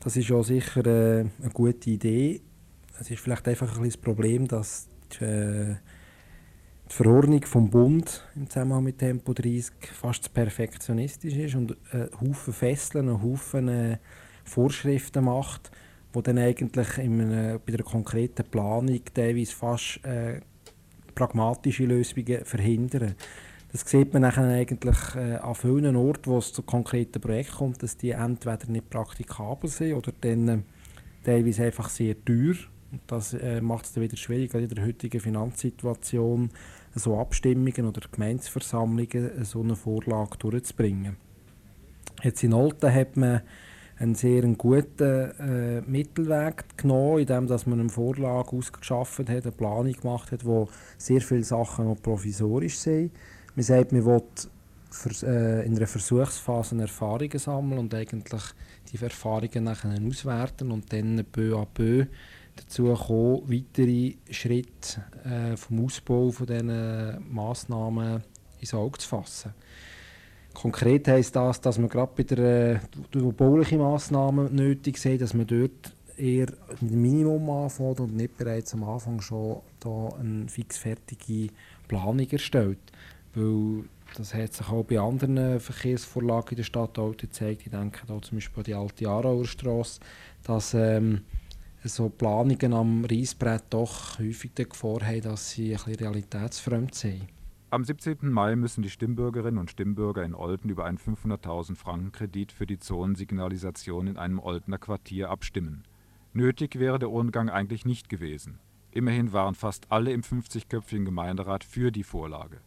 Das 0.00 0.16
ist 0.16 0.32
auch 0.32 0.42
sicher 0.42 0.84
äh, 0.86 1.20
eine 1.20 1.50
gute 1.52 1.90
Idee. 1.90 2.40
Es 2.98 3.10
ist 3.10 3.20
vielleicht 3.20 3.46
einfach 3.46 3.68
ein 3.68 3.82
bisschen 3.82 3.90
das 3.90 3.96
Problem, 3.98 4.48
dass 4.48 4.88
die, 5.12 5.24
äh, 5.24 5.76
die 6.90 6.94
Verordnung 6.94 7.42
vom 7.42 7.70
Bund 7.70 8.26
im 8.34 8.48
Zusammenhang 8.50 8.84
mit 8.84 8.98
Tempo 8.98 9.32
30 9.32 9.72
fast 9.92 10.34
perfektionistisch 10.34 11.34
ist 11.34 11.54
und 11.54 11.76
einen 11.92 12.10
Haufen 12.20 12.52
Fesseln, 12.52 13.08
einen 13.08 13.22
Haufen 13.22 13.68
äh, 13.68 13.98
Vorschriften 14.44 15.24
macht, 15.24 15.70
die 16.14 16.22
dann 16.22 16.38
eigentlich 16.38 16.98
in 16.98 17.20
einer, 17.20 17.58
bei 17.58 17.74
einer 17.74 17.82
konkreten 17.82 18.44
Planung 18.44 19.00
teilweise 19.12 19.54
fast 19.54 20.04
äh, 20.04 20.40
pragmatische 21.14 21.84
Lösungen 21.84 22.44
verhindern. 22.44 23.14
Das 23.72 23.82
sieht 23.90 24.12
man 24.12 24.22
dann 24.22 24.50
eigentlich 24.50 24.96
äh, 25.16 25.34
an 25.34 25.54
vielen 25.54 25.96
Orten, 25.96 26.30
wo 26.30 26.38
es 26.38 26.52
zu 26.52 26.62
konkreten 26.62 27.20
Projekten 27.20 27.56
kommt, 27.56 27.82
dass 27.82 27.96
die 27.96 28.10
entweder 28.10 28.66
nicht 28.68 28.88
praktikabel 28.88 29.68
sind 29.68 29.94
oder 29.94 30.12
dann 30.20 30.48
äh, 30.48 30.58
teilweise 31.24 31.64
einfach 31.64 31.88
sehr 31.88 32.22
teuer. 32.24 32.54
Und 32.92 33.00
das 33.08 33.34
äh, 33.34 33.60
macht 33.60 33.86
es 33.86 33.92
dann 33.92 34.04
wieder 34.04 34.16
schwierig, 34.16 34.54
in 34.54 34.68
der 34.68 34.86
heutigen 34.86 35.20
Finanzsituation 35.20 36.50
so 36.94 37.18
Abstimmungen 37.18 37.86
oder 37.86 38.02
Gemeinsversammlungen 38.10 39.40
äh, 39.40 39.44
so 39.44 39.60
eine 39.60 39.74
Vorlage 39.74 40.38
durchzubringen. 40.38 41.16
Jetzt 42.22 42.44
in 42.44 42.54
Olten 42.54 42.94
hat 42.94 43.16
man 43.16 43.42
einen 43.98 44.14
sehr 44.14 44.42
guten 44.42 45.30
äh, 45.38 45.80
Mittelweg 45.82 46.64
genommen, 46.76 47.20
indem 47.20 47.46
dass 47.46 47.66
man 47.66 47.80
eine 47.80 47.88
Vorlage 47.88 48.56
ausgeschafft 48.56 49.18
hat, 49.20 49.28
eine 49.28 49.52
Planung 49.52 49.92
gemacht 49.92 50.32
hat, 50.32 50.44
wo 50.44 50.68
sehr 50.98 51.20
viele 51.20 51.44
Sachen 51.44 51.86
noch 51.86 52.02
provisorisch 52.02 52.78
sind 52.78 53.12
man 53.54 53.62
sagt, 53.62 53.92
man 53.92 54.04
will 54.04 54.22
äh, 55.22 55.66
in 55.66 55.76
einer 55.76 55.86
Versuchsphase 55.86 56.76
Erfahrungen 56.80 57.38
sammeln 57.38 57.78
und 57.78 57.94
eigentlich 57.94 58.42
die 58.92 59.02
Erfahrungen 59.02 59.64
nachher 59.64 60.00
auswerten 60.06 60.70
und 60.70 60.92
dann 60.92 61.24
peu 61.30 61.56
à 61.56 61.66
peu 61.66 62.06
dazu 62.56 62.94
kommen, 62.94 63.42
weitere 63.50 64.14
Schritte 64.30 65.04
äh, 65.24 65.56
vom 65.56 65.84
Ausbau 65.84 66.30
von 66.30 66.46
diesen 66.46 67.32
Massnahmen 67.32 68.22
ins 68.60 68.74
Auge 68.74 68.98
zu 68.98 69.08
fassen. 69.08 69.54
Konkret 70.54 71.08
heisst 71.08 71.36
das, 71.36 71.60
dass 71.60 71.78
man 71.78 71.88
gerade 71.88 72.12
bei 72.16 72.22
der 72.22 72.80
wo 73.12 73.32
bauliche 73.32 73.76
Massnahmen 73.76 74.54
nötig 74.54 74.98
sind, 74.98 75.20
dass 75.20 75.34
man 75.34 75.46
dort 75.46 75.94
eher 76.16 76.46
mit 76.80 76.92
dem 76.92 77.02
Minimum 77.02 77.50
anfängt 77.50 78.00
und 78.00 78.16
nicht 78.16 78.36
bereits 78.36 78.72
am 78.72 78.84
Anfang 78.84 79.20
schon 79.20 79.60
da 79.80 80.10
eine 80.18 80.48
fixfertige 80.48 81.52
Planung 81.88 82.28
erstellt. 82.30 82.78
Weil 83.34 83.84
das 84.16 84.32
hat 84.32 84.54
sich 84.54 84.68
auch 84.68 84.84
bei 84.84 85.00
anderen 85.00 85.58
Verkehrsvorlagen 85.58 86.50
in 86.50 86.56
der 86.56 86.62
Stadt 86.62 86.98
auch 86.98 87.16
gezeigt. 87.16 87.62
Ich 87.64 87.72
denke 87.72 88.06
da 88.06 88.20
zum 88.22 88.38
Beispiel 88.38 88.60
an 88.60 88.64
die 88.64 88.74
alte 88.74 89.08
Aarauer 89.08 89.44
Straße, 89.44 90.00
dass 90.44 90.74
ähm, 90.74 91.22
so 91.82 92.08
Planungen 92.08 92.72
am 92.72 93.04
Reisbrett 93.04 93.64
doch 93.70 94.18
häufig 94.18 94.52
die 94.56 94.68
Gefahr 94.68 95.00
haben, 95.04 95.22
dass 95.22 95.50
sie 95.50 95.72
ein 95.72 95.82
bisschen 95.84 95.96
realitätsfremd 95.96 96.94
sind. 96.94 97.22
Am 97.70 97.82
17. 97.82 98.30
Mai 98.30 98.54
müssen 98.54 98.82
die 98.82 98.90
Stimmbürgerinnen 98.90 99.58
und 99.58 99.70
Stimmbürger 99.70 100.22
in 100.22 100.34
Olten 100.34 100.68
über 100.68 100.84
einen 100.84 100.98
500.000 100.98 101.74
Franken 101.74 102.12
Kredit 102.12 102.52
für 102.52 102.66
die 102.66 102.78
Zonensignalisation 102.78 104.06
in 104.06 104.16
einem 104.16 104.38
Oltener 104.38 104.78
Quartier 104.78 105.30
abstimmen. 105.30 105.82
Nötig 106.32 106.78
wäre 106.78 106.98
der 106.98 107.10
Umgang 107.10 107.48
eigentlich 107.48 107.84
nicht 107.84 108.08
gewesen. 108.08 108.60
Immerhin 108.92 109.32
waren 109.32 109.56
fast 109.56 109.90
alle 109.90 110.12
im 110.12 110.22
50-köpfigen 110.22 111.04
Gemeinderat 111.04 111.64
für 111.64 111.90
die 111.90 112.04
Vorlage. 112.04 112.60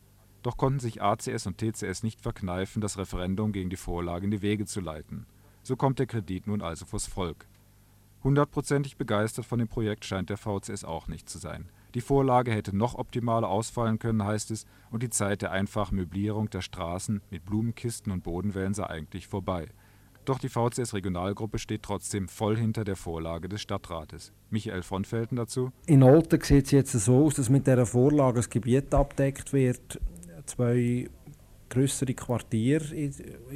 Doch 0.43 0.57
konnten 0.57 0.79
sich 0.79 1.01
ACS 1.01 1.47
und 1.47 1.57
TCS 1.57 2.03
nicht 2.03 2.21
verkneifen, 2.21 2.81
das 2.81 2.97
Referendum 2.97 3.53
gegen 3.53 3.69
die 3.69 3.77
Vorlage 3.77 4.25
in 4.25 4.31
die 4.31 4.41
Wege 4.41 4.65
zu 4.65 4.81
leiten. 4.81 5.25
So 5.63 5.75
kommt 5.75 5.99
der 5.99 6.05
Kredit 6.05 6.47
nun 6.47 6.61
also 6.61 6.85
vors 6.85 7.07
Volk. 7.07 7.47
Hundertprozentig 8.23 8.97
begeistert 8.97 9.45
von 9.45 9.59
dem 9.59 9.67
Projekt 9.67 10.03
scheint 10.03 10.29
der 10.29 10.37
VCS 10.37 10.83
auch 10.83 11.07
nicht 11.07 11.29
zu 11.29 11.37
sein. 11.37 11.69
Die 11.97 12.01
Vorlage 12.01 12.51
hätte 12.51 12.77
noch 12.77 12.93
optimaler 12.93 13.49
ausfallen 13.49 13.97
können, 13.97 14.23
heißt 14.23 14.51
es, 14.51 14.67
und 14.91 15.01
die 15.01 15.09
Zeit 15.09 15.41
der 15.41 15.51
einfachen 15.51 15.95
Möblierung 15.95 16.47
der 16.47 16.61
Straßen 16.61 17.23
mit 17.31 17.43
Blumenkisten 17.43 18.11
und 18.11 18.23
Bodenwellen 18.23 18.75
sei 18.75 18.85
eigentlich 18.85 19.25
vorbei. 19.25 19.65
Doch 20.23 20.37
die 20.37 20.47
VCS-Regionalgruppe 20.47 21.57
steht 21.57 21.81
trotzdem 21.81 22.27
voll 22.27 22.55
hinter 22.55 22.83
der 22.83 22.97
Vorlage 22.97 23.49
des 23.49 23.61
Stadtrates. 23.61 24.31
Michael 24.51 24.83
von 24.83 25.05
Felten 25.05 25.37
dazu. 25.37 25.71
In 25.87 26.03
Olten 26.03 26.39
sieht 26.39 26.65
es 26.65 26.71
jetzt 26.71 26.91
so 26.91 27.25
aus, 27.25 27.33
dass 27.33 27.49
mit 27.49 27.65
dieser 27.65 27.87
Vorlage 27.87 28.35
das 28.35 28.49
Gebiet 28.51 28.93
abdeckt 28.93 29.51
wird, 29.51 29.99
zwei 30.45 31.09
größere 31.67 32.13
Quartiere 32.13 33.09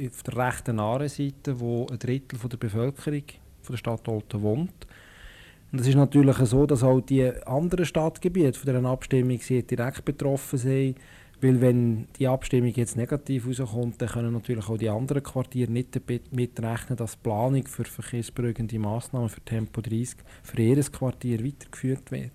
auf 0.04 0.22
der 0.24 0.36
rechten 0.36 0.80
Aare-Seite, 0.80 1.60
wo 1.60 1.86
ein 1.86 2.00
Drittel 2.00 2.40
der 2.40 2.56
Bevölkerung 2.56 3.22
von 3.62 3.72
der 3.74 3.76
Stadt 3.76 4.08
Olten 4.08 4.42
wohnt. 4.42 4.88
Und 5.72 5.80
es 5.80 5.88
ist 5.88 5.94
natürlich 5.94 6.36
so, 6.36 6.66
dass 6.66 6.82
auch 6.82 7.00
die 7.00 7.24
anderen 7.46 7.86
Stadtgebiete 7.86 8.58
von 8.58 8.72
dieser 8.74 8.88
Abstimmung 8.88 9.38
direkt 9.38 10.04
betroffen 10.04 10.58
sind, 10.58 10.98
weil 11.40 11.60
wenn 11.60 12.06
die 12.18 12.28
Abstimmung 12.28 12.70
jetzt 12.70 12.96
negativ 12.96 13.48
rauskommt, 13.48 14.00
dann 14.00 14.08
können 14.10 14.32
natürlich 14.34 14.68
auch 14.68 14.76
die 14.76 14.90
anderen 14.90 15.22
Quartiere 15.22 15.72
nicht 15.72 15.98
mitrechnen, 16.30 16.96
dass 16.96 17.12
die 17.12 17.22
Planung 17.22 17.66
für 17.66 17.84
verkehrsberuhigende 17.84 18.78
Massnahmen 18.78 19.30
für 19.30 19.40
Tempo 19.40 19.80
30 19.80 20.18
für 20.42 20.60
jedes 20.60 20.92
Quartier 20.92 21.42
weitergeführt 21.44 22.12
wird. 22.12 22.30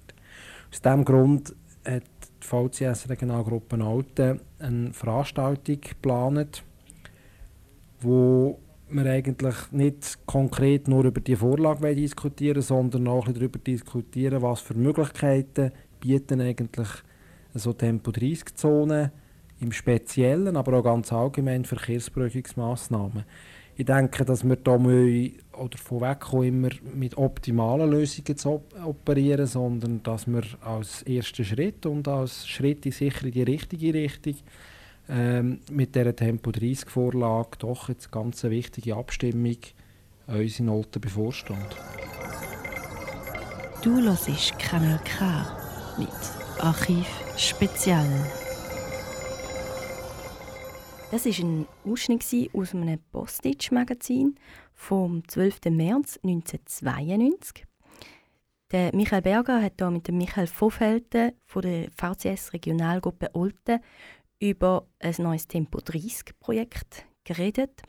Aus 0.71 0.81
diesem 0.81 1.05
Grund 1.05 1.55
hat 1.85 2.03
die 2.41 2.47
VCS 2.47 3.07
Regionalgruppe 3.07 3.81
Alten 3.81 4.41
eine 4.59 4.93
Veranstaltung 4.93 5.79
geplant, 5.79 6.63
wo 8.01 8.59
wir 8.89 9.05
eigentlich 9.05 9.55
nicht 9.71 10.19
konkret 10.25 10.88
nur 10.88 11.05
über 11.05 11.21
die 11.21 11.35
Vorlage 11.35 11.95
diskutieren 11.95 12.61
sondern 12.61 13.07
auch 13.07 13.27
darüber 13.27 13.59
diskutieren, 13.59 14.41
was 14.41 14.61
für 14.61 14.75
Möglichkeiten 14.75 15.71
bieten 15.99 16.41
eigentlich 16.41 16.88
so 17.53 17.73
Tempo-30-Zonen 17.73 19.11
im 19.59 19.71
Speziellen, 19.71 20.55
aber 20.55 20.77
auch 20.77 20.83
ganz 20.83 21.11
allgemein 21.11 21.65
Verkehrsberuhigungsmaßnahmen. 21.65 23.23
Ich 23.75 23.85
denke, 23.85 24.25
dass 24.25 24.43
wir 24.43 24.55
da 24.55 24.71
oder 24.75 25.77
von 25.77 26.43
immer 26.43 26.69
mit 26.95 27.15
optimalen 27.17 27.91
Lösungen 27.91 28.35
zu 28.38 28.63
operieren, 28.83 29.45
sondern 29.45 30.01
dass 30.01 30.25
wir 30.25 30.43
als 30.61 31.03
ersten 31.03 31.45
Schritt 31.45 31.85
und 31.85 32.07
als 32.07 32.47
Schritt 32.47 32.85
in 32.88 32.91
sicher 32.91 33.29
die 33.29 33.43
richtige 33.43 33.93
Richtung 33.93 34.35
ähm, 35.09 35.61
mit 35.71 35.95
dieser 35.95 36.15
Tempo 36.15 36.51
30 36.51 36.89
Vorlage 36.89 37.57
doch 37.59 37.89
jetzt 37.89 38.11
ganz 38.11 38.43
eine 38.43 38.55
wichtige 38.55 38.95
Abstimmung 38.95 39.57
uns 40.27 40.59
in 40.59 40.69
Olten 40.69 40.99
bevorsteht. 40.99 41.57
Du 43.81 44.01
hörst 44.01 44.59
Kanal 44.59 44.99
K 45.05 45.57
mit 45.97 46.09
Archiv 46.59 47.07
Spezial. 47.37 48.07
Das 51.11 51.25
war 51.25 51.45
ein 51.45 51.65
Ausschnitt 51.85 52.25
aus 52.53 52.73
einem 52.73 52.99
Postage-Magazin 53.11 54.35
vom 54.73 55.25
12. 55.25 55.59
März 55.69 56.19
1992. 56.23 57.65
Der 58.71 58.93
Michael 58.93 59.21
Berger 59.21 59.61
hat 59.61 59.75
hier 59.79 59.89
mit 59.89 60.09
dem 60.09 60.17
Michael 60.17 60.47
Vofelten 60.47 61.31
von 61.45 61.61
der 61.61 61.89
VCS 61.91 62.51
Regionalgruppe 62.51 63.29
Olten 63.33 63.79
über 64.39 64.88
ein 64.99 65.15
neues 65.19 65.47
Tempo 65.47 65.79
30 65.79 66.39
Projekt 66.39 67.05
geredet. 67.23 67.81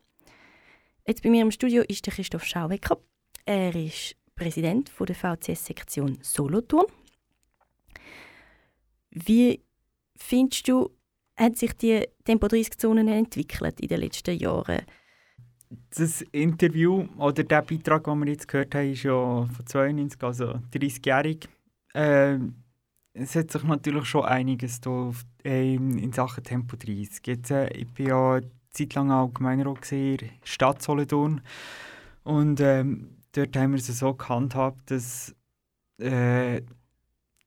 Jetzt 1.07 1.23
bei 1.23 1.31
mir 1.31 1.43
im 1.43 1.51
Studio 1.51 1.83
ist 1.89 2.07
der 2.07 2.13
Christoph 2.13 2.45
Schauwecker. 2.45 2.99
Er 3.45 3.75
ist 3.75 4.17
Präsident 4.35 4.93
der 4.99 5.15
VCS-Sektion 5.15 6.19
Solothurn. 6.23 6.87
Wie 9.11 9.63
findest 10.17 10.69
du, 10.69 10.91
hat 11.37 11.57
sich 11.57 11.73
die 11.75 12.07
Tempo 12.25 12.47
30-Zonen 12.47 13.09
entwickelt 13.09 13.81
in 13.81 13.89
den 13.89 14.01
letzten 14.01 14.39
Jahren? 14.39 14.83
Das 15.91 16.23
Interview 16.33 17.07
oder 17.19 17.45
der 17.45 17.63
Beitrag, 17.63 18.05
den 18.05 18.19
wir 18.21 18.33
jetzt 18.33 18.49
gehört 18.49 18.75
haben, 18.75 18.93
ist 18.93 19.03
ja 19.03 19.47
von 19.47 19.67
92, 19.67 20.23
also 20.23 20.45
30-jährig. 20.73 21.49
Äh, 21.95 22.39
es 23.19 23.35
hat 23.35 23.51
sich 23.51 23.65
natürlich 23.65 24.05
schon 24.07 24.25
einiges 24.25 24.81
da 24.81 25.11
äh, 25.45 25.75
in 25.75 26.13
Sachen 26.13 26.45
Tempo 26.45 26.77
30. 26.77 27.27
Jetzt, 27.27 27.51
äh, 27.51 27.69
ich 27.71 27.89
bin 27.89 28.09
ja 28.09 28.35
eine 28.35 28.51
Zeit 28.71 28.95
lang 28.95 29.11
auch 29.11 29.33
Gemeinderat 29.33 29.91
in 29.93 30.17
der 30.19 30.29
Stadt 30.45 30.83
Solothurn 30.83 31.41
und 32.23 32.61
ähm, 32.61 33.17
dort 33.33 33.57
haben 33.57 33.73
wir 33.73 33.79
es 33.79 33.87
so 33.87 34.15
gehandhabt, 34.15 34.91
dass 34.91 35.35
äh, 36.01 36.63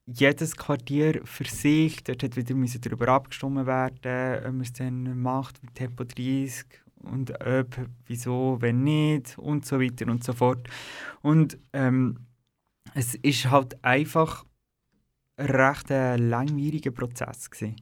jedes 0.06 0.58
Quartier 0.58 1.22
für 1.24 1.46
sich, 1.46 2.04
dort 2.04 2.24
hat 2.24 2.36
wieder 2.36 2.56
darüber 2.82 3.08
abgestimmt 3.10 3.66
werden, 3.66 4.46
ob 4.46 4.52
man 4.52 4.62
es 4.62 4.74
dann 4.74 5.22
macht 5.22 5.64
mit 5.64 5.76
Tempo 5.76 6.04
30 6.04 6.66
und 7.04 7.32
ob, 7.46 7.78
wieso, 8.08 8.58
wenn 8.60 8.84
nicht 8.84 9.38
und 9.38 9.66
so 9.66 9.80
weiter 9.80 10.08
und 10.08 10.24
so 10.24 10.34
fort. 10.34 10.68
Und 11.22 11.58
ähm, 11.72 12.18
es 12.94 13.16
ist 13.16 13.50
halt 13.50 13.84
einfach 13.84 14.44
ein 14.44 14.51
recht 15.42 15.92
äh, 15.92 16.16
langwieriger 16.18 16.92
Prozess 16.92 17.50
gewesen. 17.50 17.76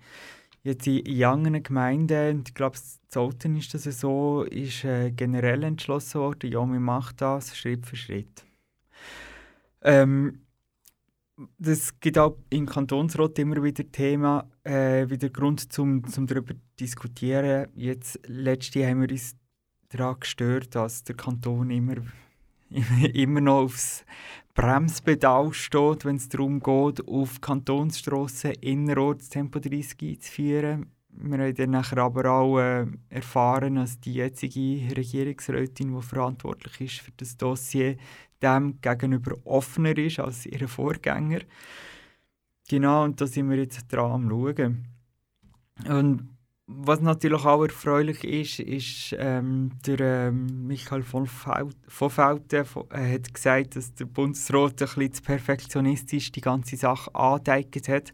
Jetzt 0.64 0.88
in, 0.88 1.24
anderen 1.24 1.64
Gemeinden, 1.64 2.44
ich 2.46 2.54
glaube, 2.54 2.78
Zolten 3.08 3.56
ist 3.56 3.74
das 3.74 3.84
so, 3.84 4.44
ist 4.44 4.84
äh, 4.84 5.12
generell 5.12 5.64
entschlossen 5.64 6.22
worden, 6.22 6.52
ja, 6.52 6.66
wir 6.66 6.80
machen 6.80 7.16
das 7.18 7.58
Schritt 7.58 7.86
für 7.86 7.96
Schritt. 7.96 8.46
Ähm, 9.82 10.42
das 11.58 12.00
gibt 12.00 12.18
auch 12.18 12.38
im 12.50 12.66
Kantonsrat 12.66 13.40
immer 13.40 13.64
wieder 13.64 13.90
Thema, 13.90 14.50
äh, 14.64 15.10
wieder 15.10 15.30
Grund 15.30 15.72
zum, 15.72 16.06
zum 16.08 16.28
darüber 16.28 16.54
zu 16.54 16.60
diskutieren. 16.80 17.68
Jetzt 17.76 18.20
letzte 18.28 18.86
haben 18.86 19.02
wir 19.02 19.10
uns 19.10 19.36
daran 19.90 20.20
gestört, 20.20 20.76
dass 20.76 21.04
der 21.04 21.16
Kanton 21.16 21.70
immer, 21.70 21.96
immer 23.14 23.42
noch 23.42 23.64
aufs 23.64 24.06
Bremspedal 24.54 25.54
steht, 25.54 26.06
wenn 26.06 26.18
es 26.18 26.30
darum 26.30 26.60
geht, 26.60 27.08
auf 27.08 27.40
Kantonsstrassen 27.42 28.52
innerorts 28.62 29.30
Tempo 29.30 29.60
30 29.60 30.02
einzuführen. 30.02 30.92
Wir 31.12 31.40
haben 31.40 31.56
dann 31.56 31.72
nachher 31.72 31.98
aber 32.00 32.30
auch 32.30 32.60
äh, 32.60 32.86
erfahren, 33.10 33.76
dass 33.76 34.00
die 34.00 34.14
jetzige 34.14 34.96
Regierungsrätin, 34.96 35.96
die 35.96 36.02
verantwortlich 36.02 36.82
ist 36.82 37.06
für 37.06 37.12
das 37.18 37.36
Dossier, 37.36 37.98
dem 38.42 38.80
gegenüber 38.82 39.36
offener 39.44 39.98
ist 39.98 40.20
als 40.20 40.46
ihre 40.46 40.68
Vorgänger. 40.68 41.42
Genau, 42.70 43.04
und 43.04 43.20
da 43.20 43.28
sind 43.28 43.50
wir 43.50 43.58
jetzt 43.58 43.92
dran 43.92 44.12
am 44.12 44.30
Schauen. 44.30 44.88
Und 45.88 46.30
was 46.72 47.02
natürlich 47.02 47.46
auch 47.46 47.64
erfreulich 47.64 48.24
ist, 48.24 48.60
ist, 48.60 49.16
ähm, 49.18 49.72
der 49.88 50.00
ähm, 50.28 50.68
Michael 50.68 51.02
von 51.02 51.26
Felten 51.26 52.66
äh, 52.92 53.14
hat 53.14 53.34
gesagt, 53.34 53.76
dass 53.76 53.96
der 53.96 54.06
Bundesrat 54.06 54.74
ein 54.74 54.88
bisschen 54.88 55.14
zu 55.14 55.24
perfektionistisch 55.24 56.32
die 56.32 56.42
ganze 56.42 56.78
Sache 56.78 57.14
angeeignet 57.16 57.88
hat. 57.88 58.14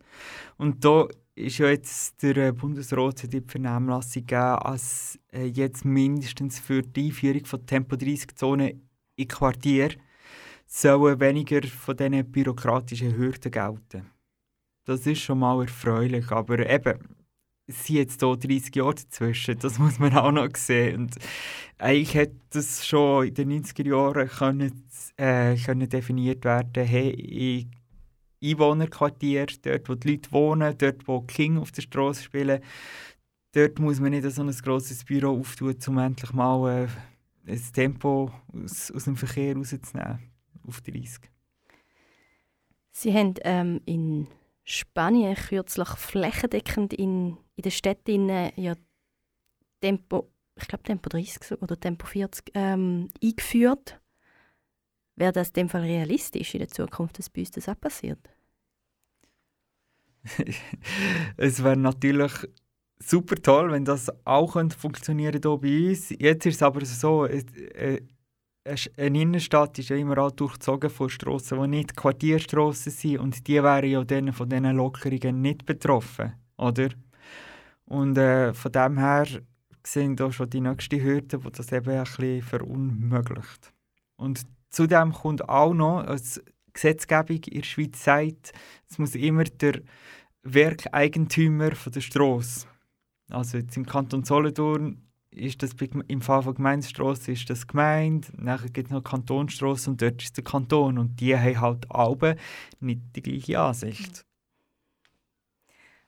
Und 0.57 0.85
da 0.85 1.07
ist 1.35 1.57
ja 1.57 1.67
jetzt 1.67 2.23
der 2.23 2.37
äh, 2.37 2.51
Bundesrat 2.53 3.31
die 3.31 3.43
Vernehmlassung 3.45 4.21
gegeben, 4.21 4.39
als 4.39 5.19
äh, 5.33 5.47
jetzt 5.47 5.83
mindestens 5.83 6.57
für 6.57 6.81
die 6.81 7.07
Einführung 7.07 7.43
von 7.43 7.65
Tempo-30-Zonen 7.65 8.87
in 9.17 9.27
Quartier 9.27 9.89
sollen 10.65 11.19
weniger 11.19 11.61
von 11.67 11.97
diesen 11.97 12.31
bürokratischen 12.31 13.17
Hürden 13.17 13.51
gelten. 13.51 14.09
Das 14.85 15.05
ist 15.05 15.19
schon 15.19 15.39
mal 15.39 15.61
erfreulich, 15.61 16.31
aber 16.31 16.69
eben, 16.69 17.14
sind 17.67 17.95
jetzt 17.95 18.21
hier 18.21 18.35
30 18.35 18.75
Jahre 18.75 18.95
dazwischen, 18.95 19.57
das 19.59 19.79
muss 19.79 19.99
man 19.99 20.15
auch 20.15 20.31
noch 20.31 20.55
sehen. 20.55 21.03
Und 21.03 21.15
eigentlich 21.77 22.13
hätte 22.13 22.35
das 22.51 22.85
schon 22.85 23.27
in 23.27 23.33
den 23.33 23.63
90er 23.63 23.87
Jahren 23.87 24.27
können, 24.27 24.83
äh, 25.17 25.55
können 25.57 25.89
definiert 25.89 26.45
werden 26.45 26.85
hey, 26.85 27.67
Einwohnerquartier, 28.43 29.47
dort 29.63 29.89
wo 29.89 29.95
die 29.95 30.11
Leute 30.11 30.31
wohnen, 30.31 30.77
dort 30.77 31.07
wo 31.07 31.21
King 31.21 31.57
auf 31.57 31.71
der 31.71 31.81
Straße 31.81 32.23
spielen, 32.23 32.61
dort 33.53 33.79
muss 33.79 33.99
man 33.99 34.11
nicht 34.11 34.29
so 34.29 34.43
ein 34.43 34.51
grosses 34.51 35.03
Büro 35.03 35.39
auftun, 35.39 35.75
um 35.87 35.97
endlich 35.97 36.33
mal 36.33 36.87
äh, 37.47 37.51
ein 37.51 37.61
Tempo 37.73 38.31
aus, 38.53 38.91
aus 38.91 39.05
dem 39.05 39.15
Verkehr 39.15 39.55
rauszunehmen 39.55 40.19
auf 40.67 40.81
30. 40.81 41.29
Sie 42.91 43.13
haben 43.13 43.33
ähm, 43.43 43.81
in 43.85 44.27
Spanien 44.65 45.35
kürzlich 45.35 45.87
flächendeckend 45.89 46.93
in, 46.93 47.37
in 47.55 47.61
den 47.61 47.71
Städten 47.71 48.29
ja 48.29 48.73
Tempo, 49.79 50.31
ich 50.55 50.67
glaube 50.67 50.83
Tempo 50.83 51.09
30 51.09 51.61
oder 51.61 51.79
Tempo 51.79 52.07
40 52.07 52.51
ähm, 52.55 53.09
eingeführt. 53.23 53.99
Wäre 55.15 55.31
das 55.31 55.49
in 55.49 55.53
dem 55.53 55.69
Fall 55.69 55.81
realistisch 55.81 56.55
in 56.55 56.59
der 56.59 56.67
Zukunft, 56.67 57.19
dass 57.19 57.29
bei 57.29 57.41
uns 57.41 57.51
das 57.51 57.69
auch 57.69 57.79
passiert? 57.79 58.19
es 61.37 61.63
wäre 61.63 61.77
natürlich 61.77 62.33
super 62.99 63.35
toll, 63.35 63.71
wenn 63.71 63.85
das 63.85 64.11
auch 64.25 64.55
funktionieren 64.73 65.33
hier 65.33 65.41
bei 65.41 65.89
uns. 65.89 66.09
Jetzt 66.09 66.47
ist 66.47 66.55
es 66.55 66.63
aber 66.63 66.83
so, 66.83 67.25
äh, 67.25 68.01
eine 68.65 69.21
Innenstadt 69.21 69.77
ist 69.77 69.89
ja 69.89 69.95
immer 69.95 70.17
auch 70.17 70.31
durchzogen 70.31 70.89
von 70.89 71.09
Strassen, 71.09 71.61
die 71.61 71.67
nicht 71.67 71.95
Quartierstrassen 71.95 72.91
sind 72.91 73.19
und 73.19 73.47
die 73.47 73.61
wären 73.61 73.89
ja 73.89 74.03
dann 74.03 74.33
von 74.33 74.49
diesen 74.49 74.75
Lockerungen 74.75 75.41
nicht 75.41 75.65
betroffen, 75.65 76.33
oder? 76.57 76.89
Und 77.85 78.17
äh, 78.17 78.53
von 78.53 78.71
dem 78.71 78.97
her 78.97 79.27
sind 79.83 80.19
da 80.19 80.31
schon 80.31 80.49
die 80.49 80.61
nächste 80.61 81.01
Hürde, 81.01 81.37
die 81.37 81.51
das 81.51 81.71
eben 81.71 81.91
ein 81.91 82.03
bisschen 82.03 82.41
verunmöglicht. 82.41 83.71
Und 84.15 84.41
zudem 84.69 85.13
kommt 85.13 85.47
auch 85.47 85.73
noch, 85.73 85.99
als 85.99 86.41
Gesetzgebung 86.73 87.43
in 87.45 87.61
der 87.61 87.67
Schweiz 87.67 88.03
sagt, 88.03 88.53
es 88.89 88.97
muss 88.97 89.13
immer 89.13 89.43
der 89.43 89.81
Werkeigentümer 90.41 91.75
von 91.75 91.93
der 91.93 92.01
Straße, 92.01 92.67
also 93.29 93.59
jetzt 93.59 93.77
im 93.77 93.85
Kanton 93.85 94.23
Solothurn 94.23 95.04
ist 95.35 95.63
das 95.63 95.71
im 96.07 96.21
Fall 96.21 96.43
von 96.43 96.55
Gemeindestrasse 96.55 97.31
ist 97.31 97.49
das 97.49 97.67
Gemeinde, 97.67 98.27
nachher 98.37 98.69
gibt 98.69 98.87
es 98.87 98.93
noch 98.93 99.03
Kantonstrasse 99.03 99.89
und 99.89 100.01
dort 100.01 100.23
ist 100.23 100.37
der 100.37 100.43
Kanton 100.43 100.97
und 100.97 101.19
die 101.19 101.35
haben 101.35 101.61
halt 101.61 101.91
alle 101.91 102.37
nicht 102.79 103.01
die 103.15 103.21
gleiche 103.21 103.59
Ansicht. 103.59 104.25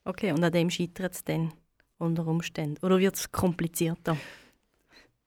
Okay, 0.04 0.32
und 0.32 0.44
an 0.44 0.52
dem 0.52 0.70
scheitert 0.70 1.14
es 1.14 1.24
dann 1.24 1.52
unter 1.98 2.26
Umständen? 2.26 2.84
Oder 2.86 3.00
wird 3.00 3.16
es 3.16 3.32
komplizierter? 3.32 4.18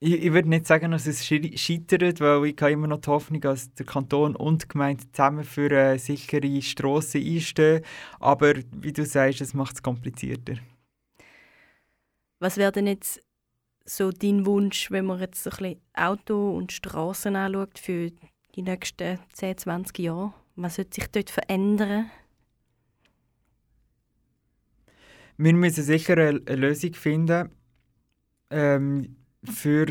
Ich, 0.03 0.15
ich 0.15 0.33
würde 0.33 0.49
nicht 0.49 0.67
sagen, 0.67 0.93
dass 0.93 1.07
es 1.07 1.27
scheitert, 1.27 2.21
weil 2.21 2.47
ich 2.47 2.57
habe 2.61 2.73
immer 2.73 2.87
noch 2.87 3.03
die 3.03 3.11
Hoffnung, 3.11 3.43
dass 3.43 3.75
der 3.75 3.85
Kanton 3.85 4.35
und 4.35 4.63
die 4.63 4.69
Gemeinde 4.69 5.05
zusammen 5.13 5.45
für 5.45 5.71
eine 5.71 5.99
sichere 5.99 6.63
Strasse 6.63 7.19
einstehen. 7.19 7.85
Aber 8.19 8.55
wie 8.73 8.93
du 8.93 9.05
sagst, 9.05 9.43
es 9.43 9.53
macht 9.53 9.75
es 9.75 9.83
komplizierter. 9.83 10.55
Was 12.39 12.57
werden 12.57 12.87
jetzt 12.87 13.21
so 13.97 14.11
dein 14.13 14.47
Wunsch, 14.47 14.91
wenn 14.91 15.07
man 15.07 15.21
jetzt 15.21 15.47
ein 15.47 15.51
bisschen 15.51 15.81
Auto 15.95 16.57
und 16.57 16.73
Straßen 16.73 17.35
anschaut 17.35 17.79
für 17.79 18.11
die 18.55 18.63
nächsten 18.63 19.19
10, 19.33 19.59
20 19.59 19.99
Jahre? 19.99 20.33
Was 20.57 20.77
sollte 20.77 21.01
sich 21.01 21.11
dort 21.11 21.31
verändern? 21.31 22.11
Wir 25.37 25.55
müssen 25.55 25.83
sicher 25.83 26.19
eine 26.19 26.39
Lösung 26.55 26.95
finden 26.95 27.49
ähm, 28.51 29.17
für 29.43 29.87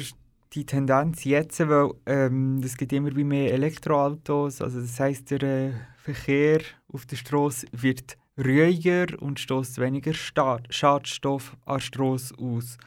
die 0.54 0.66
Tendenz 0.66 1.24
jetzt, 1.24 1.60
weil 1.68 1.92
ähm, 2.06 2.62
es 2.64 2.78
gibt 2.78 2.94
immer 2.94 3.12
mehr 3.12 3.54
Elektroautos. 3.54 4.62
Also 4.62 4.80
das 4.82 5.00
heißt, 5.00 5.32
der 5.32 5.44
äh, 5.44 5.72
Verkehr 5.98 6.62
auf 6.88 7.06
der 7.06 7.18
Straße 7.18 7.68
wird 7.72 8.18
ruhiger 8.38 9.08
und 9.20 9.40
stößt 9.40 9.80
weniger 9.80 10.14
Schadstoff 10.14 11.58
an 11.66 11.80
Straße 11.82 12.36
aus 12.38 12.78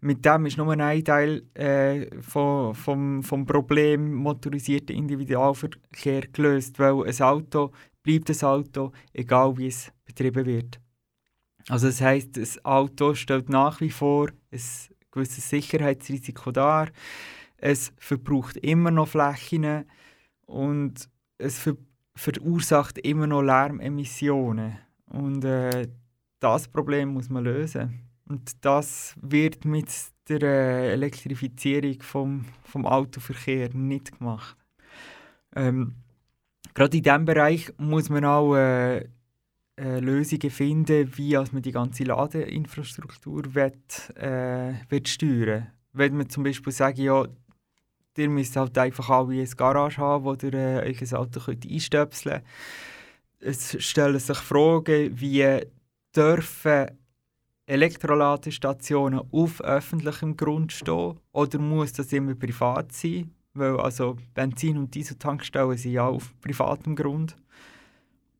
mit 0.00 0.24
dem 0.24 0.46
ist 0.46 0.56
nur 0.56 0.72
ein 0.72 1.04
Teil 1.04 1.42
äh, 1.54 2.06
vom, 2.20 2.74
vom, 2.74 3.22
vom 3.22 3.46
Problem 3.46 4.14
motorisierter 4.14 4.94
Individualverkehr 4.94 6.22
gelöst, 6.32 6.78
weil 6.78 7.04
ein 7.04 7.20
Auto 7.20 7.72
bleibt 8.02 8.30
ein 8.30 8.48
Auto, 8.48 8.92
egal 9.12 9.56
wie 9.58 9.66
es 9.66 9.92
betrieben 10.04 10.46
wird. 10.46 10.80
Also 11.68 11.88
das 11.88 12.00
heißt, 12.00 12.36
das 12.36 12.64
Auto 12.64 13.14
stellt 13.14 13.48
nach 13.48 13.80
wie 13.80 13.90
vor 13.90 14.28
ein 14.50 14.60
gewisses 15.10 15.48
Sicherheitsrisiko 15.48 16.50
dar. 16.50 16.88
Es 17.58 17.92
verbraucht 17.98 18.56
immer 18.56 18.90
noch 18.90 19.08
Flächen 19.08 19.84
und 20.46 21.08
es 21.38 21.58
ver 21.58 21.76
verursacht 22.16 22.98
immer 22.98 23.26
noch 23.26 23.40
Lärmemissionen. 23.40 24.78
Und 25.06 25.44
äh, 25.44 25.88
das 26.38 26.68
Problem 26.68 27.10
muss 27.10 27.30
man 27.30 27.44
lösen. 27.44 28.09
Und 28.30 28.64
das 28.64 29.16
wird 29.20 29.64
mit 29.64 29.88
der 30.28 30.40
äh, 30.40 30.92
Elektrifizierung 30.92 32.00
vom, 32.00 32.44
vom 32.62 32.86
Autoverkehr 32.86 33.74
nicht 33.74 34.16
gemacht. 34.16 34.56
Ähm, 35.56 35.96
gerade 36.72 36.96
in 36.96 37.02
diesem 37.02 37.24
Bereich 37.24 37.72
muss 37.76 38.08
man 38.08 38.24
auch 38.24 38.54
äh, 38.54 38.98
äh, 39.78 39.98
Lösungen 39.98 40.48
finden, 40.48 41.10
wie 41.16 41.36
als 41.36 41.50
man 41.50 41.62
die 41.62 41.72
ganze 41.72 42.04
Ladeinfrastruktur 42.04 43.52
wird, 43.52 44.16
äh, 44.16 44.74
wird 44.88 45.08
steuern 45.08 45.66
Wenn 45.92 46.16
man 46.16 46.30
zum 46.30 46.44
Beispiel 46.44 46.72
sagt, 46.72 46.98
ja, 46.98 47.26
ihr 48.16 48.28
müsst 48.30 48.54
halt 48.54 48.78
einfach 48.78 49.10
alle 49.10 49.42
ein 49.42 49.50
Garage 49.56 49.98
haben, 49.98 50.24
wo 50.24 50.34
ihr 50.34 50.54
äh, 50.54 50.94
ein 50.96 51.14
Auto 51.14 51.40
könnt 51.40 51.68
einstöpseln 51.68 52.42
könnt. 53.40 53.56
Es 53.56 53.82
stellen 53.82 54.20
sich 54.20 54.38
Fragen, 54.38 55.18
wie 55.18 55.62
dürfen 56.14 56.99
Elektroladestationen 57.70 59.20
auf 59.30 59.60
öffentlichem 59.60 60.36
Grund 60.36 60.72
stehen 60.72 61.20
oder 61.30 61.58
muss 61.60 61.92
das 61.92 62.12
immer 62.12 62.34
privat 62.34 62.90
sein? 62.90 63.30
Weil 63.54 63.78
also 63.78 64.16
Benzin- 64.34 64.76
und 64.76 64.92
Dieseltankstellen 64.92 65.76
sind 65.76 65.92
ja 65.92 66.06
auf 66.06 66.34
privatem 66.40 66.96
Grund 66.96 67.36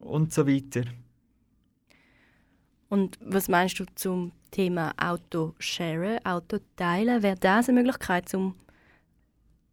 und 0.00 0.32
so 0.32 0.48
weiter. 0.48 0.82
Und 2.88 3.18
was 3.24 3.46
meinst 3.48 3.78
du 3.78 3.84
zum 3.94 4.32
Thema 4.50 4.92
Autoshare, 4.96 6.18
Autoteilen? 6.24 7.22
Wäre 7.22 7.36
das 7.36 7.68
eine 7.68 7.82
Möglichkeit, 7.82 8.34
um 8.34 8.56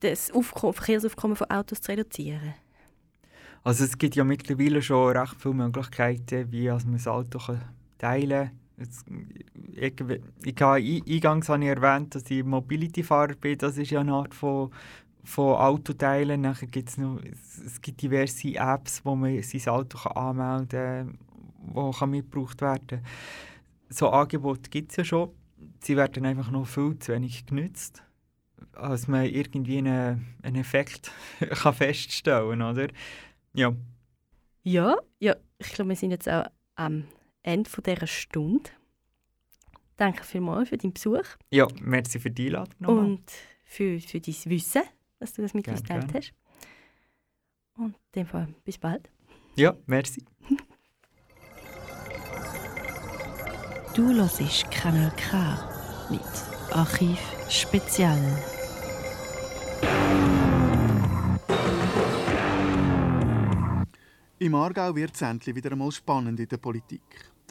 das 0.02 0.32
Aufkommen, 0.32 0.74
Verkehrsaufkommen 0.74 1.36
von 1.36 1.50
Autos 1.50 1.82
zu 1.82 1.92
reduzieren? 1.92 2.54
Also 3.64 3.86
es 3.86 3.98
gibt 3.98 4.16
ja 4.16 4.24
mittlerweile 4.24 4.84
schon 4.84 5.18
recht 5.18 5.36
viele 5.42 5.56
Möglichkeiten, 5.56 6.52
wie 6.52 6.70
man 6.70 6.94
das 6.94 7.08
Auto 7.08 7.40
teilen 7.98 8.50
kann. 8.50 8.67
Jetzt, 8.78 9.06
ich, 9.72 9.94
ich 10.44 10.62
habe, 10.62 11.02
eingangs 11.10 11.50
habe 11.50 11.64
ich 11.64 11.70
erwähnt, 11.70 12.14
dass 12.14 12.30
ich 12.30 12.44
Mobility-Fahrer 12.44 13.36
bin. 13.36 13.58
Das 13.58 13.78
ist 13.78 13.90
ja 13.90 14.02
eine 14.02 14.14
Art 14.14 14.36
von, 14.36 14.72
von 15.24 15.56
Autoteilen. 15.56 16.42
Nachher 16.42 16.68
gibt's 16.68 16.98
noch, 16.98 17.20
es 17.24 17.82
gibt 17.82 18.02
diverse 18.02 18.56
Apps, 18.56 19.04
wo 19.04 19.16
man 19.16 19.42
sein 19.42 19.74
Auto 19.74 19.98
kann 19.98 20.12
anmelden 20.12 21.18
kann, 21.74 21.94
die 22.00 22.06
mitgebraucht 22.06 22.62
werden 22.62 22.88
kann. 22.88 23.06
So 23.90 24.10
Angebote 24.10 24.70
gibt 24.70 24.92
es 24.92 24.98
ja 24.98 25.04
schon. 25.04 25.32
Sie 25.82 25.98
werden 25.98 26.26
einfach 26.26 26.52
noch 26.52 26.68
viel 26.68 27.00
zu 27.00 27.14
wenig 27.14 27.48
genützt, 27.48 28.04
als 28.74 29.08
man 29.08 29.26
irgendwie 29.26 29.80
einen, 29.80 30.36
einen 30.44 30.58
Effekt 30.58 31.12
kann 31.50 31.74
feststellen 31.74 32.60
kann. 32.60 32.92
Ja. 33.54 33.74
Ja, 34.64 34.98
ja, 35.20 35.36
ich 35.58 35.74
glaube, 35.74 35.90
wir 35.90 35.96
sind 35.96 36.12
jetzt 36.12 36.30
auch 36.30 36.46
am 36.76 37.06
Ende 37.48 37.70
dieser 37.82 38.08
Stunde. 38.08 38.70
Danke 39.96 40.26
vielmals 40.26 40.68
für 40.68 40.78
deinen 40.78 40.92
Besuch. 40.92 41.24
Ja, 41.50 41.66
merci 41.82 42.20
für 42.20 42.30
die 42.30 42.48
Einladung. 42.48 42.76
Nochmal. 42.80 43.06
Und 43.06 43.24
für, 43.64 44.02
für 44.02 44.20
dein 44.20 44.36
Wissen, 44.46 44.82
dass 45.20 45.32
du 45.34 45.42
das 45.44 45.54
mit 45.54 45.66
uns 45.70 45.82
geteilt 45.82 46.14
hast. 46.14 46.34
Und 47.78 47.96
in 47.96 47.96
dem 48.16 48.28
Fall 48.28 48.54
bis 48.66 48.78
bald. 48.78 49.10
Ja, 49.56 49.78
merci. 49.86 50.26
du 53.96 54.14
hörst 54.14 54.70
Kanal 54.70 55.14
K 55.16 55.58
mit 56.10 56.22
Archiv 56.72 57.18
Spezial. 57.50 58.20
Im 64.40 64.54
Aargau 64.54 64.94
wird 64.94 65.16
es 65.16 65.22
endlich 65.22 65.56
wieder 65.56 65.72
einmal 65.72 65.92
spannend 65.94 66.42
in 66.42 66.48
der 66.50 66.58
Politik. 66.58 67.02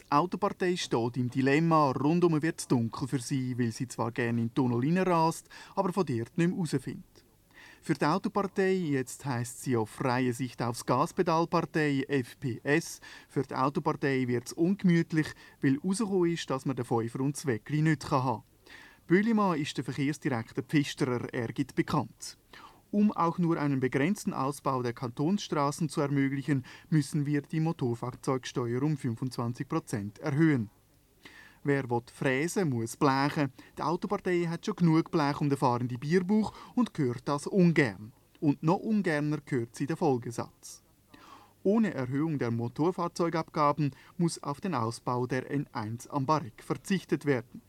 Autopartei 0.09 0.77
steht 0.77 1.17
im 1.17 1.29
Dilemma, 1.29 1.91
rundum 1.91 2.41
wird 2.41 2.61
es 2.61 2.67
dunkel 2.67 3.09
für 3.09 3.19
sie, 3.19 3.57
weil 3.59 3.73
sie 3.73 3.89
zwar 3.89 4.13
gerne 4.13 4.39
in 4.39 4.47
den 4.47 4.53
Tunnel 4.53 4.79
reinrast, 4.79 5.49
aber 5.75 5.91
von 5.91 6.05
dort 6.05 6.37
nicht 6.37 6.49
mehr 6.49 6.57
rausfindet. 6.57 7.25
Für 7.81 7.93
die 7.93 8.05
Autopartei, 8.05 8.73
jetzt 8.73 9.25
heisst 9.25 9.63
sie 9.63 9.75
auf 9.75 9.89
freie 9.89 10.31
Sicht 10.31 10.61
aufs 10.61 10.85
Gaspedalpartei 10.85 12.05
FPS, 12.07 13.01
für 13.27 13.43
die 13.43 13.55
Autopartei 13.55 14.29
wird 14.29 14.47
es 14.47 14.53
ungemütlich, 14.53 15.27
weil 15.61 15.75
herausgekommen 15.75 16.31
ist, 16.31 16.49
dass 16.49 16.65
man 16.65 16.77
den 16.77 16.85
Fünfer 16.85 17.19
und 17.19 17.35
Zweckli 17.35 17.81
nicht 17.81 18.09
haben 18.09 18.41
kann. 18.41 18.43
Büllimann 19.07 19.59
ist 19.59 19.75
der 19.75 19.83
Verkehrsdirektor 19.83 20.63
Pfisterer, 20.63 21.33
er 21.33 21.47
gibt 21.49 21.75
bekannt. 21.75 22.37
Um 22.91 23.11
auch 23.11 23.37
nur 23.37 23.59
einen 23.59 23.79
begrenzten 23.79 24.33
Ausbau 24.33 24.81
der 24.81 24.93
Kantonsstraßen 24.93 25.89
zu 25.89 26.01
ermöglichen, 26.01 26.63
müssen 26.89 27.25
wir 27.25 27.41
die 27.41 27.59
Motorfahrzeugsteuer 27.59 28.81
um 28.81 28.95
25 28.95 29.67
Prozent 29.67 30.19
erhöhen. 30.19 30.69
Wer 31.63 31.89
will 31.89 32.01
fräsen, 32.13 32.69
muss 32.69 32.95
blechen. 32.95 33.51
Die 33.77 33.81
Autopartei 33.81 34.45
hat 34.45 34.65
schon 34.65 34.77
genug 34.77 35.11
Blech 35.11 35.41
um 35.41 35.49
den 35.49 35.57
fahrenden 35.57 35.99
Bierbuch 35.99 36.53
und 36.75 36.97
hört 36.97 37.27
das 37.27 37.45
ungern. 37.45 38.13
Und 38.39 38.63
noch 38.63 38.77
ungerner 38.77 39.39
hört 39.47 39.75
sie 39.75 39.85
den 39.85 39.97
Folgesatz. 39.97 40.81
Ohne 41.63 41.93
Erhöhung 41.93 42.39
der 42.39 42.51
Motorfahrzeugabgaben 42.51 43.91
muss 44.17 44.41
auf 44.41 44.61
den 44.61 44.75
Ausbau 44.75 45.27
der 45.27 45.51
N1 45.51 46.07
am 46.07 46.25
Barek 46.25 46.63
verzichtet 46.63 47.25
werden. 47.25 47.61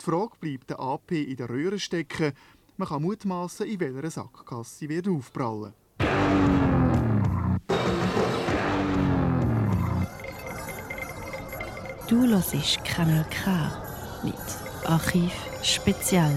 Die 0.00 0.04
Frage 0.04 0.36
bleibt 0.38 0.70
der 0.70 0.78
AP 0.78 1.10
in 1.10 1.36
der 1.36 1.50
Röhre 1.50 1.80
stecken, 1.80 2.32
man 2.80 2.88
kann 2.88 3.02
mutmaßen, 3.02 3.66
in 3.66 3.78
welcher 3.78 4.10
Sackgasse 4.10 4.78
sie 4.78 4.88
wird 4.88 5.06
aufprallen. 5.06 5.74
Du 12.08 12.26
hörst 12.26 12.82
Kanal 12.84 13.26
K 13.30 13.70
mit 14.24 14.34
Archiv 14.86 15.32
Spezial. 15.62 16.34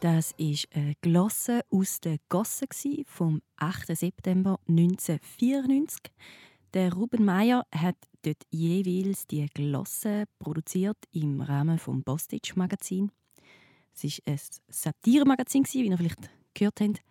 Das 0.00 0.32
ist 0.36 0.68
eine 0.72 0.94
Glosse 1.00 1.62
aus 1.68 2.00
der 2.00 2.18
Gosse 2.28 2.66
vom 3.06 3.42
8. 3.56 3.96
September 3.96 4.60
1994. 4.68 6.12
Der 6.74 6.92
Ruben 6.94 7.24
Meyer 7.24 7.66
hat 7.74 7.96
dort 8.22 8.42
jeweils 8.50 9.26
die 9.26 9.46
Glosse 9.52 10.24
produziert 10.38 10.98
im 11.12 11.40
Rahmen 11.40 11.78
vom 11.78 12.02
Bostitch 12.02 12.56
Magazin. 12.56 13.10
Es 13.94 14.04
ist 14.04 14.22
ein 14.26 14.38
Satiremagazin, 14.68 15.64
wie 15.72 15.86
ihr 15.86 15.98
vielleicht 15.98 16.30
gehört 16.54 16.80
habt. 16.80 17.02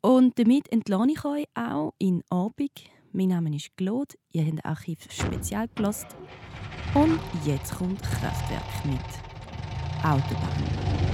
Und 0.00 0.38
damit 0.38 0.70
entlohne 0.70 1.12
ich 1.12 1.24
euch 1.24 1.46
auch 1.54 1.94
in 1.98 2.22
Abend. 2.28 2.72
Mein 3.12 3.28
Name 3.28 3.54
ist 3.54 3.76
Claude, 3.76 4.16
ihr 4.32 4.44
habt 4.44 4.64
Archiv 4.64 4.98
spezial 5.10 5.68
gelost. 5.74 6.06
Und 6.94 7.18
jetzt 7.44 7.74
kommt 7.74 8.02
Kraftwerk 8.02 8.84
mit 8.84 9.00
Autobahn. 10.04 11.13